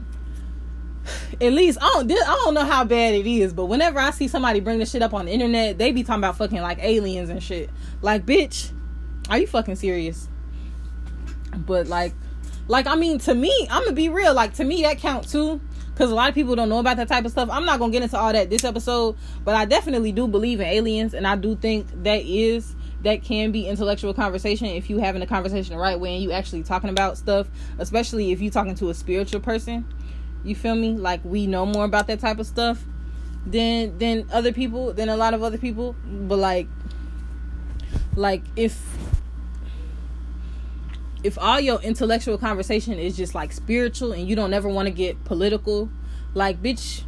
at 1.42 1.54
least 1.54 1.80
I 1.82 1.88
don't 1.94 2.12
I 2.12 2.42
don't 2.44 2.54
know 2.54 2.66
how 2.66 2.84
bad 2.84 3.14
it 3.14 3.28
is, 3.28 3.54
but 3.54 3.66
whenever 3.66 4.00
I 4.00 4.12
see 4.12 4.28
somebody 4.28 4.60
bring 4.60 4.80
this 4.80 4.92
shit 4.92 5.02
up 5.02 5.14
on 5.14 5.26
the 5.26 5.32
internet, 5.32 5.78
they 5.78 5.92
be 5.92 6.04
talking 6.04 6.20
about 6.20 6.38
fucking 6.38 6.62
like 6.62 6.80
aliens 6.80 7.30
and 7.30 7.42
shit. 7.42 7.70
Like 8.02 8.26
bitch, 8.26 8.72
are 9.30 9.38
you 9.38 9.48
fucking 9.48 9.76
serious? 9.76 10.28
But 11.58 11.88
like 11.88 12.14
like, 12.70 12.86
I 12.86 12.96
mean, 12.96 13.18
to 13.20 13.34
me, 13.34 13.68
I'm 13.70 13.84
gonna 13.84 13.96
be 13.96 14.10
real. 14.10 14.34
Like, 14.34 14.54
to 14.54 14.64
me, 14.64 14.84
that 14.84 15.00
count 15.00 15.28
too. 15.28 15.60
Because 15.92 16.12
a 16.12 16.16
lot 16.16 16.30
of 16.30 16.36
people 16.36 16.56
don't 16.56 16.70
know 16.70 16.80
about 16.80 16.96
that 16.96 17.10
type 17.10 17.26
of 17.26 17.32
stuff. 17.32 17.50
I'm 17.52 17.66
not 17.66 17.80
gonna 17.80 17.92
get 17.92 18.04
into 18.04 18.18
all 18.18 18.32
that 18.32 18.50
this 18.50 18.64
episode, 18.64 19.18
but 19.44 19.56
I 19.56 19.66
definitely 19.66 20.14
do 20.14 20.28
believe 20.28 20.62
in 20.62 20.68
aliens, 20.68 21.14
and 21.14 21.28
I 21.28 21.36
do 21.36 21.56
think 21.58 21.88
that 22.04 22.22
is 22.24 22.76
that 23.02 23.24
can 23.24 23.52
be 23.52 23.68
intellectual 23.68 24.14
conversation 24.14 24.68
if 24.68 24.90
you 24.90 25.00
having 25.00 25.22
a 25.22 25.28
conversation 25.28 25.74
the 25.74 25.80
right 25.80 26.00
way 26.00 26.14
and 26.14 26.24
you 26.24 26.32
actually 26.32 26.64
talking 26.64 26.90
about 26.90 27.18
stuff, 27.18 27.48
especially 27.80 28.32
if 28.32 28.40
you 28.40 28.52
talking 28.52 28.76
to 28.76 28.90
a 28.90 28.94
spiritual 28.94 29.40
person. 29.42 29.86
You 30.44 30.56
feel 30.56 30.76
me? 30.76 30.94
Like 30.94 31.22
we 31.26 31.48
know 31.48 31.66
more 31.66 31.86
about 31.86 32.08
that 32.08 32.20
type 32.20 32.40
of 32.40 32.46
stuff 32.46 32.84
than 33.46 33.98
than 33.98 34.28
other 34.32 34.54
people, 34.54 34.94
than 34.94 35.10
a 35.10 35.18
lot 35.18 35.34
of 35.34 35.44
other 35.44 35.58
people. 35.58 35.96
But 36.06 36.38
like 36.38 36.68
like 38.16 38.44
if 38.56 38.80
if 41.24 41.38
all 41.38 41.60
your 41.60 41.82
intellectual 41.82 42.38
conversation 42.38 42.94
is 42.94 43.18
just 43.18 43.36
like 43.36 43.52
spiritual 43.52 44.14
and 44.14 44.28
you 44.28 44.36
don't 44.36 44.54
ever 44.54 44.70
want 44.70 44.88
to 44.88 44.92
get 44.92 45.24
political, 45.26 45.90
like 46.34 46.62
bitch, 46.62 47.04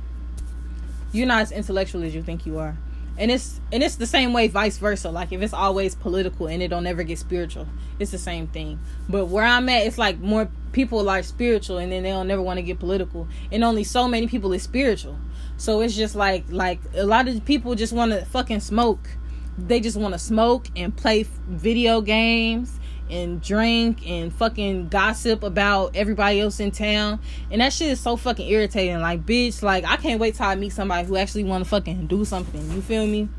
you're 1.12 1.28
not 1.28 1.42
as 1.42 1.52
intellectual 1.52 2.04
as 2.04 2.14
you 2.14 2.22
think 2.22 2.46
you 2.46 2.60
are. 2.60 2.78
And 3.18 3.30
it's 3.30 3.60
and 3.72 3.84
it's 3.84 3.96
the 3.96 4.06
same 4.06 4.34
way 4.34 4.48
vice 4.48 4.78
versa. 4.78 5.12
Like 5.12 5.32
if 5.32 5.42
it's 5.42 5.54
always 5.54 5.96
political 5.96 6.48
and 6.48 6.62
it 6.62 6.70
don't 6.70 6.88
ever 6.88 7.04
get 7.04 7.20
spiritual, 7.20 7.68
it's 8.00 8.12
the 8.12 8.18
same 8.18 8.48
thing. 8.48 8.80
But 9.08 9.26
where 9.26 9.46
I'm 9.46 9.70
at, 9.70 9.86
it's 9.86 9.98
like 9.98 10.20
more 10.20 10.50
people 10.72 11.08
are 11.10 11.22
spiritual 11.22 11.78
and 11.78 11.92
then 11.92 12.04
they 12.04 12.10
don't 12.10 12.28
never 12.28 12.42
want 12.42 12.58
to 12.58 12.64
get 12.64 12.80
political. 12.80 13.28
And 13.52 13.64
only 13.64 13.84
so 13.84 14.08
many 14.08 14.28
people 14.28 14.52
is 14.54 14.64
spiritual. 14.64 15.18
So 15.58 15.82
it's 15.82 15.96
just 15.96 16.16
like 16.16 16.46
like 16.50 16.80
a 16.96 17.06
lot 17.06 17.28
of 17.28 17.46
people 17.46 17.76
just 17.76 17.94
want 17.94 18.12
to 18.12 18.26
fucking 18.26 18.62
smoke. 18.62 19.10
They 19.58 19.80
just 19.80 19.98
want 19.98 20.14
to 20.14 20.20
smoke 20.20 20.68
and 20.76 20.96
play 20.96 21.24
video 21.48 22.02
games 22.02 22.80
and 23.12 23.42
drink 23.42 24.08
and 24.10 24.34
fucking 24.34 24.88
gossip 24.88 25.44
about 25.44 25.96
everybody 25.96 26.40
else 26.40 26.60
in 26.60 26.72
town. 26.72 27.20
And 27.52 27.62
that 27.62 27.74
shit 27.74 27.90
is 27.90 28.00
so 28.00 28.16
fucking 28.16 28.48
irritating. 28.48 29.00
Like, 29.00 29.26
bitch, 29.26 29.62
like 29.62 29.86
I 29.86 29.98
can't 29.98 30.20
wait 30.20 30.36
till 30.36 30.46
I 30.46 30.56
meet 30.56 30.72
somebody 30.72 31.08
who 31.08 31.18
actually 31.18 31.44
wanna 31.44 31.66
fucking 31.66 32.08
do 32.08 32.26
something. 32.26 32.72
You 32.72 32.82
feel 32.82 33.06
me? 33.06 33.30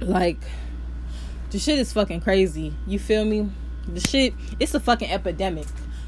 Like 0.00 0.38
the 1.50 1.58
shit 1.58 1.78
is 1.78 1.92
fucking 1.92 2.20
crazy. 2.20 2.74
You 2.86 2.98
feel 2.98 3.24
me? 3.24 3.50
The 3.88 4.00
shit, 4.00 4.34
it's 4.60 4.74
a 4.74 4.80
fucking 4.80 5.10
epidemic. 5.10 5.66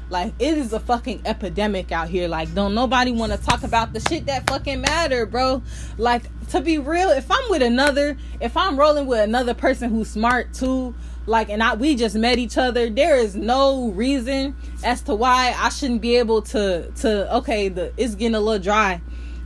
Like 0.09 0.33
it 0.39 0.57
is 0.57 0.73
a 0.73 0.79
fucking 0.79 1.21
epidemic 1.25 1.91
out 1.91 2.09
here. 2.09 2.27
Like 2.27 2.53
don't 2.53 2.73
nobody 2.73 3.11
want 3.11 3.31
to 3.31 3.37
talk 3.37 3.63
about 3.63 3.93
the 3.93 3.99
shit 3.99 4.25
that 4.25 4.49
fucking 4.49 4.81
matter, 4.81 5.25
bro. 5.25 5.61
Like 5.97 6.23
to 6.49 6.61
be 6.61 6.77
real, 6.79 7.09
if 7.09 7.29
I'm 7.29 7.49
with 7.49 7.61
another, 7.61 8.17
if 8.39 8.57
I'm 8.57 8.77
rolling 8.77 9.05
with 9.05 9.19
another 9.19 9.53
person 9.53 9.89
who's 9.89 10.09
smart 10.09 10.53
too, 10.53 10.95
like 11.29 11.49
and 11.49 11.61
I 11.61 11.75
we 11.75 11.95
just 11.95 12.15
met 12.15 12.39
each 12.39 12.57
other 12.57 12.89
there 12.89 13.15
is 13.15 13.35
no 13.35 13.89
reason 13.91 14.55
as 14.83 15.01
to 15.03 15.15
why 15.15 15.55
I 15.57 15.69
shouldn't 15.69 16.01
be 16.01 16.17
able 16.17 16.41
to 16.43 16.91
to 16.91 17.35
okay 17.37 17.69
the 17.69 17.93
it's 17.97 18.15
getting 18.15 18.35
a 18.35 18.39
little 18.39 18.61
dry 18.61 19.01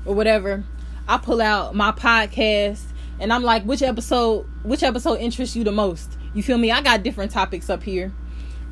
or 0.05 0.15
whatever 0.15 0.63
I 1.07 1.17
pull 1.17 1.41
out 1.41 1.75
my 1.75 1.91
podcast 1.91 2.83
and 3.19 3.31
I'm 3.33 3.43
like 3.43 3.63
which 3.63 3.81
episode 3.81 4.47
which 4.63 4.81
episode 4.81 5.19
interests 5.19 5.55
you 5.55 5.63
the 5.63 5.71
most 5.71 6.17
you 6.33 6.41
feel 6.41 6.57
me 6.57 6.71
I 6.71 6.81
got 6.81 7.03
different 7.03 7.31
topics 7.31 7.69
up 7.69 7.83
here 7.83 8.11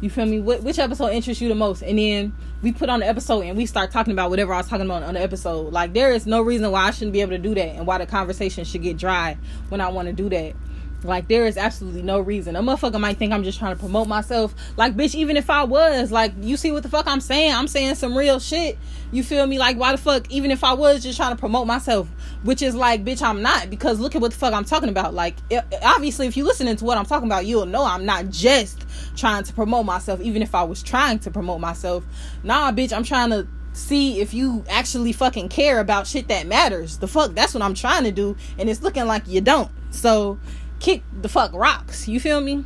You 0.01 0.09
feel 0.09 0.25
me? 0.25 0.39
What, 0.39 0.63
which 0.63 0.79
episode 0.79 1.09
interests 1.09 1.41
you 1.41 1.47
the 1.47 1.55
most? 1.55 1.83
And 1.83 1.99
then 1.99 2.33
we 2.63 2.71
put 2.71 2.89
on 2.89 3.01
the 3.01 3.07
episode 3.07 3.41
and 3.41 3.55
we 3.55 3.67
start 3.67 3.91
talking 3.91 4.11
about 4.11 4.31
whatever 4.31 4.51
I 4.51 4.57
was 4.57 4.67
talking 4.67 4.87
about 4.87 5.03
on 5.03 5.13
the 5.13 5.21
episode. 5.21 5.71
Like 5.71 5.93
there 5.93 6.11
is 6.11 6.25
no 6.25 6.41
reason 6.41 6.71
why 6.71 6.87
I 6.87 6.91
shouldn't 6.91 7.13
be 7.13 7.21
able 7.21 7.31
to 7.31 7.37
do 7.37 7.53
that 7.53 7.75
and 7.75 7.85
why 7.85 7.99
the 7.99 8.07
conversation 8.07 8.65
should 8.65 8.81
get 8.81 8.97
dry 8.97 9.37
when 9.69 9.79
I 9.79 9.89
want 9.89 10.07
to 10.07 10.13
do 10.13 10.27
that. 10.29 10.55
Like 11.03 11.27
there 11.27 11.45
is 11.45 11.57
absolutely 11.57 12.01
no 12.01 12.19
reason. 12.19 12.55
A 12.55 12.61
motherfucker 12.61 12.99
might 12.99 13.17
think 13.17 13.33
I'm 13.33 13.43
just 13.43 13.57
trying 13.57 13.75
to 13.75 13.79
promote 13.79 14.07
myself. 14.07 14.53
Like 14.77 14.95
bitch, 14.95 15.15
even 15.15 15.37
if 15.37 15.49
I 15.49 15.63
was, 15.63 16.11
like 16.11 16.33
you 16.41 16.57
see 16.57 16.71
what 16.71 16.83
the 16.83 16.89
fuck 16.89 17.07
I'm 17.07 17.21
saying? 17.21 17.53
I'm 17.53 17.67
saying 17.67 17.95
some 17.95 18.17
real 18.17 18.39
shit. 18.39 18.77
You 19.11 19.23
feel 19.23 19.45
me? 19.47 19.57
Like 19.59 19.77
why 19.77 19.91
the 19.91 19.97
fuck? 19.97 20.29
Even 20.31 20.51
if 20.51 20.63
I 20.63 20.73
was 20.73 21.03
just 21.03 21.17
trying 21.17 21.35
to 21.35 21.39
promote 21.39 21.67
myself, 21.67 22.07
which 22.43 22.61
is 22.61 22.75
like 22.75 23.03
bitch, 23.03 23.21
I'm 23.21 23.41
not 23.41 23.69
because 23.69 23.99
look 23.99 24.15
at 24.15 24.21
what 24.21 24.31
the 24.31 24.37
fuck 24.37 24.53
I'm 24.53 24.65
talking 24.65 24.89
about. 24.89 25.13
Like 25.13 25.35
it, 25.49 25.63
obviously, 25.81 26.27
if 26.27 26.37
you 26.37 26.43
listening 26.43 26.75
to 26.75 26.85
what 26.85 26.97
I'm 26.97 27.05
talking 27.05 27.27
about, 27.27 27.45
you'll 27.45 27.65
know 27.65 27.83
I'm 27.83 28.05
not 28.05 28.29
just 28.29 28.85
trying 29.15 29.43
to 29.43 29.53
promote 29.53 29.85
myself. 29.85 30.21
Even 30.21 30.41
if 30.41 30.53
I 30.53 30.63
was 30.63 30.83
trying 30.83 31.19
to 31.19 31.31
promote 31.31 31.59
myself, 31.59 32.05
nah, 32.43 32.71
bitch, 32.71 32.95
I'm 32.95 33.03
trying 33.03 33.31
to 33.31 33.47
see 33.73 34.19
if 34.19 34.33
you 34.33 34.63
actually 34.69 35.13
fucking 35.13 35.49
care 35.49 35.79
about 35.79 36.05
shit 36.05 36.27
that 36.27 36.45
matters. 36.45 36.97
The 36.97 37.07
fuck, 37.07 37.33
that's 37.33 37.53
what 37.53 37.63
I'm 37.63 37.73
trying 37.73 38.03
to 38.03 38.11
do, 38.11 38.35
and 38.57 38.69
it's 38.69 38.81
looking 38.81 39.05
like 39.07 39.27
you 39.27 39.41
don't. 39.41 39.71
So 39.91 40.39
kick 40.81 41.03
the 41.21 41.29
fuck 41.29 41.53
rocks. 41.53 42.07
You 42.07 42.19
feel 42.19 42.41
me? 42.41 42.65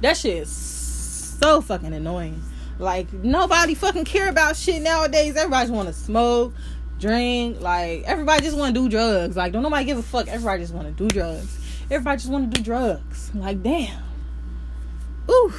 That 0.00 0.16
shit 0.16 0.38
is 0.38 0.50
so 0.50 1.60
fucking 1.60 1.92
annoying. 1.92 2.42
Like 2.78 3.12
nobody 3.12 3.74
fucking 3.74 4.06
care 4.06 4.28
about 4.30 4.56
shit 4.56 4.80
nowadays. 4.80 5.36
Everybody 5.36 5.64
just 5.64 5.74
want 5.74 5.88
to 5.88 5.94
smoke, 5.94 6.54
drink. 6.98 7.60
Like 7.60 8.04
everybody 8.04 8.42
just 8.42 8.56
want 8.56 8.74
to 8.74 8.80
do 8.80 8.88
drugs. 8.88 9.36
Like 9.36 9.52
don't 9.52 9.62
nobody 9.62 9.84
give 9.84 9.98
a 9.98 10.02
fuck. 10.02 10.28
Everybody 10.28 10.62
just 10.62 10.72
want 10.72 10.86
to 10.86 10.94
do 10.94 11.08
drugs. 11.08 11.58
Everybody 11.90 12.16
just 12.16 12.30
want 12.30 12.54
to 12.54 12.58
do 12.58 12.64
drugs. 12.64 13.30
Like 13.34 13.62
damn. 13.62 14.02
Ooh. 15.28 15.52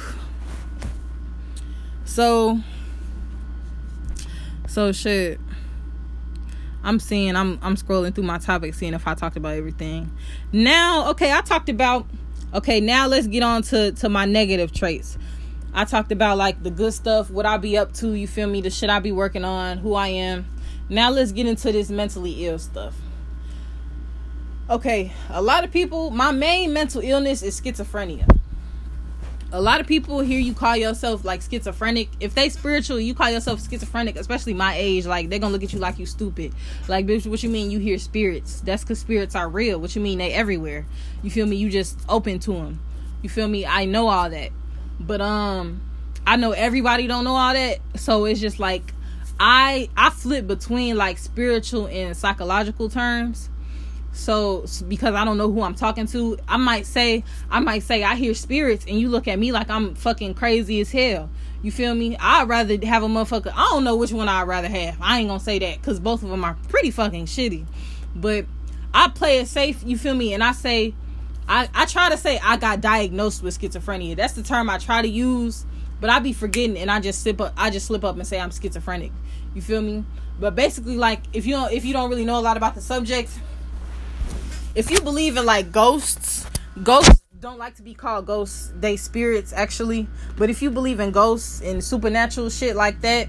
So. 2.04 2.58
So 4.66 4.90
shit. 4.90 5.38
I'm 6.84 6.98
seeing 6.98 7.36
I'm 7.36 7.58
I'm 7.62 7.76
scrolling 7.76 8.14
through 8.14 8.24
my 8.24 8.38
topics 8.38 8.78
seeing 8.78 8.94
if 8.94 9.06
I 9.06 9.14
talked 9.14 9.36
about 9.36 9.54
everything. 9.54 10.10
Now, 10.52 11.10
okay, 11.10 11.32
I 11.32 11.40
talked 11.40 11.68
about 11.68 12.06
okay, 12.54 12.80
now 12.80 13.06
let's 13.06 13.26
get 13.26 13.42
on 13.42 13.62
to 13.64 13.92
to 13.92 14.08
my 14.08 14.24
negative 14.24 14.72
traits. 14.72 15.18
I 15.74 15.84
talked 15.84 16.12
about 16.12 16.36
like 16.36 16.62
the 16.62 16.70
good 16.70 16.92
stuff, 16.92 17.30
what 17.30 17.46
I 17.46 17.56
be 17.56 17.78
up 17.78 17.92
to, 17.94 18.12
you 18.12 18.26
feel 18.26 18.48
me, 18.48 18.60
the 18.60 18.70
shit 18.70 18.90
I 18.90 18.98
be 18.98 19.12
working 19.12 19.44
on, 19.44 19.78
who 19.78 19.94
I 19.94 20.08
am. 20.08 20.46
Now 20.88 21.10
let's 21.10 21.32
get 21.32 21.46
into 21.46 21.72
this 21.72 21.88
mentally 21.88 22.46
ill 22.46 22.58
stuff. 22.58 22.94
Okay, 24.68 25.12
a 25.30 25.40
lot 25.40 25.64
of 25.64 25.72
people, 25.72 26.10
my 26.10 26.30
main 26.30 26.72
mental 26.72 27.00
illness 27.02 27.42
is 27.42 27.58
schizophrenia 27.58 28.41
a 29.52 29.60
lot 29.60 29.80
of 29.80 29.86
people 29.86 30.20
hear 30.20 30.40
you 30.40 30.54
call 30.54 30.76
yourself 30.76 31.24
like 31.26 31.42
schizophrenic. 31.42 32.08
If 32.20 32.34
they 32.34 32.48
spiritual, 32.48 32.98
you 32.98 33.14
call 33.14 33.30
yourself 33.30 33.60
schizophrenic, 33.68 34.16
especially 34.16 34.54
my 34.54 34.74
age, 34.74 35.04
like 35.04 35.28
they're 35.28 35.38
gonna 35.38 35.52
look 35.52 35.62
at 35.62 35.74
you 35.74 35.78
like 35.78 35.98
you 35.98 36.06
stupid. 36.06 36.54
Like, 36.88 37.06
bitch, 37.06 37.26
what 37.26 37.42
you 37.42 37.50
mean 37.50 37.70
you 37.70 37.78
hear 37.78 37.98
spirits? 37.98 38.62
That's 38.62 38.82
because 38.82 38.98
spirits 38.98 39.34
are 39.34 39.48
real. 39.48 39.78
What 39.78 39.94
you 39.94 40.00
mean 40.00 40.18
they 40.18 40.32
everywhere? 40.32 40.86
You 41.22 41.30
feel 41.30 41.46
me? 41.46 41.56
You 41.56 41.68
just 41.68 41.98
open 42.08 42.38
to 42.40 42.52
them. 42.52 42.80
You 43.20 43.28
feel 43.28 43.46
me? 43.46 43.66
I 43.66 43.84
know 43.84 44.08
all 44.08 44.30
that, 44.30 44.50
but 44.98 45.20
um, 45.20 45.82
I 46.26 46.36
know 46.36 46.52
everybody 46.52 47.06
don't 47.06 47.24
know 47.24 47.36
all 47.36 47.52
that, 47.52 47.78
so 47.94 48.24
it's 48.24 48.40
just 48.40 48.58
like 48.58 48.94
I 49.38 49.90
I 49.96 50.08
flip 50.08 50.46
between 50.46 50.96
like 50.96 51.18
spiritual 51.18 51.88
and 51.88 52.16
psychological 52.16 52.88
terms 52.88 53.50
so 54.12 54.66
because 54.88 55.14
I 55.14 55.24
don't 55.24 55.38
know 55.38 55.50
who 55.50 55.62
I'm 55.62 55.74
talking 55.74 56.06
to, 56.08 56.38
I 56.46 56.58
might 56.58 56.86
say 56.86 57.24
I 57.50 57.60
might 57.60 57.82
say 57.82 58.04
I 58.04 58.14
hear 58.14 58.34
spirits 58.34 58.84
and 58.86 59.00
you 59.00 59.08
look 59.08 59.26
at 59.26 59.38
me 59.38 59.52
like 59.52 59.70
I'm 59.70 59.94
fucking 59.94 60.34
crazy 60.34 60.80
as 60.80 60.92
hell. 60.92 61.30
You 61.62 61.72
feel 61.72 61.94
me? 61.94 62.16
I'd 62.18 62.48
rather 62.48 62.76
have 62.84 63.02
a 63.02 63.06
motherfucker. 63.06 63.52
I 63.54 63.68
don't 63.70 63.84
know 63.84 63.96
which 63.96 64.12
one 64.12 64.28
I'd 64.28 64.46
rather 64.46 64.68
have. 64.68 64.96
I 65.00 65.20
ain't 65.20 65.28
gonna 65.28 65.40
say 65.40 65.58
that 65.60 65.80
because 65.80 65.98
both 65.98 66.22
of 66.22 66.28
them 66.28 66.44
are 66.44 66.56
pretty 66.68 66.90
fucking 66.90 67.26
shitty. 67.26 67.66
But 68.14 68.46
I 68.92 69.08
play 69.08 69.38
it 69.38 69.48
safe. 69.48 69.82
You 69.84 69.96
feel 69.96 70.14
me? 70.14 70.34
And 70.34 70.44
I 70.44 70.52
say, 70.52 70.94
I 71.48 71.68
I 71.74 71.86
try 71.86 72.10
to 72.10 72.16
say 72.16 72.38
I 72.42 72.56
got 72.58 72.80
diagnosed 72.80 73.42
with 73.42 73.58
schizophrenia. 73.58 74.16
That's 74.16 74.34
the 74.34 74.42
term 74.42 74.68
I 74.68 74.78
try 74.78 75.02
to 75.02 75.08
use. 75.08 75.64
But 76.00 76.10
I 76.10 76.18
be 76.18 76.32
forgetting 76.32 76.76
and 76.76 76.90
I 76.90 77.00
just 77.00 77.22
slip 77.22 77.40
up. 77.40 77.54
I 77.56 77.70
just 77.70 77.86
slip 77.86 78.04
up 78.04 78.16
and 78.16 78.26
say 78.26 78.40
I'm 78.40 78.50
schizophrenic. 78.50 79.12
You 79.54 79.62
feel 79.62 79.80
me? 79.80 80.04
But 80.40 80.56
basically, 80.56 80.96
like 80.96 81.22
if 81.32 81.46
you 81.46 81.54
don't 81.54 81.72
if 81.72 81.84
you 81.84 81.92
don't 81.92 82.10
really 82.10 82.24
know 82.24 82.38
a 82.38 82.42
lot 82.42 82.56
about 82.56 82.74
the 82.74 82.80
subject 82.80 83.30
if 84.74 84.90
you 84.90 85.00
believe 85.00 85.36
in 85.36 85.44
like 85.44 85.72
ghosts, 85.72 86.46
ghosts 86.82 87.22
don't 87.40 87.58
like 87.58 87.76
to 87.76 87.82
be 87.82 87.94
called 87.94 88.26
ghosts. 88.26 88.72
They 88.78 88.96
spirits 88.96 89.52
actually. 89.52 90.06
But 90.36 90.48
if 90.48 90.62
you 90.62 90.70
believe 90.70 91.00
in 91.00 91.10
ghosts 91.10 91.60
and 91.60 91.82
supernatural 91.82 92.50
shit 92.50 92.76
like 92.76 93.00
that, 93.02 93.28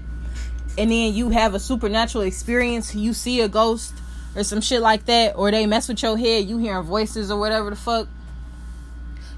and 0.78 0.90
then 0.90 1.14
you 1.14 1.30
have 1.30 1.54
a 1.54 1.60
supernatural 1.60 2.24
experience, 2.24 2.94
you 2.94 3.12
see 3.12 3.40
a 3.40 3.48
ghost 3.48 3.92
or 4.34 4.42
some 4.42 4.60
shit 4.60 4.80
like 4.80 5.04
that, 5.06 5.36
or 5.36 5.50
they 5.50 5.66
mess 5.66 5.88
with 5.88 6.02
your 6.02 6.16
head, 6.16 6.46
you 6.46 6.58
hearing 6.58 6.82
voices 6.84 7.30
or 7.30 7.38
whatever 7.38 7.70
the 7.70 7.76
fuck. 7.76 8.08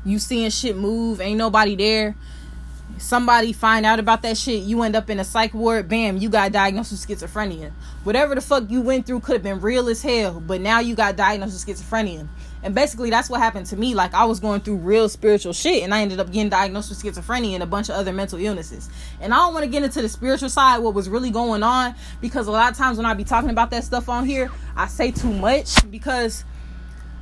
You 0.05 0.19
seeing 0.19 0.51
shit 0.51 0.77
move, 0.77 1.21
ain't 1.21 1.39
nobody 1.39 1.75
there 1.75 2.15
somebody 2.99 3.53
find 3.53 3.85
out 3.85 3.99
about 3.99 4.23
that 4.23 4.37
shit, 4.37 4.63
you 4.63 4.83
end 4.83 4.97
up 4.97 5.11
in 5.11 5.19
a 5.19 5.25
psych 5.25 5.55
ward, 5.55 5.89
bam, 5.89 6.17
you 6.17 6.29
got 6.29 6.53
diagnosed 6.53 6.93
with 6.93 7.07
schizophrenia. 7.07 7.73
Whatever 8.05 8.35
the 8.35 8.41
fuck 8.41 8.71
you 8.71 8.81
went 8.81 9.07
through 9.07 9.21
could 9.21 9.35
have 9.35 9.43
been 9.43 9.61
real 9.61 9.89
as 9.89 10.03
hell, 10.03 10.41
but 10.41 10.61
now 10.61 10.81
you 10.81 10.95
got 10.95 11.17
diagnosed 11.17 11.67
with 11.67 11.79
schizophrenia. 11.79 12.27
And 12.63 12.75
basically 12.75 13.11
that's 13.11 13.31
what 13.31 13.41
happened 13.41 13.67
to 13.67 13.77
me. 13.77 13.95
Like 13.95 14.13
I 14.15 14.25
was 14.25 14.41
going 14.41 14.61
through 14.61 14.77
real 14.77 15.09
spiritual 15.09 15.53
shit 15.53 15.85
and 15.85 15.95
I 15.95 16.01
ended 16.03 16.19
up 16.19 16.33
getting 16.33 16.49
diagnosed 16.49 16.89
with 16.89 17.01
schizophrenia 17.01 17.55
and 17.55 17.63
a 17.63 17.67
bunch 17.67 17.89
of 17.89 17.95
other 17.95 18.13
mental 18.13 18.41
illnesses. 18.41 18.91
And 19.21 19.33
I 19.33 19.37
don't 19.37 19.55
want 19.55 19.65
to 19.65 19.71
get 19.71 19.83
into 19.83 20.03
the 20.03 20.09
spiritual 20.09 20.49
side, 20.49 20.79
what 20.79 20.95
was 20.95 21.09
really 21.09 21.31
going 21.31 21.63
on, 21.63 21.95
because 22.21 22.49
a 22.49 22.51
lot 22.51 22.73
of 22.73 22.77
times 22.77 22.97
when 22.97 23.07
I 23.07 23.15
be 23.15 23.25
talking 23.25 23.51
about 23.51 23.71
that 23.71 23.85
stuff 23.85 24.09
on 24.09 24.27
here, 24.27 24.51
I 24.75 24.89
say 24.89 25.13
too 25.13 25.33
much 25.33 25.89
because 25.91 26.45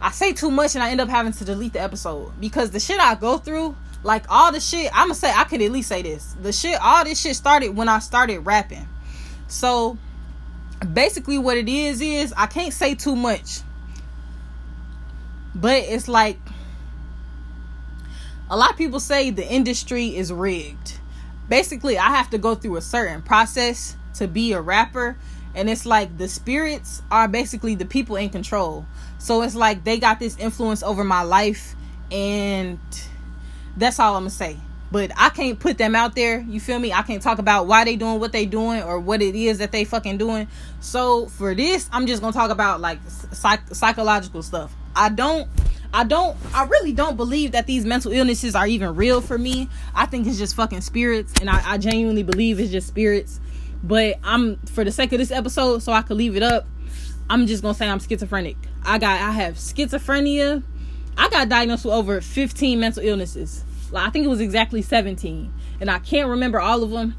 I 0.01 0.11
say 0.13 0.33
too 0.33 0.51
much 0.51 0.75
and 0.77 0.85
I 0.85 0.91
end 0.91 1.01
up 1.01 1.09
having 1.09 1.33
to 1.33 1.45
delete 1.45 1.75
the 1.75 1.81
episode. 1.81 2.33
Because 2.41 2.71
the 2.71 2.81
shit 2.81 2.99
I 2.99 3.15
go 3.15 3.39
through 3.39 3.77
like 4.05 4.27
all 4.29 4.53
the 4.53 4.61
shit, 4.61 4.91
I'm 4.95 5.09
gonna 5.09 5.15
say 5.15 5.33
I 5.35 5.45
could 5.45 5.63
at 5.63 5.73
least 5.73 5.89
say 5.89 6.03
this. 6.03 6.37
The 6.41 6.53
shit, 6.53 6.79
all 6.81 7.05
this 7.05 7.21
shit 7.21 7.35
started 7.35 7.71
when 7.71 7.89
I 7.89 7.99
started 7.99 8.41
rapping. 8.41 8.87
So 9.49 9.99
basically, 10.93 11.39
what 11.39 11.57
it 11.57 11.69
is 11.69 12.01
is 12.01 12.33
I 12.37 12.47
can't 12.47 12.73
say 12.73 12.95
too 12.95 13.17
much, 13.17 13.61
but 15.55 15.83
it's 15.85 16.07
like 16.07 16.39
a 18.51 18.57
lot 18.57 18.71
of 18.71 18.77
people 18.77 19.01
say 19.01 19.31
the 19.31 19.47
industry 19.51 20.15
is 20.15 20.31
rigged. 20.33 20.99
Basically, 21.49 21.99
I 21.99 22.11
have 22.11 22.31
to 22.31 22.39
go 22.39 22.55
through 22.55 22.77
a 22.77 22.83
certain 22.83 23.23
process 23.23 23.97
to 24.15 24.29
be 24.29 24.53
a 24.53 24.61
rapper, 24.61 25.17
and 25.55 25.71
it's 25.71 25.87
like 25.87 26.19
the 26.19 26.29
spirits 26.29 27.03
are 27.11 27.27
basically 27.27 27.75
the 27.75 27.87
people 27.87 28.17
in 28.17 28.29
control. 28.29 28.85
So 29.17 29.41
it's 29.41 29.55
like 29.55 29.85
they 29.85 29.99
got 29.99 30.19
this 30.19 30.37
influence 30.37 30.83
over 30.83 31.05
my 31.05 31.23
life 31.23 31.75
and 32.11 32.79
that's 33.77 33.99
all 33.99 34.17
I'm 34.17 34.23
gonna 34.23 34.31
say. 34.31 34.57
But 34.91 35.11
I 35.17 35.31
can't 35.31 35.59
put 35.59 35.77
them 35.77 35.97
out 35.97 36.15
there. 36.15 36.41
You 36.41 36.61
feel 36.61 36.79
me? 36.79 36.93
I 36.93 37.03
can't 37.03 37.21
talk 37.21 37.39
about 37.39 37.67
why 37.67 37.85
they 37.85 37.97
doing 37.97 38.21
what 38.21 38.33
they 38.33 38.47
doing 38.47 38.83
or 38.83 39.01
what 39.01 39.23
it 39.23 39.35
is 39.35 39.59
that 39.59 39.73
they 39.73 39.85
fucking 39.85 40.19
doing. 40.19 40.47
So 40.81 41.27
for 41.27 41.55
this, 41.55 41.89
I'm 41.93 42.07
just 42.07 42.23
gonna 42.23 42.33
talk 42.33 42.51
about 42.51 42.81
like 42.81 43.01
psych- 43.09 43.75
psychological 43.75 44.43
stuff. 44.43 44.75
I 44.95 45.09
don't 45.09 45.49
I 45.93 46.05
don't 46.05 46.37
I 46.55 46.65
really 46.65 46.93
don't 46.93 47.17
believe 47.17 47.53
that 47.53 47.67
these 47.67 47.85
mental 47.85 48.13
illnesses 48.13 48.55
are 48.55 48.67
even 48.67 48.95
real 48.95 49.21
for 49.21 49.39
me. 49.39 49.69
I 49.95 50.07
think 50.07 50.27
it's 50.27 50.39
just 50.39 50.55
fucking 50.55 50.83
spirits 50.83 51.33
and 51.41 51.51
I, 51.51 51.73
I 51.73 51.79
genuinely 51.79 52.23
believe 52.23 52.61
it's 52.61 52.71
just 52.71 52.87
spirits. 52.87 53.41
But 53.83 54.19
I'm 54.23 54.57
for 54.67 54.85
the 54.85 54.93
sake 54.93 55.13
of 55.13 55.19
this 55.19 55.31
episode, 55.31 55.83
so 55.83 55.93
I 55.93 56.03
could 56.03 56.17
leave 56.17 56.37
it 56.37 56.43
up, 56.43 56.67
I'm 57.29 57.47
just 57.47 57.63
gonna 57.63 57.75
say 57.75 57.89
I'm 57.89 58.01
schizophrenic. 58.01 58.57
I 58.85 58.99
got 58.99 59.21
I 59.21 59.33
have 59.33 59.55
schizophrenia, 59.55 60.63
I 61.17 61.29
got 61.29 61.49
diagnosed 61.49 61.85
with 61.85 61.95
over 61.95 62.21
15 62.21 62.81
mental 62.81 63.03
illnesses. 63.03 63.65
Like 63.91 64.09
I 64.09 64.11
think 64.11 64.25
it 64.25 64.29
was 64.29 64.41
exactly 64.41 64.83
17, 64.83 65.53
and 65.81 65.91
I 65.91 65.99
can't 65.99 66.29
remember 66.29 66.61
all 66.61 66.83
of 66.83 66.91
them. 66.91 67.17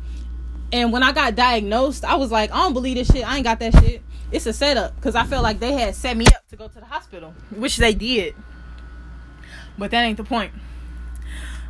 And 0.73 0.91
when 0.91 1.03
I 1.03 1.11
got 1.11 1.35
diagnosed, 1.35 2.03
I 2.03 2.15
was 2.15 2.31
like, 2.31 2.51
I 2.51 2.57
don't 2.57 2.73
believe 2.73 2.97
this 2.97 3.07
shit. 3.07 3.27
I 3.27 3.35
ain't 3.35 3.45
got 3.45 3.59
that 3.59 3.73
shit. 3.79 4.01
It's 4.31 4.45
a 4.45 4.53
setup 4.53 4.95
because 4.95 5.15
I 5.15 5.23
felt 5.25 5.43
like 5.43 5.59
they 5.59 5.73
had 5.73 5.95
set 5.95 6.17
me 6.17 6.25
up 6.27 6.47
to 6.49 6.55
go 6.55 6.67
to 6.67 6.79
the 6.79 6.85
hospital, 6.85 7.33
which 7.51 7.77
they 7.77 7.93
did. 7.93 8.35
But 9.77 9.91
that 9.91 10.01
ain't 10.03 10.17
the 10.17 10.23
point. 10.23 10.51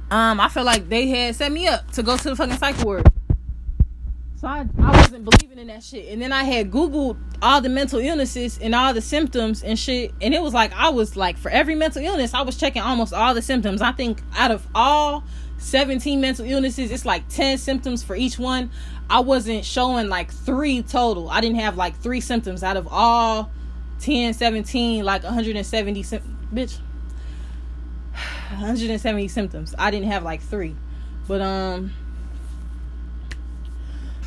Um, 0.09 0.39
I 0.39 0.49
felt 0.49 0.65
like 0.65 0.87
they 0.87 1.07
had 1.07 1.35
set 1.35 1.51
me 1.51 1.67
up 1.67 1.91
to 1.91 2.03
go 2.03 2.15
to 2.17 2.29
the 2.29 2.35
fucking 2.35 2.57
psych 2.57 2.83
ward. 2.83 3.07
So 4.37 4.49
I, 4.49 4.67
I 4.79 4.91
wasn't 5.01 5.23
believing 5.23 5.59
in 5.59 5.67
that 5.67 5.81
shit. 5.81 6.11
And 6.11 6.21
then 6.21 6.33
I 6.33 6.43
had 6.43 6.69
Googled 6.69 7.17
all 7.41 7.61
the 7.61 7.69
mental 7.69 7.99
illnesses 7.99 8.59
and 8.61 8.75
all 8.75 8.93
the 8.93 9.01
symptoms 9.01 9.63
and 9.63 9.79
shit. 9.79 10.13
And 10.21 10.33
it 10.33 10.41
was 10.41 10.53
like, 10.53 10.73
I 10.73 10.89
was 10.89 11.15
like, 11.15 11.37
for 11.37 11.49
every 11.49 11.75
mental 11.75 12.03
illness, 12.03 12.33
I 12.33 12.41
was 12.41 12.57
checking 12.57 12.81
almost 12.81 13.13
all 13.13 13.33
the 13.33 13.41
symptoms. 13.41 13.81
I 13.81 13.93
think 13.93 14.21
out 14.35 14.51
of 14.51 14.67
all 14.75 15.23
17 15.57 16.19
mental 16.19 16.45
illnesses, 16.45 16.91
it's 16.91 17.05
like 17.05 17.27
10 17.29 17.57
symptoms 17.57 18.03
for 18.03 18.15
each 18.15 18.37
one. 18.37 18.71
I 19.09 19.21
wasn't 19.21 19.63
showing 19.63 20.09
like 20.09 20.31
three 20.31 20.81
total. 20.81 21.29
I 21.29 21.39
didn't 21.39 21.59
have 21.59 21.77
like 21.77 21.95
three 21.97 22.19
symptoms 22.19 22.61
out 22.61 22.75
of 22.75 22.89
all 22.91 23.51
10, 24.01 24.33
17, 24.33 25.05
like 25.05 25.23
170, 25.23 26.03
symptoms. 26.03 26.35
bitch. 26.53 26.79
170 28.49 29.27
symptoms. 29.29 29.73
I 29.77 29.91
didn't 29.91 30.11
have 30.11 30.23
like 30.23 30.41
three. 30.41 30.75
But 31.25 31.41
um 31.41 31.93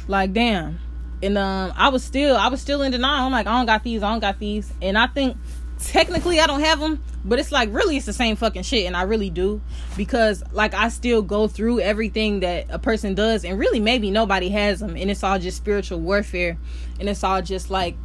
like 0.09 0.33
damn. 0.33 0.81
And 1.23 1.39
um 1.39 1.73
I 1.77 1.91
was 1.91 2.03
still 2.03 2.37
I 2.37 2.49
was 2.49 2.61
still 2.61 2.83
in 2.83 2.93
denial. 2.93 3.27
I'm 3.27 3.33
like, 3.33 3.47
I 3.47 3.57
don't 3.57 3.67
got 3.67 3.85
these, 3.85 4.03
I 4.03 4.11
don't 4.11 4.21
got 4.21 4.39
these. 4.39 4.73
And 4.83 4.99
I 4.99 5.07
think 5.07 5.37
technically 5.79 6.41
I 6.41 6.47
don't 6.47 6.61
have 6.61 6.81
them, 6.81 7.03
but 7.25 7.39
it's 7.39 7.53
like 7.53 7.73
really 7.73 7.97
it's 7.97 8.07
the 8.07 8.13
same 8.13 8.37
fucking 8.37 8.63
shit 8.63 8.87
and 8.87 8.97
I 8.97 9.03
really 9.03 9.31
do 9.31 9.61
because 9.97 10.43
like 10.53 10.75
I 10.75 10.89
still 10.89 11.23
go 11.23 11.47
through 11.49 11.81
everything 11.81 12.41
that 12.41 12.67
a 12.71 12.79
person 12.79 13.15
does 13.15 13.45
and 13.45 13.59
really 13.59 13.81
maybe 13.81 14.11
nobody 14.11 14.49
has 14.51 14.81
them 14.81 14.97
and 14.97 15.11
it's 15.11 15.23
all 15.23 15.39
just 15.39 15.57
spiritual 15.57 16.01
warfare 16.01 16.59
and 16.99 17.09
it's 17.09 17.23
all 17.23 17.43
just 17.43 17.71
like 17.71 17.97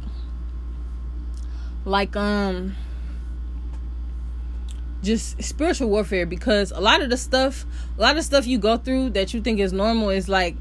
like 1.84 2.16
um 2.16 2.76
just 5.02 5.42
spiritual 5.42 5.90
warfare 5.90 6.24
because 6.24 6.70
a 6.72 6.80
lot 6.80 7.02
of 7.02 7.10
the 7.10 7.16
stuff 7.16 7.66
a 7.98 8.00
lot 8.00 8.16
of 8.16 8.24
stuff 8.24 8.46
you 8.46 8.58
go 8.58 8.76
through 8.76 9.10
that 9.10 9.34
you 9.34 9.40
think 9.40 9.60
is 9.60 9.72
normal 9.72 10.08
is 10.08 10.28
like 10.28 10.56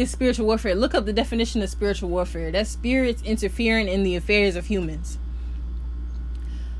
it's 0.00 0.10
spiritual 0.10 0.46
warfare. 0.46 0.74
Look 0.74 0.94
up 0.94 1.04
the 1.04 1.12
definition 1.12 1.62
of 1.62 1.68
spiritual 1.68 2.08
warfare. 2.08 2.50
That's 2.50 2.70
spirits 2.70 3.22
interfering 3.22 3.88
in 3.88 4.02
the 4.02 4.16
affairs 4.16 4.56
of 4.56 4.66
humans. 4.66 5.18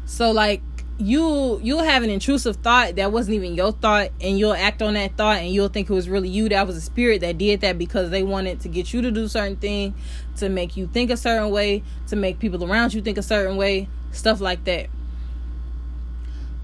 So 0.07 0.31
like 0.31 0.63
you 0.99 1.61
you'll 1.63 1.83
have 1.83 2.03
an 2.03 2.11
intrusive 2.11 2.57
thought 2.57 2.97
that 2.97 3.13
wasn't 3.13 3.35
even 3.35 3.55
your 3.55 3.73
thought 3.73 4.11
and 4.21 4.39
you'll 4.39 4.55
act 4.55 4.83
on 4.83 4.95
that 4.95 5.17
thought 5.17 5.39
and 5.39 5.51
you'll 5.51 5.69
think 5.69 5.91
it 5.91 5.93
was 5.93 6.09
really 6.09 6.29
you. 6.29 6.49
That 6.49 6.67
was 6.67 6.77
a 6.77 6.81
spirit 6.81 7.21
that 7.21 7.37
did 7.37 7.61
that 7.61 7.79
because 7.79 8.11
they 8.11 8.23
wanted 8.23 8.61
to 8.61 8.69
get 8.69 8.93
you 8.93 9.03
to 9.03 9.11
do 9.11 9.29
certain 9.29 9.57
thing 9.57 9.95
to 10.37 10.49
make 10.49 10.77
you 10.77 10.87
think 10.87 11.11
a 11.11 11.17
certain 11.17 11.51
way 11.51 11.83
to 12.09 12.17
make 12.17 12.39
people 12.39 12.65
around 12.65 12.95
you 12.95 13.03
think 13.03 13.19
a 13.19 13.23
certain 13.23 13.57
way 13.57 13.89
stuff 14.13 14.41
like 14.41 14.65
that. 14.65 14.89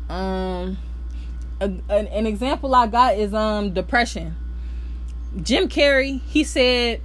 Um 0.08 0.78
a, 1.60 1.64
an, 1.64 2.06
an 2.08 2.26
example 2.26 2.74
i 2.74 2.86
got 2.86 3.16
is 3.16 3.32
um 3.32 3.72
depression 3.72 4.36
jim 5.42 5.68
carrey 5.68 6.20
he 6.22 6.42
said 6.42 7.00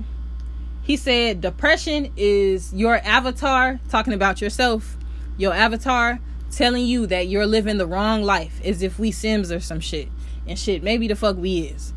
he 0.84 0.96
said 0.96 1.42
depression 1.42 2.12
is 2.16 2.74
your 2.74 2.98
avatar 3.04 3.80
talking 3.90 4.14
about 4.14 4.42
yourself 4.42 4.98
your 5.38 5.54
avatar 5.54 6.20
telling 6.50 6.86
you 6.86 7.08
that 7.08 7.28
you're 7.28 7.46
living 7.46 7.78
the 7.78 7.86
wrong 7.86 8.24
life 8.24 8.60
as 8.64 8.82
if 8.82 9.00
we 9.00 9.12
sims 9.12 9.52
or 9.52 9.60
some 9.60 9.80
shit 9.80 10.08
and 10.48 10.58
shit 10.58 10.84
maybe 10.84 11.08
the 11.08 11.16
fuck 11.16 11.38
we 11.38 11.60
is 11.60 11.94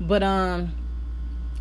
but 0.00 0.22
um 0.22 0.72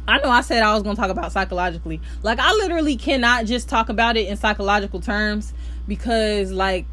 I 0.07 0.19
know 0.19 0.29
I 0.29 0.41
said 0.41 0.61
I 0.61 0.73
was 0.73 0.83
going 0.83 0.95
to 0.95 1.01
talk 1.01 1.09
about 1.09 1.31
psychologically. 1.31 1.99
Like 2.21 2.39
I 2.39 2.51
literally 2.53 2.95
cannot 2.95 3.45
just 3.45 3.67
talk 3.67 3.89
about 3.89 4.17
it 4.17 4.27
in 4.27 4.37
psychological 4.37 5.01
terms 5.01 5.51
because 5.87 6.51
like 6.51 6.85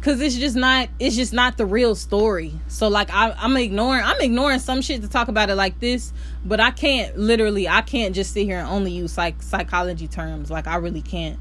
cuz 0.00 0.20
it's 0.20 0.36
just 0.36 0.56
not 0.56 0.88
it's 0.98 1.16
just 1.16 1.32
not 1.32 1.56
the 1.56 1.66
real 1.66 1.94
story. 1.94 2.52
So 2.68 2.88
like 2.88 3.10
I 3.10 3.34
I'm 3.38 3.56
ignoring 3.56 4.02
I'm 4.04 4.20
ignoring 4.20 4.58
some 4.58 4.80
shit 4.82 5.02
to 5.02 5.08
talk 5.08 5.28
about 5.28 5.50
it 5.50 5.54
like 5.54 5.80
this, 5.80 6.12
but 6.44 6.60
I 6.60 6.70
can't 6.70 7.18
literally 7.18 7.68
I 7.68 7.82
can't 7.82 8.14
just 8.14 8.32
sit 8.32 8.44
here 8.44 8.58
and 8.58 8.68
only 8.68 8.92
use 8.92 9.16
like 9.16 9.42
psychology 9.42 10.08
terms. 10.08 10.50
Like 10.50 10.66
I 10.66 10.76
really 10.76 11.02
can't 11.02 11.38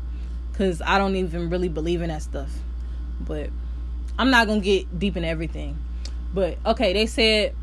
because 0.52 0.82
I 0.82 0.98
don't 0.98 1.16
even 1.16 1.50
really 1.50 1.70
believe 1.70 2.02
in 2.02 2.10
that 2.10 2.24
stuff. 2.24 2.52
But 3.20 3.50
I'm 4.18 4.32
not 4.32 4.48
gonna 4.48 4.62
get 4.62 4.98
deep 4.98 5.16
in 5.18 5.24
everything. 5.24 5.78
But 6.34 6.58
okay, 6.66 6.94
they 6.94 7.06
said 7.06 7.56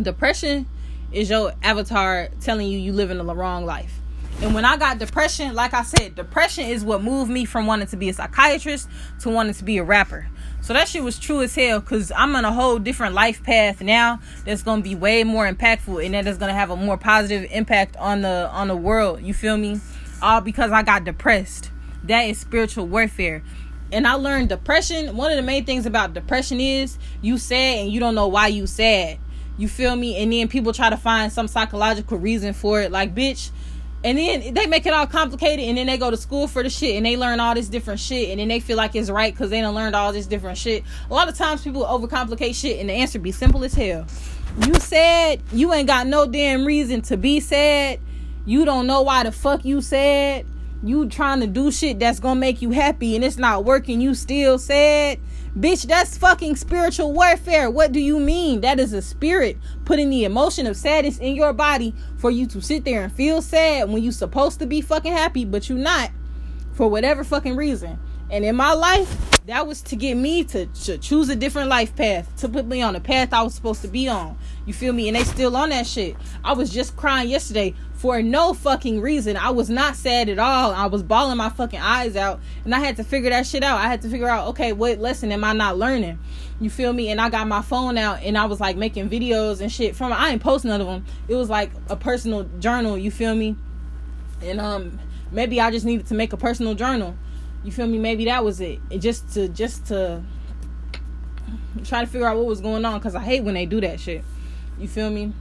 depression 0.00 0.66
is 1.12 1.30
your 1.30 1.52
avatar 1.62 2.28
telling 2.40 2.68
you 2.68 2.78
you 2.78 2.92
living 2.92 3.18
the 3.18 3.34
wrong 3.34 3.64
life. 3.64 3.97
And 4.40 4.54
when 4.54 4.64
I 4.64 4.76
got 4.76 4.98
depression, 4.98 5.54
like 5.54 5.74
I 5.74 5.82
said, 5.82 6.14
depression 6.14 6.66
is 6.66 6.84
what 6.84 7.02
moved 7.02 7.28
me 7.28 7.44
from 7.44 7.66
wanting 7.66 7.88
to 7.88 7.96
be 7.96 8.08
a 8.08 8.12
psychiatrist 8.12 8.88
to 9.20 9.30
wanting 9.30 9.54
to 9.54 9.64
be 9.64 9.78
a 9.78 9.84
rapper. 9.84 10.28
So 10.60 10.72
that 10.74 10.86
shit 10.86 11.02
was 11.02 11.18
true 11.18 11.42
as 11.42 11.54
hell 11.56 11.80
because 11.80 12.12
I'm 12.12 12.36
on 12.36 12.44
a 12.44 12.52
whole 12.52 12.78
different 12.78 13.14
life 13.14 13.42
path 13.42 13.80
now 13.80 14.20
that's 14.44 14.62
gonna 14.62 14.82
be 14.82 14.94
way 14.94 15.24
more 15.24 15.50
impactful 15.50 16.04
and 16.04 16.14
that 16.14 16.28
is 16.28 16.36
gonna 16.38 16.52
have 16.52 16.70
a 16.70 16.76
more 16.76 16.96
positive 16.96 17.50
impact 17.50 17.96
on 17.96 18.22
the 18.22 18.48
on 18.52 18.68
the 18.68 18.76
world. 18.76 19.22
You 19.22 19.34
feel 19.34 19.56
me? 19.56 19.80
All 20.22 20.40
because 20.40 20.70
I 20.70 20.84
got 20.84 21.02
depressed. 21.02 21.72
That 22.04 22.22
is 22.22 22.38
spiritual 22.38 22.86
warfare. 22.86 23.42
And 23.90 24.06
I 24.06 24.14
learned 24.14 24.50
depression. 24.50 25.16
One 25.16 25.32
of 25.32 25.36
the 25.36 25.42
main 25.42 25.64
things 25.64 25.84
about 25.84 26.14
depression 26.14 26.60
is 26.60 26.96
you 27.22 27.38
sad 27.38 27.78
and 27.78 27.92
you 27.92 27.98
don't 27.98 28.14
know 28.14 28.28
why 28.28 28.48
you 28.48 28.68
sad. 28.68 29.18
You 29.56 29.66
feel 29.66 29.96
me? 29.96 30.16
And 30.22 30.32
then 30.32 30.46
people 30.46 30.72
try 30.72 30.90
to 30.90 30.96
find 30.96 31.32
some 31.32 31.48
psychological 31.48 32.18
reason 32.18 32.52
for 32.52 32.80
it. 32.80 32.92
Like, 32.92 33.16
bitch. 33.16 33.50
And 34.04 34.16
then 34.16 34.54
they 34.54 34.66
make 34.66 34.86
it 34.86 34.92
all 34.92 35.06
complicated 35.06 35.64
and 35.64 35.76
then 35.76 35.88
they 35.88 35.98
go 35.98 36.10
to 36.10 36.16
school 36.16 36.46
for 36.46 36.62
the 36.62 36.70
shit 36.70 36.96
and 36.96 37.04
they 37.04 37.16
learn 37.16 37.40
all 37.40 37.54
this 37.54 37.68
different 37.68 37.98
shit 37.98 38.30
and 38.30 38.38
then 38.38 38.46
they 38.46 38.60
feel 38.60 38.76
like 38.76 38.94
it's 38.94 39.10
right 39.10 39.32
because 39.32 39.50
they 39.50 39.60
done 39.60 39.74
learned 39.74 39.96
all 39.96 40.12
this 40.12 40.26
different 40.26 40.56
shit. 40.56 40.84
A 41.10 41.14
lot 41.14 41.28
of 41.28 41.36
times 41.36 41.64
people 41.64 41.84
overcomplicate 41.84 42.54
shit 42.54 42.78
and 42.78 42.88
the 42.88 42.92
answer 42.92 43.18
be 43.18 43.32
simple 43.32 43.64
as 43.64 43.74
hell. 43.74 44.06
You 44.66 44.74
said 44.74 45.42
you 45.52 45.72
ain't 45.72 45.88
got 45.88 46.06
no 46.06 46.26
damn 46.26 46.64
reason 46.64 47.02
to 47.02 47.16
be 47.16 47.40
sad. 47.40 47.98
You 48.46 48.64
don't 48.64 48.86
know 48.86 49.02
why 49.02 49.24
the 49.24 49.32
fuck 49.32 49.64
you 49.64 49.80
sad 49.80 50.46
you 50.82 51.08
trying 51.08 51.40
to 51.40 51.46
do 51.46 51.72
shit 51.72 51.98
that's 51.98 52.20
gonna 52.20 52.38
make 52.38 52.62
you 52.62 52.70
happy 52.70 53.16
and 53.16 53.24
it's 53.24 53.36
not 53.36 53.64
working, 53.64 54.00
you 54.00 54.14
still 54.14 54.58
sad. 54.58 55.18
Bitch, 55.58 55.88
that's 55.88 56.16
fucking 56.16 56.54
spiritual 56.54 57.12
warfare. 57.12 57.68
What 57.68 57.90
do 57.90 57.98
you 57.98 58.20
mean? 58.20 58.60
That 58.60 58.78
is 58.78 58.92
a 58.92 59.02
spirit 59.02 59.58
putting 59.84 60.08
the 60.08 60.22
emotion 60.22 60.68
of 60.68 60.76
sadness 60.76 61.18
in 61.18 61.34
your 61.34 61.52
body 61.52 61.96
for 62.16 62.30
you 62.30 62.46
to 62.46 62.60
sit 62.60 62.84
there 62.84 63.02
and 63.02 63.12
feel 63.12 63.42
sad 63.42 63.90
when 63.90 64.00
you 64.00 64.12
supposed 64.12 64.60
to 64.60 64.66
be 64.66 64.80
fucking 64.80 65.12
happy, 65.12 65.44
but 65.44 65.68
you 65.68 65.74
not 65.74 66.12
for 66.74 66.88
whatever 66.88 67.24
fucking 67.24 67.56
reason. 67.56 67.98
And 68.30 68.44
in 68.44 68.54
my 68.54 68.72
life, 68.72 69.40
that 69.46 69.66
was 69.66 69.82
to 69.82 69.96
get 69.96 70.14
me 70.16 70.44
to, 70.44 70.66
to 70.66 70.96
choose 70.96 71.28
a 71.28 71.34
different 71.34 71.68
life 71.68 71.96
path, 71.96 72.30
to 72.36 72.48
put 72.48 72.66
me 72.66 72.80
on 72.80 72.94
the 72.94 73.00
path 73.00 73.32
I 73.32 73.42
was 73.42 73.54
supposed 73.54 73.82
to 73.82 73.88
be 73.88 74.06
on. 74.06 74.38
You 74.64 74.74
feel 74.74 74.92
me? 74.92 75.08
And 75.08 75.16
they 75.16 75.24
still 75.24 75.56
on 75.56 75.70
that 75.70 75.88
shit. 75.88 76.14
I 76.44 76.52
was 76.52 76.70
just 76.70 76.96
crying 76.96 77.30
yesterday 77.30 77.74
for 77.98 78.22
no 78.22 78.54
fucking 78.54 79.00
reason. 79.00 79.36
I 79.36 79.50
was 79.50 79.68
not 79.68 79.96
sad 79.96 80.28
at 80.28 80.38
all. 80.38 80.70
I 80.70 80.86
was 80.86 81.02
bawling 81.02 81.36
my 81.36 81.48
fucking 81.48 81.80
eyes 81.80 82.14
out. 82.14 82.38
And 82.64 82.72
I 82.72 82.78
had 82.78 82.96
to 82.98 83.04
figure 83.04 83.28
that 83.30 83.44
shit 83.44 83.64
out. 83.64 83.78
I 83.80 83.88
had 83.88 84.02
to 84.02 84.08
figure 84.08 84.28
out, 84.28 84.46
okay, 84.50 84.72
what 84.72 85.00
lesson 85.00 85.32
am 85.32 85.42
I 85.42 85.52
not 85.52 85.76
learning? 85.76 86.16
You 86.60 86.70
feel 86.70 86.92
me? 86.92 87.10
And 87.10 87.20
I 87.20 87.28
got 87.28 87.48
my 87.48 87.60
phone 87.60 87.98
out 87.98 88.22
and 88.22 88.38
I 88.38 88.44
was 88.44 88.60
like 88.60 88.76
making 88.76 89.10
videos 89.10 89.60
and 89.60 89.70
shit 89.70 89.96
from 89.96 90.12
I 90.12 90.30
ain't 90.30 90.40
post 90.40 90.64
none 90.64 90.80
of 90.80 90.86
them. 90.86 91.04
It 91.26 91.34
was 91.34 91.50
like 91.50 91.72
a 91.88 91.96
personal 91.96 92.44
journal, 92.60 92.96
you 92.96 93.10
feel 93.10 93.34
me? 93.34 93.56
And 94.42 94.60
um 94.60 95.00
maybe 95.32 95.60
I 95.60 95.72
just 95.72 95.84
needed 95.84 96.06
to 96.06 96.14
make 96.14 96.32
a 96.32 96.36
personal 96.36 96.74
journal. 96.74 97.16
You 97.64 97.72
feel 97.72 97.88
me? 97.88 97.98
Maybe 97.98 98.26
that 98.26 98.44
was 98.44 98.60
it. 98.60 98.78
it 98.90 98.98
just 98.98 99.32
to 99.34 99.48
just 99.48 99.86
to 99.86 100.22
try 101.84 102.00
to 102.00 102.06
figure 102.06 102.28
out 102.28 102.36
what 102.36 102.46
was 102.46 102.60
going 102.60 102.84
on 102.84 103.00
cuz 103.00 103.16
I 103.16 103.22
hate 103.22 103.42
when 103.42 103.54
they 103.54 103.66
do 103.66 103.80
that 103.80 103.98
shit. 103.98 104.22
You 104.78 104.86
feel 104.86 105.10
me? 105.10 105.32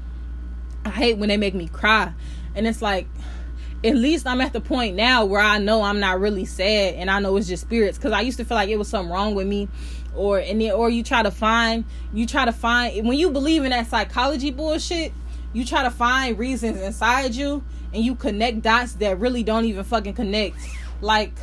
I 0.86 0.90
hate 0.90 1.18
when 1.18 1.30
they 1.30 1.38
make 1.38 1.54
me 1.54 1.68
cry 1.68 2.14
and 2.58 2.68
it's 2.68 2.82
like, 2.82 3.08
at 3.84 3.96
least 3.96 4.26
I'm 4.26 4.42
at 4.42 4.54
the 4.54 4.62
point 4.62 4.96
now 4.96 5.26
where 5.26 5.42
I 5.42 5.60
know 5.60 5.84
I'm 5.84 6.00
not 6.00 6.20
really 6.20 6.46
sad 6.46 6.96
and 6.96 7.12
I 7.12 7.20
know 7.20 7.38
it's 7.38 7.48
just 7.48 7.64
spirits. 7.64 7.98
Cause 7.98 8.12
I 8.12 8.22
used 8.22 8.38
to 8.40 8.46
feel 8.46 8.56
like 8.56 8.70
it 8.70 8.78
was 8.78 8.88
something 8.88 9.14
wrong 9.14 9.36
with 9.36 9.48
me. 9.48 9.70
Or 10.16 10.40
and 10.40 10.60
then 10.60 10.72
or 10.72 10.90
you 10.90 11.04
try 11.04 11.22
to 11.22 11.30
find 11.30 11.86
you 12.12 12.26
try 12.26 12.46
to 12.46 12.52
find 12.52 13.08
when 13.08 13.20
you 13.20 13.30
believe 13.30 13.64
in 13.64 13.70
that 13.70 13.86
psychology 13.88 14.50
bullshit, 14.50 15.14
you 15.54 15.64
try 15.64 15.84
to 15.84 15.92
find 15.92 16.40
reasons 16.40 16.82
inside 16.82 17.36
you 17.36 17.64
and 17.94 18.04
you 18.04 18.16
connect 18.16 18.64
dots 18.64 18.94
that 18.94 19.20
really 19.20 19.44
don't 19.44 19.66
even 19.66 19.84
fucking 19.84 20.16
connect. 20.16 20.58
Like 21.02 21.34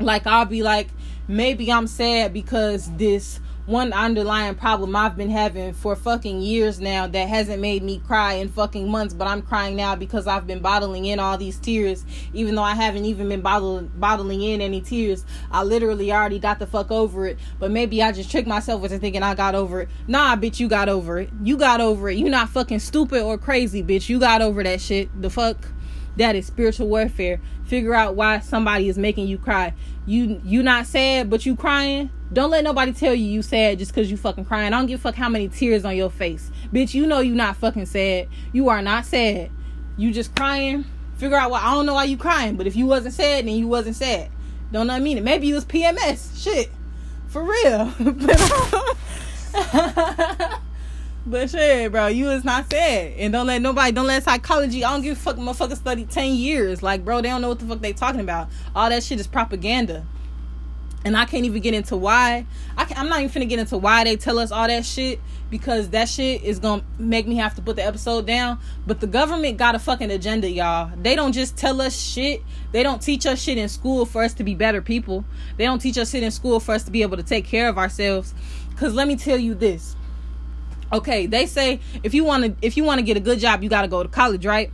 like 0.00 0.26
I'll 0.26 0.46
be 0.46 0.64
like, 0.64 0.88
maybe 1.28 1.70
I'm 1.70 1.86
sad 1.86 2.32
because 2.32 2.90
this 2.96 3.38
one 3.68 3.92
underlying 3.92 4.54
problem 4.54 4.96
I've 4.96 5.14
been 5.14 5.28
having 5.28 5.74
for 5.74 5.94
fucking 5.94 6.40
years 6.40 6.80
now 6.80 7.06
that 7.06 7.28
hasn't 7.28 7.60
made 7.60 7.82
me 7.82 7.98
cry 7.98 8.32
in 8.32 8.48
fucking 8.48 8.90
months, 8.90 9.12
but 9.12 9.28
I'm 9.28 9.42
crying 9.42 9.76
now 9.76 9.94
because 9.94 10.26
I've 10.26 10.46
been 10.46 10.60
bottling 10.60 11.04
in 11.04 11.18
all 11.20 11.36
these 11.36 11.58
tears, 11.58 12.06
even 12.32 12.54
though 12.54 12.62
I 12.62 12.74
haven't 12.74 13.04
even 13.04 13.28
been 13.28 13.42
bottling 13.42 13.92
bottling 13.96 14.40
in 14.40 14.62
any 14.62 14.80
tears. 14.80 15.26
I 15.50 15.64
literally 15.64 16.10
already 16.10 16.38
got 16.38 16.60
the 16.60 16.66
fuck 16.66 16.90
over 16.90 17.26
it, 17.26 17.38
but 17.58 17.70
maybe 17.70 18.02
I 18.02 18.10
just 18.10 18.30
tricked 18.30 18.48
myself 18.48 18.82
into 18.84 18.98
thinking 18.98 19.22
I 19.22 19.34
got 19.34 19.54
over 19.54 19.82
it. 19.82 19.90
Nah, 20.06 20.34
bitch, 20.34 20.58
you 20.60 20.68
got 20.68 20.88
over 20.88 21.18
it. 21.18 21.28
You 21.42 21.58
got 21.58 21.82
over 21.82 22.08
it. 22.08 22.16
You're 22.16 22.30
not 22.30 22.48
fucking 22.48 22.78
stupid 22.78 23.20
or 23.22 23.36
crazy, 23.36 23.82
bitch. 23.82 24.08
You 24.08 24.18
got 24.18 24.40
over 24.40 24.62
that 24.62 24.80
shit. 24.80 25.10
The 25.20 25.28
fuck. 25.28 25.58
That 26.16 26.34
is 26.34 26.46
spiritual 26.46 26.88
warfare. 26.88 27.38
Figure 27.66 27.94
out 27.94 28.16
why 28.16 28.40
somebody 28.40 28.88
is 28.88 28.98
making 28.98 29.28
you 29.28 29.36
cry. 29.36 29.74
You 30.06 30.40
you 30.42 30.62
not 30.62 30.86
sad, 30.86 31.28
but 31.28 31.44
you 31.44 31.54
crying. 31.54 32.10
Don't 32.32 32.50
let 32.50 32.62
nobody 32.64 32.92
tell 32.92 33.14
you 33.14 33.24
you 33.24 33.42
sad 33.42 33.78
just 33.78 33.92
because 33.92 34.10
you 34.10 34.16
fucking 34.16 34.44
crying. 34.44 34.72
I 34.72 34.78
don't 34.78 34.86
give 34.86 35.00
a 35.00 35.02
fuck 35.02 35.14
how 35.14 35.28
many 35.28 35.48
tears 35.48 35.84
on 35.84 35.96
your 35.96 36.10
face. 36.10 36.50
Bitch, 36.72 36.94
you 36.94 37.06
know 37.06 37.20
you 37.20 37.34
not 37.34 37.56
fucking 37.56 37.86
sad. 37.86 38.28
You 38.52 38.68
are 38.68 38.82
not 38.82 39.06
sad. 39.06 39.50
You 39.96 40.12
just 40.12 40.34
crying. 40.36 40.84
Figure 41.16 41.36
out 41.36 41.50
why. 41.50 41.60
I 41.60 41.74
don't 41.74 41.86
know 41.86 41.94
why 41.94 42.04
you 42.04 42.16
crying, 42.16 42.56
but 42.56 42.66
if 42.66 42.76
you 42.76 42.86
wasn't 42.86 43.14
sad, 43.14 43.46
then 43.46 43.54
you 43.54 43.66
wasn't 43.66 43.96
sad. 43.96 44.30
Don't 44.70 44.86
know 44.86 44.94
I 44.94 45.00
mean? 45.00 45.24
Maybe 45.24 45.46
you 45.46 45.54
was 45.54 45.64
PMS. 45.64 46.42
Shit. 46.42 46.70
For 47.28 47.42
real. 47.42 47.94
But 51.28 51.50
shit, 51.50 51.92
bro, 51.92 52.06
you 52.06 52.30
is 52.30 52.42
not 52.42 52.70
sad. 52.70 53.12
And 53.18 53.34
don't 53.34 53.46
let 53.46 53.60
nobody, 53.60 53.92
don't 53.92 54.06
let 54.06 54.22
psychology, 54.22 54.82
I 54.82 54.92
don't 54.92 55.02
give 55.02 55.18
a 55.18 55.20
fuck, 55.20 55.36
motherfucker 55.36 55.76
study 55.76 56.06
10 56.06 56.34
years. 56.34 56.82
Like, 56.82 57.04
bro, 57.04 57.20
they 57.20 57.28
don't 57.28 57.42
know 57.42 57.50
what 57.50 57.58
the 57.58 57.66
fuck 57.66 57.80
they 57.80 57.92
talking 57.92 58.20
about. 58.20 58.48
All 58.74 58.88
that 58.88 59.02
shit 59.02 59.20
is 59.20 59.26
propaganda. 59.26 60.06
And 61.08 61.16
I 61.16 61.24
can't 61.24 61.46
even 61.46 61.62
get 61.62 61.72
into 61.72 61.96
why. 61.96 62.44
I 62.76 62.86
am 62.94 63.08
not 63.08 63.22
even 63.22 63.42
finna 63.42 63.48
get 63.48 63.58
into 63.58 63.78
why 63.78 64.04
they 64.04 64.16
tell 64.16 64.38
us 64.38 64.52
all 64.52 64.66
that 64.66 64.84
shit 64.84 65.20
because 65.48 65.88
that 65.88 66.06
shit 66.06 66.44
is 66.44 66.58
gonna 66.58 66.84
make 66.98 67.26
me 67.26 67.36
have 67.36 67.54
to 67.54 67.62
put 67.62 67.76
the 67.76 67.82
episode 67.84 68.26
down. 68.26 68.58
But 68.86 69.00
the 69.00 69.06
government 69.06 69.56
got 69.56 69.74
a 69.74 69.78
fucking 69.78 70.10
agenda, 70.10 70.50
y'all. 70.50 70.92
They 71.00 71.16
don't 71.16 71.32
just 71.32 71.56
tell 71.56 71.80
us 71.80 71.98
shit. 71.98 72.42
They 72.72 72.82
don't 72.82 73.00
teach 73.00 73.24
us 73.24 73.40
shit 73.40 73.56
in 73.56 73.70
school 73.70 74.04
for 74.04 74.22
us 74.22 74.34
to 74.34 74.44
be 74.44 74.54
better 74.54 74.82
people. 74.82 75.24
They 75.56 75.64
don't 75.64 75.78
teach 75.78 75.96
us 75.96 76.10
shit 76.10 76.22
in 76.22 76.30
school 76.30 76.60
for 76.60 76.72
us 76.72 76.82
to 76.82 76.90
be 76.90 77.00
able 77.00 77.16
to 77.16 77.22
take 77.22 77.46
care 77.46 77.70
of 77.70 77.78
ourselves. 77.78 78.34
Cause 78.76 78.92
let 78.92 79.08
me 79.08 79.16
tell 79.16 79.38
you 79.38 79.54
this. 79.54 79.96
Okay, 80.92 81.24
they 81.24 81.46
say 81.46 81.80
if 82.02 82.12
you 82.12 82.24
want 82.24 82.44
to 82.44 82.54
if 82.60 82.76
you 82.76 82.84
want 82.84 82.98
to 82.98 83.02
get 83.02 83.16
a 83.16 83.20
good 83.20 83.38
job, 83.38 83.62
you 83.62 83.70
got 83.70 83.82
to 83.82 83.88
go 83.88 84.02
to 84.02 84.10
college, 84.10 84.44
right? 84.44 84.70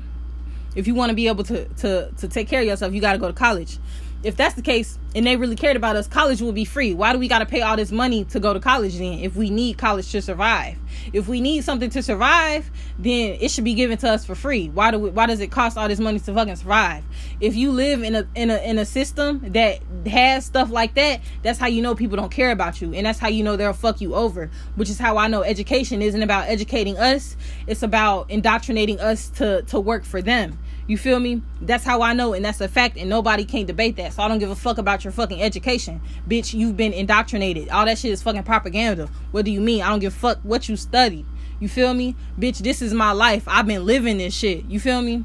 If 0.75 0.89
you 0.89 0.97
want 0.97 1.11
to 1.11 1.15
be 1.15 1.29
able 1.29 1.45
to 1.45 1.69
to 1.69 2.11
to 2.11 2.27
take 2.27 2.49
care 2.49 2.61
of 2.61 2.67
yourself, 2.67 2.93
you 2.93 3.01
got 3.01 3.13
to 3.13 3.19
go 3.21 3.29
to 3.29 3.35
college 3.35 3.79
if 4.25 4.37
that's 4.37 4.55
the 4.55 4.63
case 4.63 4.99
and 5.15 5.27
they 5.27 5.37
really 5.37 5.55
cared 5.55 5.77
about 5.77 5.97
us, 5.97 6.07
college 6.07 6.41
would 6.41 6.55
be 6.55 6.65
free. 6.65 6.95
Why 6.95 7.13
do 7.13 7.19
we 7.19 7.29
got 7.29 7.41
to 7.41 7.47
pay 7.47 7.61
all 7.61 7.77
this 7.77 7.93
money 7.93 8.25
to 8.27 8.41
go 8.41 8.53
to 8.53 8.61
college 8.61 8.99
then 8.99 9.21
if 9.21 9.37
we 9.37 9.51
need 9.51 9.79
college 9.79 10.11
to 10.13 10.23
survive? 10.23 10.79
If 11.13 11.29
we 11.29 11.41
need 11.41 11.65
something 11.65 11.91
to 11.91 12.03
survive, 12.03 12.71
then 12.99 13.37
it 13.41 13.51
should 13.51 13.65
be 13.65 13.75
given 13.75 13.99
to 13.99 14.11
us 14.11 14.25
for 14.25 14.35
free. 14.35 14.69
Why 14.71 14.91
do 14.91 14.99
we, 14.99 15.11
why 15.11 15.27
does 15.27 15.41
it 15.41 15.51
cost 15.51 15.77
all 15.77 15.89
this 15.89 16.01
money 16.01 16.19
to 16.19 16.35
fucking 16.35 16.57
survive? 16.57 17.05
If 17.41 17.55
you 17.55 17.71
live 17.71 18.03
in 18.03 18.15
a 18.15 18.27
in 18.35 18.51
a 18.51 18.57
in 18.69 18.79
a 18.79 18.85
system 18.85 19.53
that 19.53 19.81
has 20.07 20.45
stuff 20.47 20.71
like 20.71 20.95
that, 20.95 21.21
that's 21.43 21.59
how 21.59 21.67
you 21.67 21.83
know 21.83 21.95
people 21.95 22.17
don't 22.17 22.33
care 22.33 22.51
about 22.51 22.81
you 22.81 22.95
and 22.95 23.07
that's 23.07 23.19
how 23.19 23.29
you 23.29 23.45
know 23.45 23.57
they'll 23.57 23.73
fuck 23.73 24.01
you 24.01 24.15
over, 24.15 24.51
which 24.77 24.89
is 24.89 24.99
how 24.99 25.19
I 25.19 25.29
know 25.29 25.43
education 25.43 26.01
isn't 26.03 26.23
about 26.23 26.49
educating 26.49 26.97
us, 26.97 27.37
it's 27.67 27.83
about 27.83 28.31
indoctrinating 28.31 29.01
us 29.01 29.29
to 29.31 29.63
to 29.63 29.79
work 29.79 30.05
for 30.05 30.23
them. 30.23 30.59
You 30.87 30.99
feel 30.99 31.19
me? 31.19 31.41
That's 31.63 31.83
how 31.83 32.03
I 32.03 32.13
know, 32.13 32.35
and 32.35 32.45
that's 32.45 32.61
a 32.61 32.69
fact, 32.69 32.99
and 32.99 33.09
nobody 33.09 33.47
can't 33.47 33.67
debate 33.67 33.97
that. 33.97 34.13
So 34.13 34.23
I 34.23 34.29
don't 34.29 34.39
give 34.39 34.51
a 34.51 34.55
fuck 34.55 34.77
about 34.77 35.03
your 35.03 35.13
fucking 35.13 35.41
education. 35.41 36.01
Bitch, 36.29 36.53
you've 36.53 36.77
been 36.77 36.93
indoctrinated. 36.93 37.71
All 37.71 37.87
that 37.87 37.97
shit 37.97 38.13
is 38.13 38.23
fucking 38.23 38.43
propaganda. 38.43 39.09
What 39.31 39.47
do 39.47 39.51
you 39.51 39.63
mean? 39.63 39.83
I 39.83 39.89
don't 39.89 40.01
give 40.01 40.15
a 40.15 40.19
fuck 40.19 40.41
what 40.43 40.69
you 40.69 40.77
study. 40.77 41.25
You 41.59 41.69
feel 41.69 41.95
me? 41.95 42.17
Bitch, 42.39 42.59
this 42.59 42.83
is 42.83 42.93
my 42.93 43.13
life. 43.13 43.45
I've 43.47 43.67
been 43.67 43.87
living 43.87 44.19
this 44.19 44.35
shit. 44.35 44.67
You 44.67 44.79
feel 44.79 45.01
me? 45.01 45.25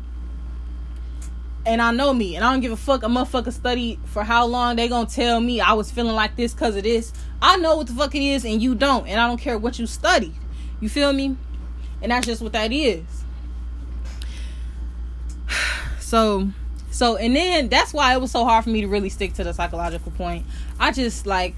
And 1.65 1.81
I 1.81 1.91
know 1.91 2.13
me, 2.13 2.37
and 2.37 2.45
I 2.45 2.51
don't 2.53 2.61
give 2.61 2.71
a 2.71 2.77
fuck. 2.77 3.03
A 3.03 3.07
motherfucker 3.07 3.51
study 3.51 3.99
for 4.05 4.23
how 4.23 4.45
long 4.45 4.77
they 4.77 4.87
gonna 4.87 5.09
tell 5.09 5.41
me 5.41 5.59
I 5.59 5.73
was 5.73 5.91
feeling 5.91 6.15
like 6.15 6.37
this 6.37 6.53
because 6.53 6.77
of 6.77 6.83
this. 6.83 7.11
I 7.41 7.57
know 7.57 7.75
what 7.75 7.87
the 7.87 7.93
fuck 7.93 8.15
it 8.15 8.23
is, 8.23 8.45
and 8.45 8.61
you 8.61 8.75
don't, 8.75 9.07
and 9.07 9.19
I 9.19 9.27
don't 9.27 9.39
care 9.39 9.57
what 9.57 9.77
you 9.77 9.87
studied. 9.87 10.33
You 10.79 10.87
feel 10.87 11.11
me? 11.11 11.35
And 12.01 12.13
that's 12.13 12.25
just 12.25 12.41
what 12.41 12.53
that 12.53 12.71
is. 12.71 13.18
So 15.99 16.49
so 16.89 17.17
and 17.17 17.35
then 17.35 17.69
that's 17.69 17.93
why 17.93 18.15
it 18.15 18.21
was 18.21 18.31
so 18.31 18.43
hard 18.43 18.63
for 18.63 18.71
me 18.71 18.81
to 18.81 18.87
really 18.87 19.09
stick 19.09 19.33
to 19.33 19.43
the 19.43 19.53
psychological 19.53 20.11
point. 20.13 20.43
I 20.79 20.91
just 20.91 21.27
like 21.27 21.53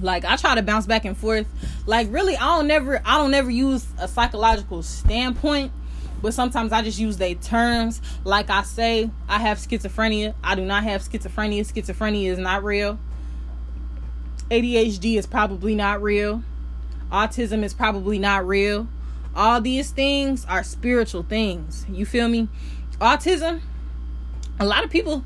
like 0.00 0.24
I 0.24 0.36
try 0.36 0.54
to 0.54 0.62
bounce 0.62 0.86
back 0.86 1.04
and 1.04 1.16
forth. 1.16 1.46
Like 1.86 2.08
really 2.10 2.36
I 2.36 2.56
don't 2.56 2.66
never 2.66 3.00
I 3.04 3.16
don't 3.16 3.30
never 3.30 3.50
use 3.50 3.86
a 3.98 4.08
psychological 4.08 4.82
standpoint, 4.82 5.72
but 6.20 6.34
sometimes 6.34 6.72
I 6.72 6.82
just 6.82 6.98
use 6.98 7.16
their 7.16 7.34
terms. 7.34 8.00
Like 8.24 8.50
I 8.50 8.62
say, 8.62 9.10
I 9.28 9.38
have 9.38 9.58
schizophrenia. 9.58 10.34
I 10.44 10.54
do 10.54 10.64
not 10.64 10.84
have 10.84 11.02
schizophrenia. 11.02 11.60
Schizophrenia 11.60 12.26
is 12.26 12.38
not 12.38 12.62
real. 12.62 12.98
ADHD 14.50 15.16
is 15.16 15.26
probably 15.26 15.74
not 15.74 16.02
real. 16.02 16.42
Autism 17.10 17.62
is 17.62 17.72
probably 17.72 18.18
not 18.18 18.46
real. 18.46 18.86
All 19.34 19.60
these 19.60 19.90
things 19.90 20.44
are 20.46 20.62
spiritual 20.62 21.22
things. 21.22 21.86
You 21.88 22.06
feel 22.06 22.28
me? 22.28 22.48
autism, 23.02 23.60
a 24.60 24.64
lot 24.64 24.84
of 24.84 24.90
people 24.90 25.24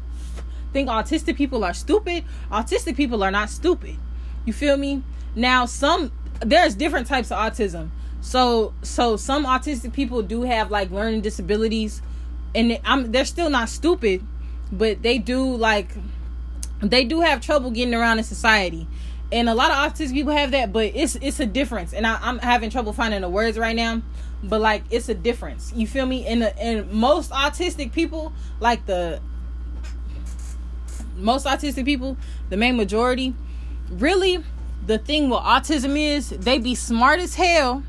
think 0.72 0.88
autistic 0.88 1.36
people 1.36 1.64
are 1.64 1.74
stupid. 1.74 2.24
Autistic 2.50 2.96
people 2.96 3.22
are 3.22 3.30
not 3.30 3.50
stupid. 3.50 3.96
You 4.44 4.52
feel 4.52 4.76
me? 4.76 5.02
Now, 5.34 5.66
some 5.66 6.10
there's 6.40 6.74
different 6.74 7.06
types 7.06 7.30
of 7.30 7.38
autism. 7.38 7.90
So, 8.20 8.74
so 8.82 9.16
some 9.16 9.46
autistic 9.46 9.92
people 9.92 10.22
do 10.22 10.42
have 10.42 10.70
like 10.70 10.90
learning 10.90 11.20
disabilities, 11.20 12.02
and 12.54 12.78
I'm 12.84 13.12
they're 13.12 13.24
still 13.24 13.50
not 13.50 13.68
stupid, 13.68 14.24
but 14.72 15.02
they 15.02 15.18
do 15.18 15.44
like 15.56 15.90
they 16.80 17.04
do 17.04 17.20
have 17.20 17.40
trouble 17.40 17.70
getting 17.70 17.94
around 17.94 18.18
in 18.18 18.24
society. 18.24 18.86
And 19.32 19.48
a 19.48 19.54
lot 19.54 19.70
of 19.70 19.76
autistic 19.92 20.12
people 20.12 20.32
have 20.32 20.52
that, 20.52 20.72
but 20.72 20.92
it's 20.94 21.16
it's 21.16 21.40
a 21.40 21.46
difference. 21.46 21.92
And 21.92 22.06
I, 22.06 22.18
I'm 22.22 22.38
having 22.38 22.70
trouble 22.70 22.92
finding 22.92 23.22
the 23.22 23.28
words 23.28 23.58
right 23.58 23.74
now 23.74 24.02
but 24.42 24.60
like 24.60 24.84
it's 24.90 25.08
a 25.08 25.14
difference. 25.14 25.72
You 25.74 25.86
feel 25.86 26.06
me? 26.06 26.26
And 26.26 26.42
and 26.42 26.90
most 26.92 27.30
autistic 27.30 27.92
people 27.92 28.32
like 28.60 28.86
the 28.86 29.20
most 31.16 31.46
autistic 31.46 31.86
people 31.86 32.16
the 32.50 32.56
main 32.58 32.76
majority 32.76 33.34
really 33.90 34.44
the 34.84 34.98
thing 34.98 35.30
with 35.30 35.40
autism 35.40 35.96
is 35.98 36.30
they 36.30 36.58
be 36.58 36.74
smart 36.74 37.20
as 37.20 37.34
hell. 37.34 37.82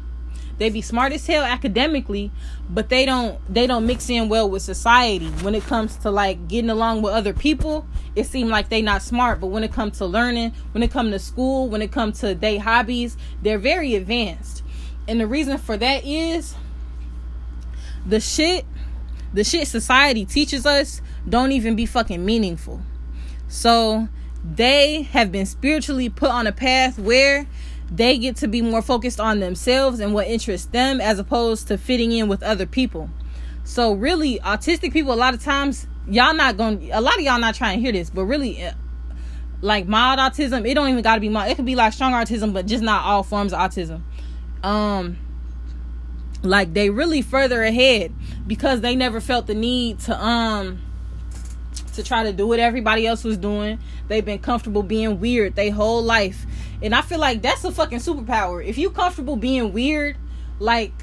They 0.57 0.69
be 0.69 0.81
smart 0.81 1.13
as 1.13 1.27
hell 1.27 1.43
academically 1.43 2.31
but 2.69 2.89
they 2.89 3.05
don't 3.05 3.39
they 3.53 3.65
don't 3.65 3.85
mix 3.85 4.09
in 4.09 4.29
well 4.29 4.49
with 4.49 4.61
society. 4.61 5.29
When 5.41 5.55
it 5.55 5.63
comes 5.63 5.95
to 5.97 6.11
like 6.11 6.47
getting 6.47 6.69
along 6.69 7.01
with 7.01 7.13
other 7.13 7.33
people 7.33 7.85
it 8.15 8.25
seems 8.25 8.49
like 8.49 8.69
they 8.69 8.81
not 8.81 9.01
smart. 9.01 9.39
But 9.39 9.47
when 9.47 9.63
it 9.63 9.71
comes 9.71 9.97
to 9.99 10.05
learning 10.05 10.53
when 10.71 10.83
it 10.83 10.91
comes 10.91 11.11
to 11.11 11.19
school 11.19 11.69
when 11.69 11.81
it 11.81 11.91
comes 11.91 12.19
to 12.19 12.35
day 12.35 12.57
hobbies 12.57 13.17
they're 13.41 13.59
very 13.59 13.95
advanced. 13.95 14.63
And 15.07 15.19
the 15.19 15.27
reason 15.27 15.57
for 15.57 15.77
that 15.77 16.05
is 16.05 16.55
the 18.05 18.19
shit 18.19 18.65
the 19.33 19.43
shit 19.43 19.67
society 19.67 20.25
teaches 20.25 20.65
us 20.65 21.01
don't 21.27 21.51
even 21.51 21.75
be 21.75 21.85
fucking 21.85 22.25
meaningful. 22.25 22.81
So 23.47 24.09
they 24.43 25.03
have 25.03 25.31
been 25.31 25.45
spiritually 25.45 26.09
put 26.09 26.29
on 26.29 26.47
a 26.47 26.51
path 26.51 26.99
where 26.99 27.47
they 27.91 28.17
get 28.17 28.35
to 28.37 28.47
be 28.47 28.61
more 28.61 28.81
focused 28.81 29.19
on 29.19 29.39
themselves 29.39 29.99
and 29.99 30.13
what 30.13 30.27
interests 30.27 30.67
them 30.67 30.99
as 30.99 31.19
opposed 31.19 31.67
to 31.67 31.77
fitting 31.77 32.11
in 32.11 32.27
with 32.27 32.43
other 32.43 32.65
people. 32.65 33.09
So 33.63 33.93
really 33.93 34.39
autistic 34.39 34.93
people 34.93 35.13
a 35.13 35.15
lot 35.15 35.33
of 35.33 35.43
times 35.43 35.87
y'all 36.09 36.33
not 36.33 36.57
going 36.57 36.91
a 36.91 37.01
lot 37.01 37.15
of 37.15 37.21
y'all 37.21 37.39
not 37.39 37.55
trying 37.55 37.77
to 37.77 37.81
hear 37.81 37.91
this, 37.91 38.09
but 38.09 38.25
really 38.25 38.63
uh, 38.63 38.73
like 39.61 39.87
mild 39.87 40.19
autism, 40.19 40.69
it 40.69 40.73
don't 40.73 40.89
even 40.89 41.01
got 41.01 41.15
to 41.15 41.21
be 41.21 41.29
mild. 41.29 41.51
It 41.51 41.55
could 41.55 41.65
be 41.65 41.75
like 41.75 41.93
strong 41.93 42.13
autism, 42.13 42.53
but 42.53 42.65
just 42.65 42.83
not 42.83 43.03
all 43.05 43.23
forms 43.23 43.53
of 43.53 43.59
autism 43.59 44.01
um 44.63 45.17
like 46.43 46.73
they 46.73 46.89
really 46.89 47.21
further 47.21 47.63
ahead 47.63 48.13
because 48.45 48.81
they 48.81 48.95
never 48.95 49.19
felt 49.19 49.47
the 49.47 49.53
need 49.53 49.99
to 49.99 50.23
um 50.23 50.81
to 51.93 52.03
try 52.03 52.23
to 52.23 52.31
do 52.31 52.45
what 52.45 52.59
everybody 52.59 53.07
else 53.07 53.23
was 53.23 53.37
doing. 53.37 53.79
They've 54.07 54.23
been 54.23 54.37
comfortable 54.39 54.83
being 54.83 55.19
weird 55.19 55.55
their 55.55 55.71
whole 55.71 56.03
life. 56.03 56.45
And 56.81 56.93
I 56.93 57.01
feel 57.01 57.19
like 57.19 57.41
that's 57.41 57.63
a 57.63 57.71
fucking 57.71 57.99
superpower. 57.99 58.63
If 58.63 58.77
you 58.77 58.89
comfortable 58.89 59.35
being 59.35 59.73
weird, 59.73 60.17
like 60.59 60.93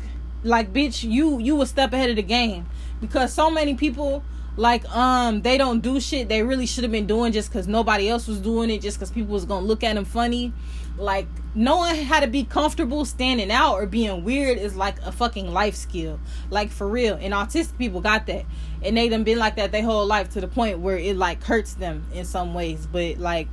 like 0.43 0.73
bitch, 0.73 1.09
you 1.09 1.39
you 1.39 1.57
will 1.57 1.67
step 1.67 1.93
ahead 1.93 2.11
of 2.11 2.17
the 2.17 2.23
game. 2.23 2.67
Because 3.01 3.33
so 3.33 3.51
many 3.51 3.75
people 3.75 4.23
like 4.57 4.89
um 4.95 5.43
they 5.43 5.59
don't 5.59 5.81
do 5.81 5.99
shit 5.99 6.29
they 6.29 6.45
really 6.45 6.65
should 6.65 6.85
have 6.85 6.93
been 6.93 7.09
doing 7.09 7.33
just 7.33 7.51
because 7.51 7.67
nobody 7.67 8.09
else 8.09 8.29
was 8.29 8.39
doing 8.39 8.71
it 8.71 8.81
just 8.81 8.97
because 8.97 9.11
people 9.11 9.33
was 9.33 9.45
gonna 9.45 9.67
look 9.67 9.83
at 9.83 9.95
them 9.95 10.05
funny. 10.05 10.53
Like 10.97 11.27
knowing 11.57 12.05
how 12.05 12.21
to 12.21 12.29
be 12.29 12.45
comfortable 12.45 13.05
standing 13.05 13.51
out 13.51 13.75
or 13.75 13.87
being 13.87 14.23
weird 14.23 14.59
is 14.59 14.77
like 14.77 15.01
a 15.03 15.11
fucking 15.11 15.53
life 15.53 15.75
skill. 15.75 16.21
Like 16.51 16.71
for 16.71 16.87
real. 16.87 17.19
And 17.21 17.35
autistic 17.35 17.77
people 17.79 18.01
got 18.01 18.27
that. 18.27 18.45
And 18.83 18.97
they 18.97 19.09
done 19.09 19.25
been 19.25 19.39
like 19.39 19.57
that 19.57 19.73
their 19.73 19.83
whole 19.83 20.07
life 20.07 20.31
to 20.31 20.41
the 20.41 20.49
point 20.49 20.79
where 20.79 20.99
it 20.99 21.17
like 21.17 21.43
hurts 21.43 21.75
them 21.75 22.07
in 22.13 22.25
some 22.25 22.55
ways. 22.55 22.87
But 22.87 23.19
like 23.19 23.49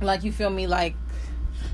like 0.00 0.24
you 0.24 0.32
feel 0.32 0.50
me 0.50 0.66
like 0.66 0.94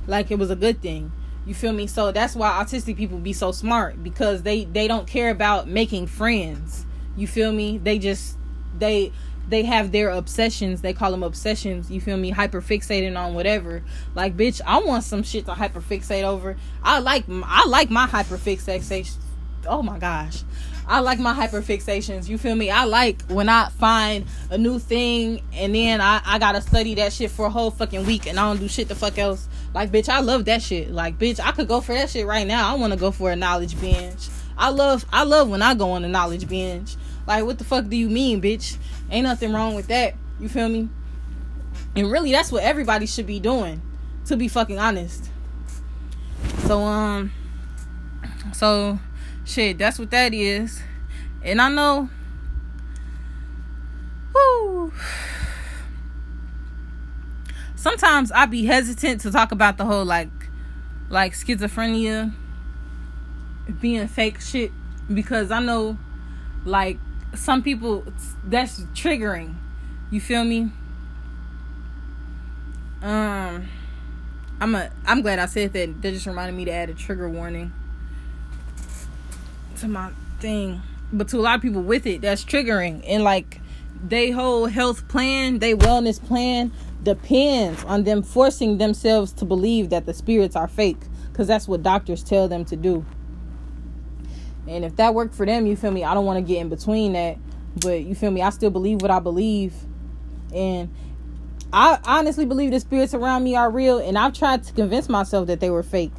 like 0.07 0.31
it 0.31 0.39
was 0.39 0.51
a 0.51 0.57
good 0.57 0.81
thing 0.81 1.13
you 1.45 1.55
feel 1.55 1.73
me 1.73 1.87
so 1.87 2.13
that's 2.13 2.37
why 2.37 2.51
autistic 2.51 2.97
people 2.97 3.19
be 3.19 3.33
so 3.33 3.51
smart 3.51 4.03
because 4.03 4.43
they 4.43 4.65
they 4.65 4.87
don't 4.87 5.07
care 5.07 5.31
about 5.31 5.69
making 5.69 6.07
friends 6.07 6.87
you 7.17 7.27
feel 7.27 7.53
me? 7.53 7.79
They 7.79 7.99
just 7.99 8.39
they 8.79 9.13
they 9.49 9.65
have 9.65 9.93
their 9.93 10.11
obsessions. 10.11 10.81
They 10.81 10.93
call 10.93 11.11
them 11.11 11.23
obsessions. 11.23 11.91
You 11.91 12.01
feel 12.01 12.17
me? 12.17 12.31
Hyper 12.31 12.63
fixating 12.63 13.19
on 13.19 13.35
whatever. 13.35 13.83
Like, 14.15 14.37
bitch, 14.37 14.61
I 14.67 14.79
want 14.79 15.05
some 15.05 15.23
shit 15.23 15.47
to 15.47 15.55
hyper 15.55 15.81
fixate 15.81 16.25
over. 16.25 16.57
I 16.83 17.01
like 17.01 17.25
I 17.29 17.67
like 17.67 17.91
my 17.91 18.07
hyper 18.07 18.39
fixation. 18.39 19.21
Oh 19.67 19.83
my 19.83 19.99
gosh. 19.99 20.43
I 20.87 21.01
like 21.01 21.19
my 21.19 21.33
hyper 21.33 21.63
fixations. 21.63 22.29
You 22.29 22.39
feel 22.39 22.55
me? 22.55 22.71
I 22.71 22.85
like 22.85 23.23
when 23.29 23.49
I 23.49 23.69
find 23.71 24.27
a 24.51 24.59
new 24.59 24.79
thing 24.79 25.43
and 25.55 25.75
then 25.75 26.01
I, 26.01 26.21
I 26.25 26.39
gotta 26.39 26.61
study 26.61 26.95
that 26.97 27.13
shit 27.13 27.31
for 27.31 27.47
a 27.47 27.51
whole 27.51 27.71
fucking 27.71 28.05
week 28.05 28.27
and 28.27 28.39
I 28.39 28.49
don't 28.49 28.59
do 28.59 28.69
shit 28.69 28.89
the 28.89 28.95
fuck 28.95 29.19
else. 29.19 29.49
Like, 29.75 29.91
bitch, 29.91 30.09
I 30.09 30.21
love 30.21 30.45
that 30.47 30.61
shit. 30.61 30.91
Like, 30.91 31.19
bitch, 31.19 31.41
I 31.41 31.53
could 31.53 31.69
go 31.69 31.81
for 31.81 31.95
that 31.95 32.11
shit 32.11 32.27
right 32.27 32.47
now. 32.47 32.73
I 32.73 32.77
wanna 32.79 32.97
go 32.97 33.11
for 33.11 33.31
a 33.31 33.37
knowledge 33.37 33.81
binge. 33.81 34.29
I 34.57 34.69
love 34.69 35.05
I 35.13 35.25
love 35.25 35.49
when 35.49 35.63
I 35.63 35.75
go 35.75 35.93
on 35.93 36.05
a 36.05 36.09
knowledge 36.09 36.49
binge. 36.49 36.97
Like 37.27 37.45
what 37.45 37.59
the 37.59 37.65
fuck 37.65 37.89
do 37.89 37.97
you 37.97 38.09
mean, 38.09 38.41
bitch? 38.43 38.77
Ain't 39.11 39.25
nothing 39.25 39.53
wrong 39.53 39.75
with 39.75 39.89
that. 39.89 40.15
You 40.41 40.49
feel 40.49 40.69
me? 40.69 40.89
And 41.95 42.11
really 42.11 42.33
that's 42.33 42.51
what 42.51 42.63
everybody 42.63 43.07
should 43.07 43.27
be 43.27 43.41
doing, 43.41 43.81
to 44.27 44.37
be 44.37 44.49
fucking 44.49 44.79
honest. 44.79 45.31
So 46.67 46.81
um 46.81 47.33
so 48.53 48.99
shit, 49.45 49.79
that's 49.79 49.99
what 49.99 50.11
that 50.11 50.33
is. 50.35 50.81
And 51.43 51.61
I 51.61 51.69
know 51.69 52.09
whoo 54.35 54.93
sometimes 57.83 58.31
I 58.31 58.47
be 58.47 58.65
hesitant 58.65 59.21
to 59.23 59.31
talk 59.33 59.51
about 59.51 59.77
the 59.77 59.85
whole 59.85 60.05
like 60.05 60.31
like 61.11 61.33
schizophrenia 61.33 62.33
being 63.81 64.07
fake 64.07 64.41
shit 64.41 64.71
because 65.13 65.51
I 65.51 65.61
know 65.61 65.99
like 66.65 66.99
some 67.35 67.63
people 67.63 68.05
that's 68.45 68.83
triggering. 68.95 69.55
You 70.11 70.21
feel 70.21 70.45
me? 70.45 70.71
Um 73.03 73.69
I'm 74.61 74.75
a 74.77 74.91
I'm 75.05 75.23
glad 75.23 75.41
I 75.41 75.47
said 75.47 75.73
that. 75.73 76.03
That 76.03 76.13
just 76.13 76.27
reminded 76.27 76.55
me 76.55 76.65
to 76.67 76.71
add 76.71 76.89
a 76.89 76.95
trigger 76.95 77.29
warning 77.29 77.73
to 79.83 79.89
my 79.89 80.11
thing. 80.41 80.81
But 81.13 81.29
to 81.29 81.39
a 81.39 81.41
lot 81.41 81.57
of 81.57 81.63
people 81.63 81.83
with 81.83 82.07
it, 82.07 82.23
that's 82.23 82.45
triggering. 82.45 83.05
And 83.07 83.23
like 83.23 83.61
they 84.03 84.31
whole 84.31 84.67
health 84.67 85.07
plan, 85.09 85.59
they 85.59 85.75
wellness 85.75 86.25
plan 86.25 86.73
depends 87.03 87.83
on 87.85 88.05
them 88.05 88.23
forcing 88.23 88.79
themselves 88.79 89.33
to 89.33 89.45
believe 89.45 89.91
that 89.91 90.07
the 90.07 90.15
spirits 90.15 90.57
are 90.57 90.69
fake. 90.69 91.01
Cause 91.35 91.47
that's 91.47 91.67
what 91.67 91.83
doctors 91.83 92.23
tell 92.23 92.47
them 92.47 92.65
to 92.67 92.77
do. 92.77 93.05
And 94.69 94.85
if 94.85 94.97
that 94.97 95.15
worked 95.15 95.35
for 95.35 95.45
them, 95.45 95.67
you 95.67 95.77
feel 95.77 95.91
me? 95.91 96.05
I 96.05 96.15
don't 96.15 96.25
want 96.25 96.39
to 96.39 96.43
get 96.43 96.61
in 96.61 96.69
between 96.69 97.15
that. 97.15 97.39
But 97.77 98.03
you 98.03 98.15
feel 98.15 98.31
me? 98.31 98.43
I 98.43 98.51
still 98.51 98.71
believe 98.71 99.03
what 99.03 99.11
I 99.11 99.19
believe. 99.19 99.75
And 100.55 100.95
I 101.73 101.99
honestly 102.05 102.45
believe 102.45 102.71
the 102.71 102.81
spirits 102.81 103.15
around 103.15 103.43
me 103.45 103.57
are 103.57 103.71
real. 103.71 103.99
And 103.99 104.17
I've 104.17 104.35
tried 104.35 104.63
to 104.65 104.73
convince 104.75 105.09
myself 105.09 105.49
that 105.49 105.61
they 105.61 105.71
were 105.71 105.83
fake. 105.83 106.13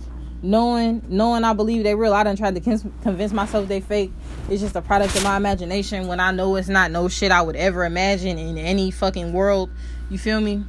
Knowing, 0.43 1.01
knowing 1.07 1.43
I 1.43 1.53
believe 1.53 1.83
they 1.83 1.95
real, 1.95 2.13
I 2.13 2.23
done 2.23 2.35
tried 2.35 2.53
to 2.55 2.61
convince 3.01 3.31
myself 3.31 3.67
they 3.67 3.79
fake. 3.81 4.11
It's 4.49 4.61
just 4.61 4.75
a 4.75 4.81
product 4.81 5.15
of 5.15 5.23
my 5.23 5.37
imagination. 5.37 6.07
When 6.07 6.19
I 6.19 6.31
know 6.31 6.55
it's 6.57 6.67
not 6.67 6.91
no 6.91 7.07
shit 7.07 7.31
I 7.31 7.41
would 7.41 7.55
ever 7.55 7.85
imagine 7.85 8.37
in 8.37 8.57
any 8.57 8.91
fucking 8.91 9.33
world. 9.33 9.71
You 10.09 10.19
feel 10.19 10.41
me? 10.41 10.65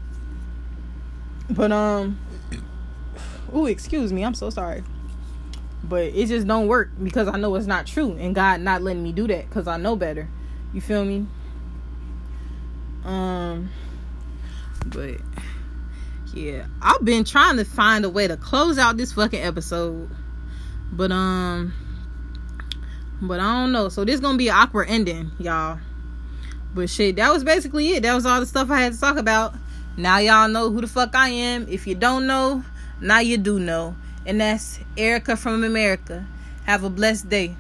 But 1.50 1.72
um, 1.72 2.18
oh, 3.52 3.66
excuse 3.66 4.12
me. 4.12 4.24
I'm 4.24 4.34
so 4.34 4.48
sorry 4.48 4.84
but 5.88 6.04
it 6.04 6.26
just 6.26 6.46
don't 6.46 6.66
work 6.66 6.90
because 7.02 7.28
I 7.28 7.36
know 7.36 7.54
it's 7.56 7.66
not 7.66 7.86
true 7.86 8.16
and 8.18 8.34
God 8.34 8.60
not 8.60 8.82
letting 8.82 9.02
me 9.02 9.12
do 9.12 9.26
that 9.28 9.50
cuz 9.50 9.68
I 9.68 9.76
know 9.76 9.96
better. 9.96 10.28
You 10.72 10.80
feel 10.80 11.04
me? 11.04 11.26
Um 13.04 13.70
but 14.86 15.20
yeah, 16.34 16.66
I've 16.82 17.04
been 17.04 17.24
trying 17.24 17.56
to 17.58 17.64
find 17.64 18.04
a 18.04 18.10
way 18.10 18.26
to 18.26 18.36
close 18.36 18.78
out 18.78 18.96
this 18.96 19.12
fucking 19.12 19.40
episode. 19.40 20.10
But 20.92 21.12
um 21.12 21.72
but 23.22 23.40
I 23.40 23.62
don't 23.62 23.72
know. 23.72 23.88
So 23.88 24.04
this 24.04 24.20
to 24.20 24.36
be 24.36 24.48
an 24.48 24.54
awkward 24.54 24.88
ending, 24.88 25.30
y'all. 25.38 25.78
But 26.74 26.90
shit, 26.90 27.16
that 27.16 27.32
was 27.32 27.44
basically 27.44 27.90
it. 27.90 28.02
That 28.02 28.14
was 28.14 28.26
all 28.26 28.40
the 28.40 28.46
stuff 28.46 28.70
I 28.70 28.80
had 28.80 28.92
to 28.92 29.00
talk 29.00 29.16
about. 29.16 29.54
Now 29.96 30.18
y'all 30.18 30.48
know 30.48 30.70
who 30.70 30.80
the 30.80 30.88
fuck 30.88 31.14
I 31.14 31.28
am. 31.28 31.66
If 31.68 31.86
you 31.86 31.94
don't 31.94 32.26
know, 32.26 32.64
now 33.00 33.20
you 33.20 33.38
do 33.38 33.60
know. 33.60 33.94
And 34.26 34.40
that's 34.40 34.80
Erica 34.96 35.36
from 35.36 35.62
America. 35.62 36.26
Have 36.64 36.82
a 36.82 36.90
blessed 36.90 37.28
day. 37.28 37.56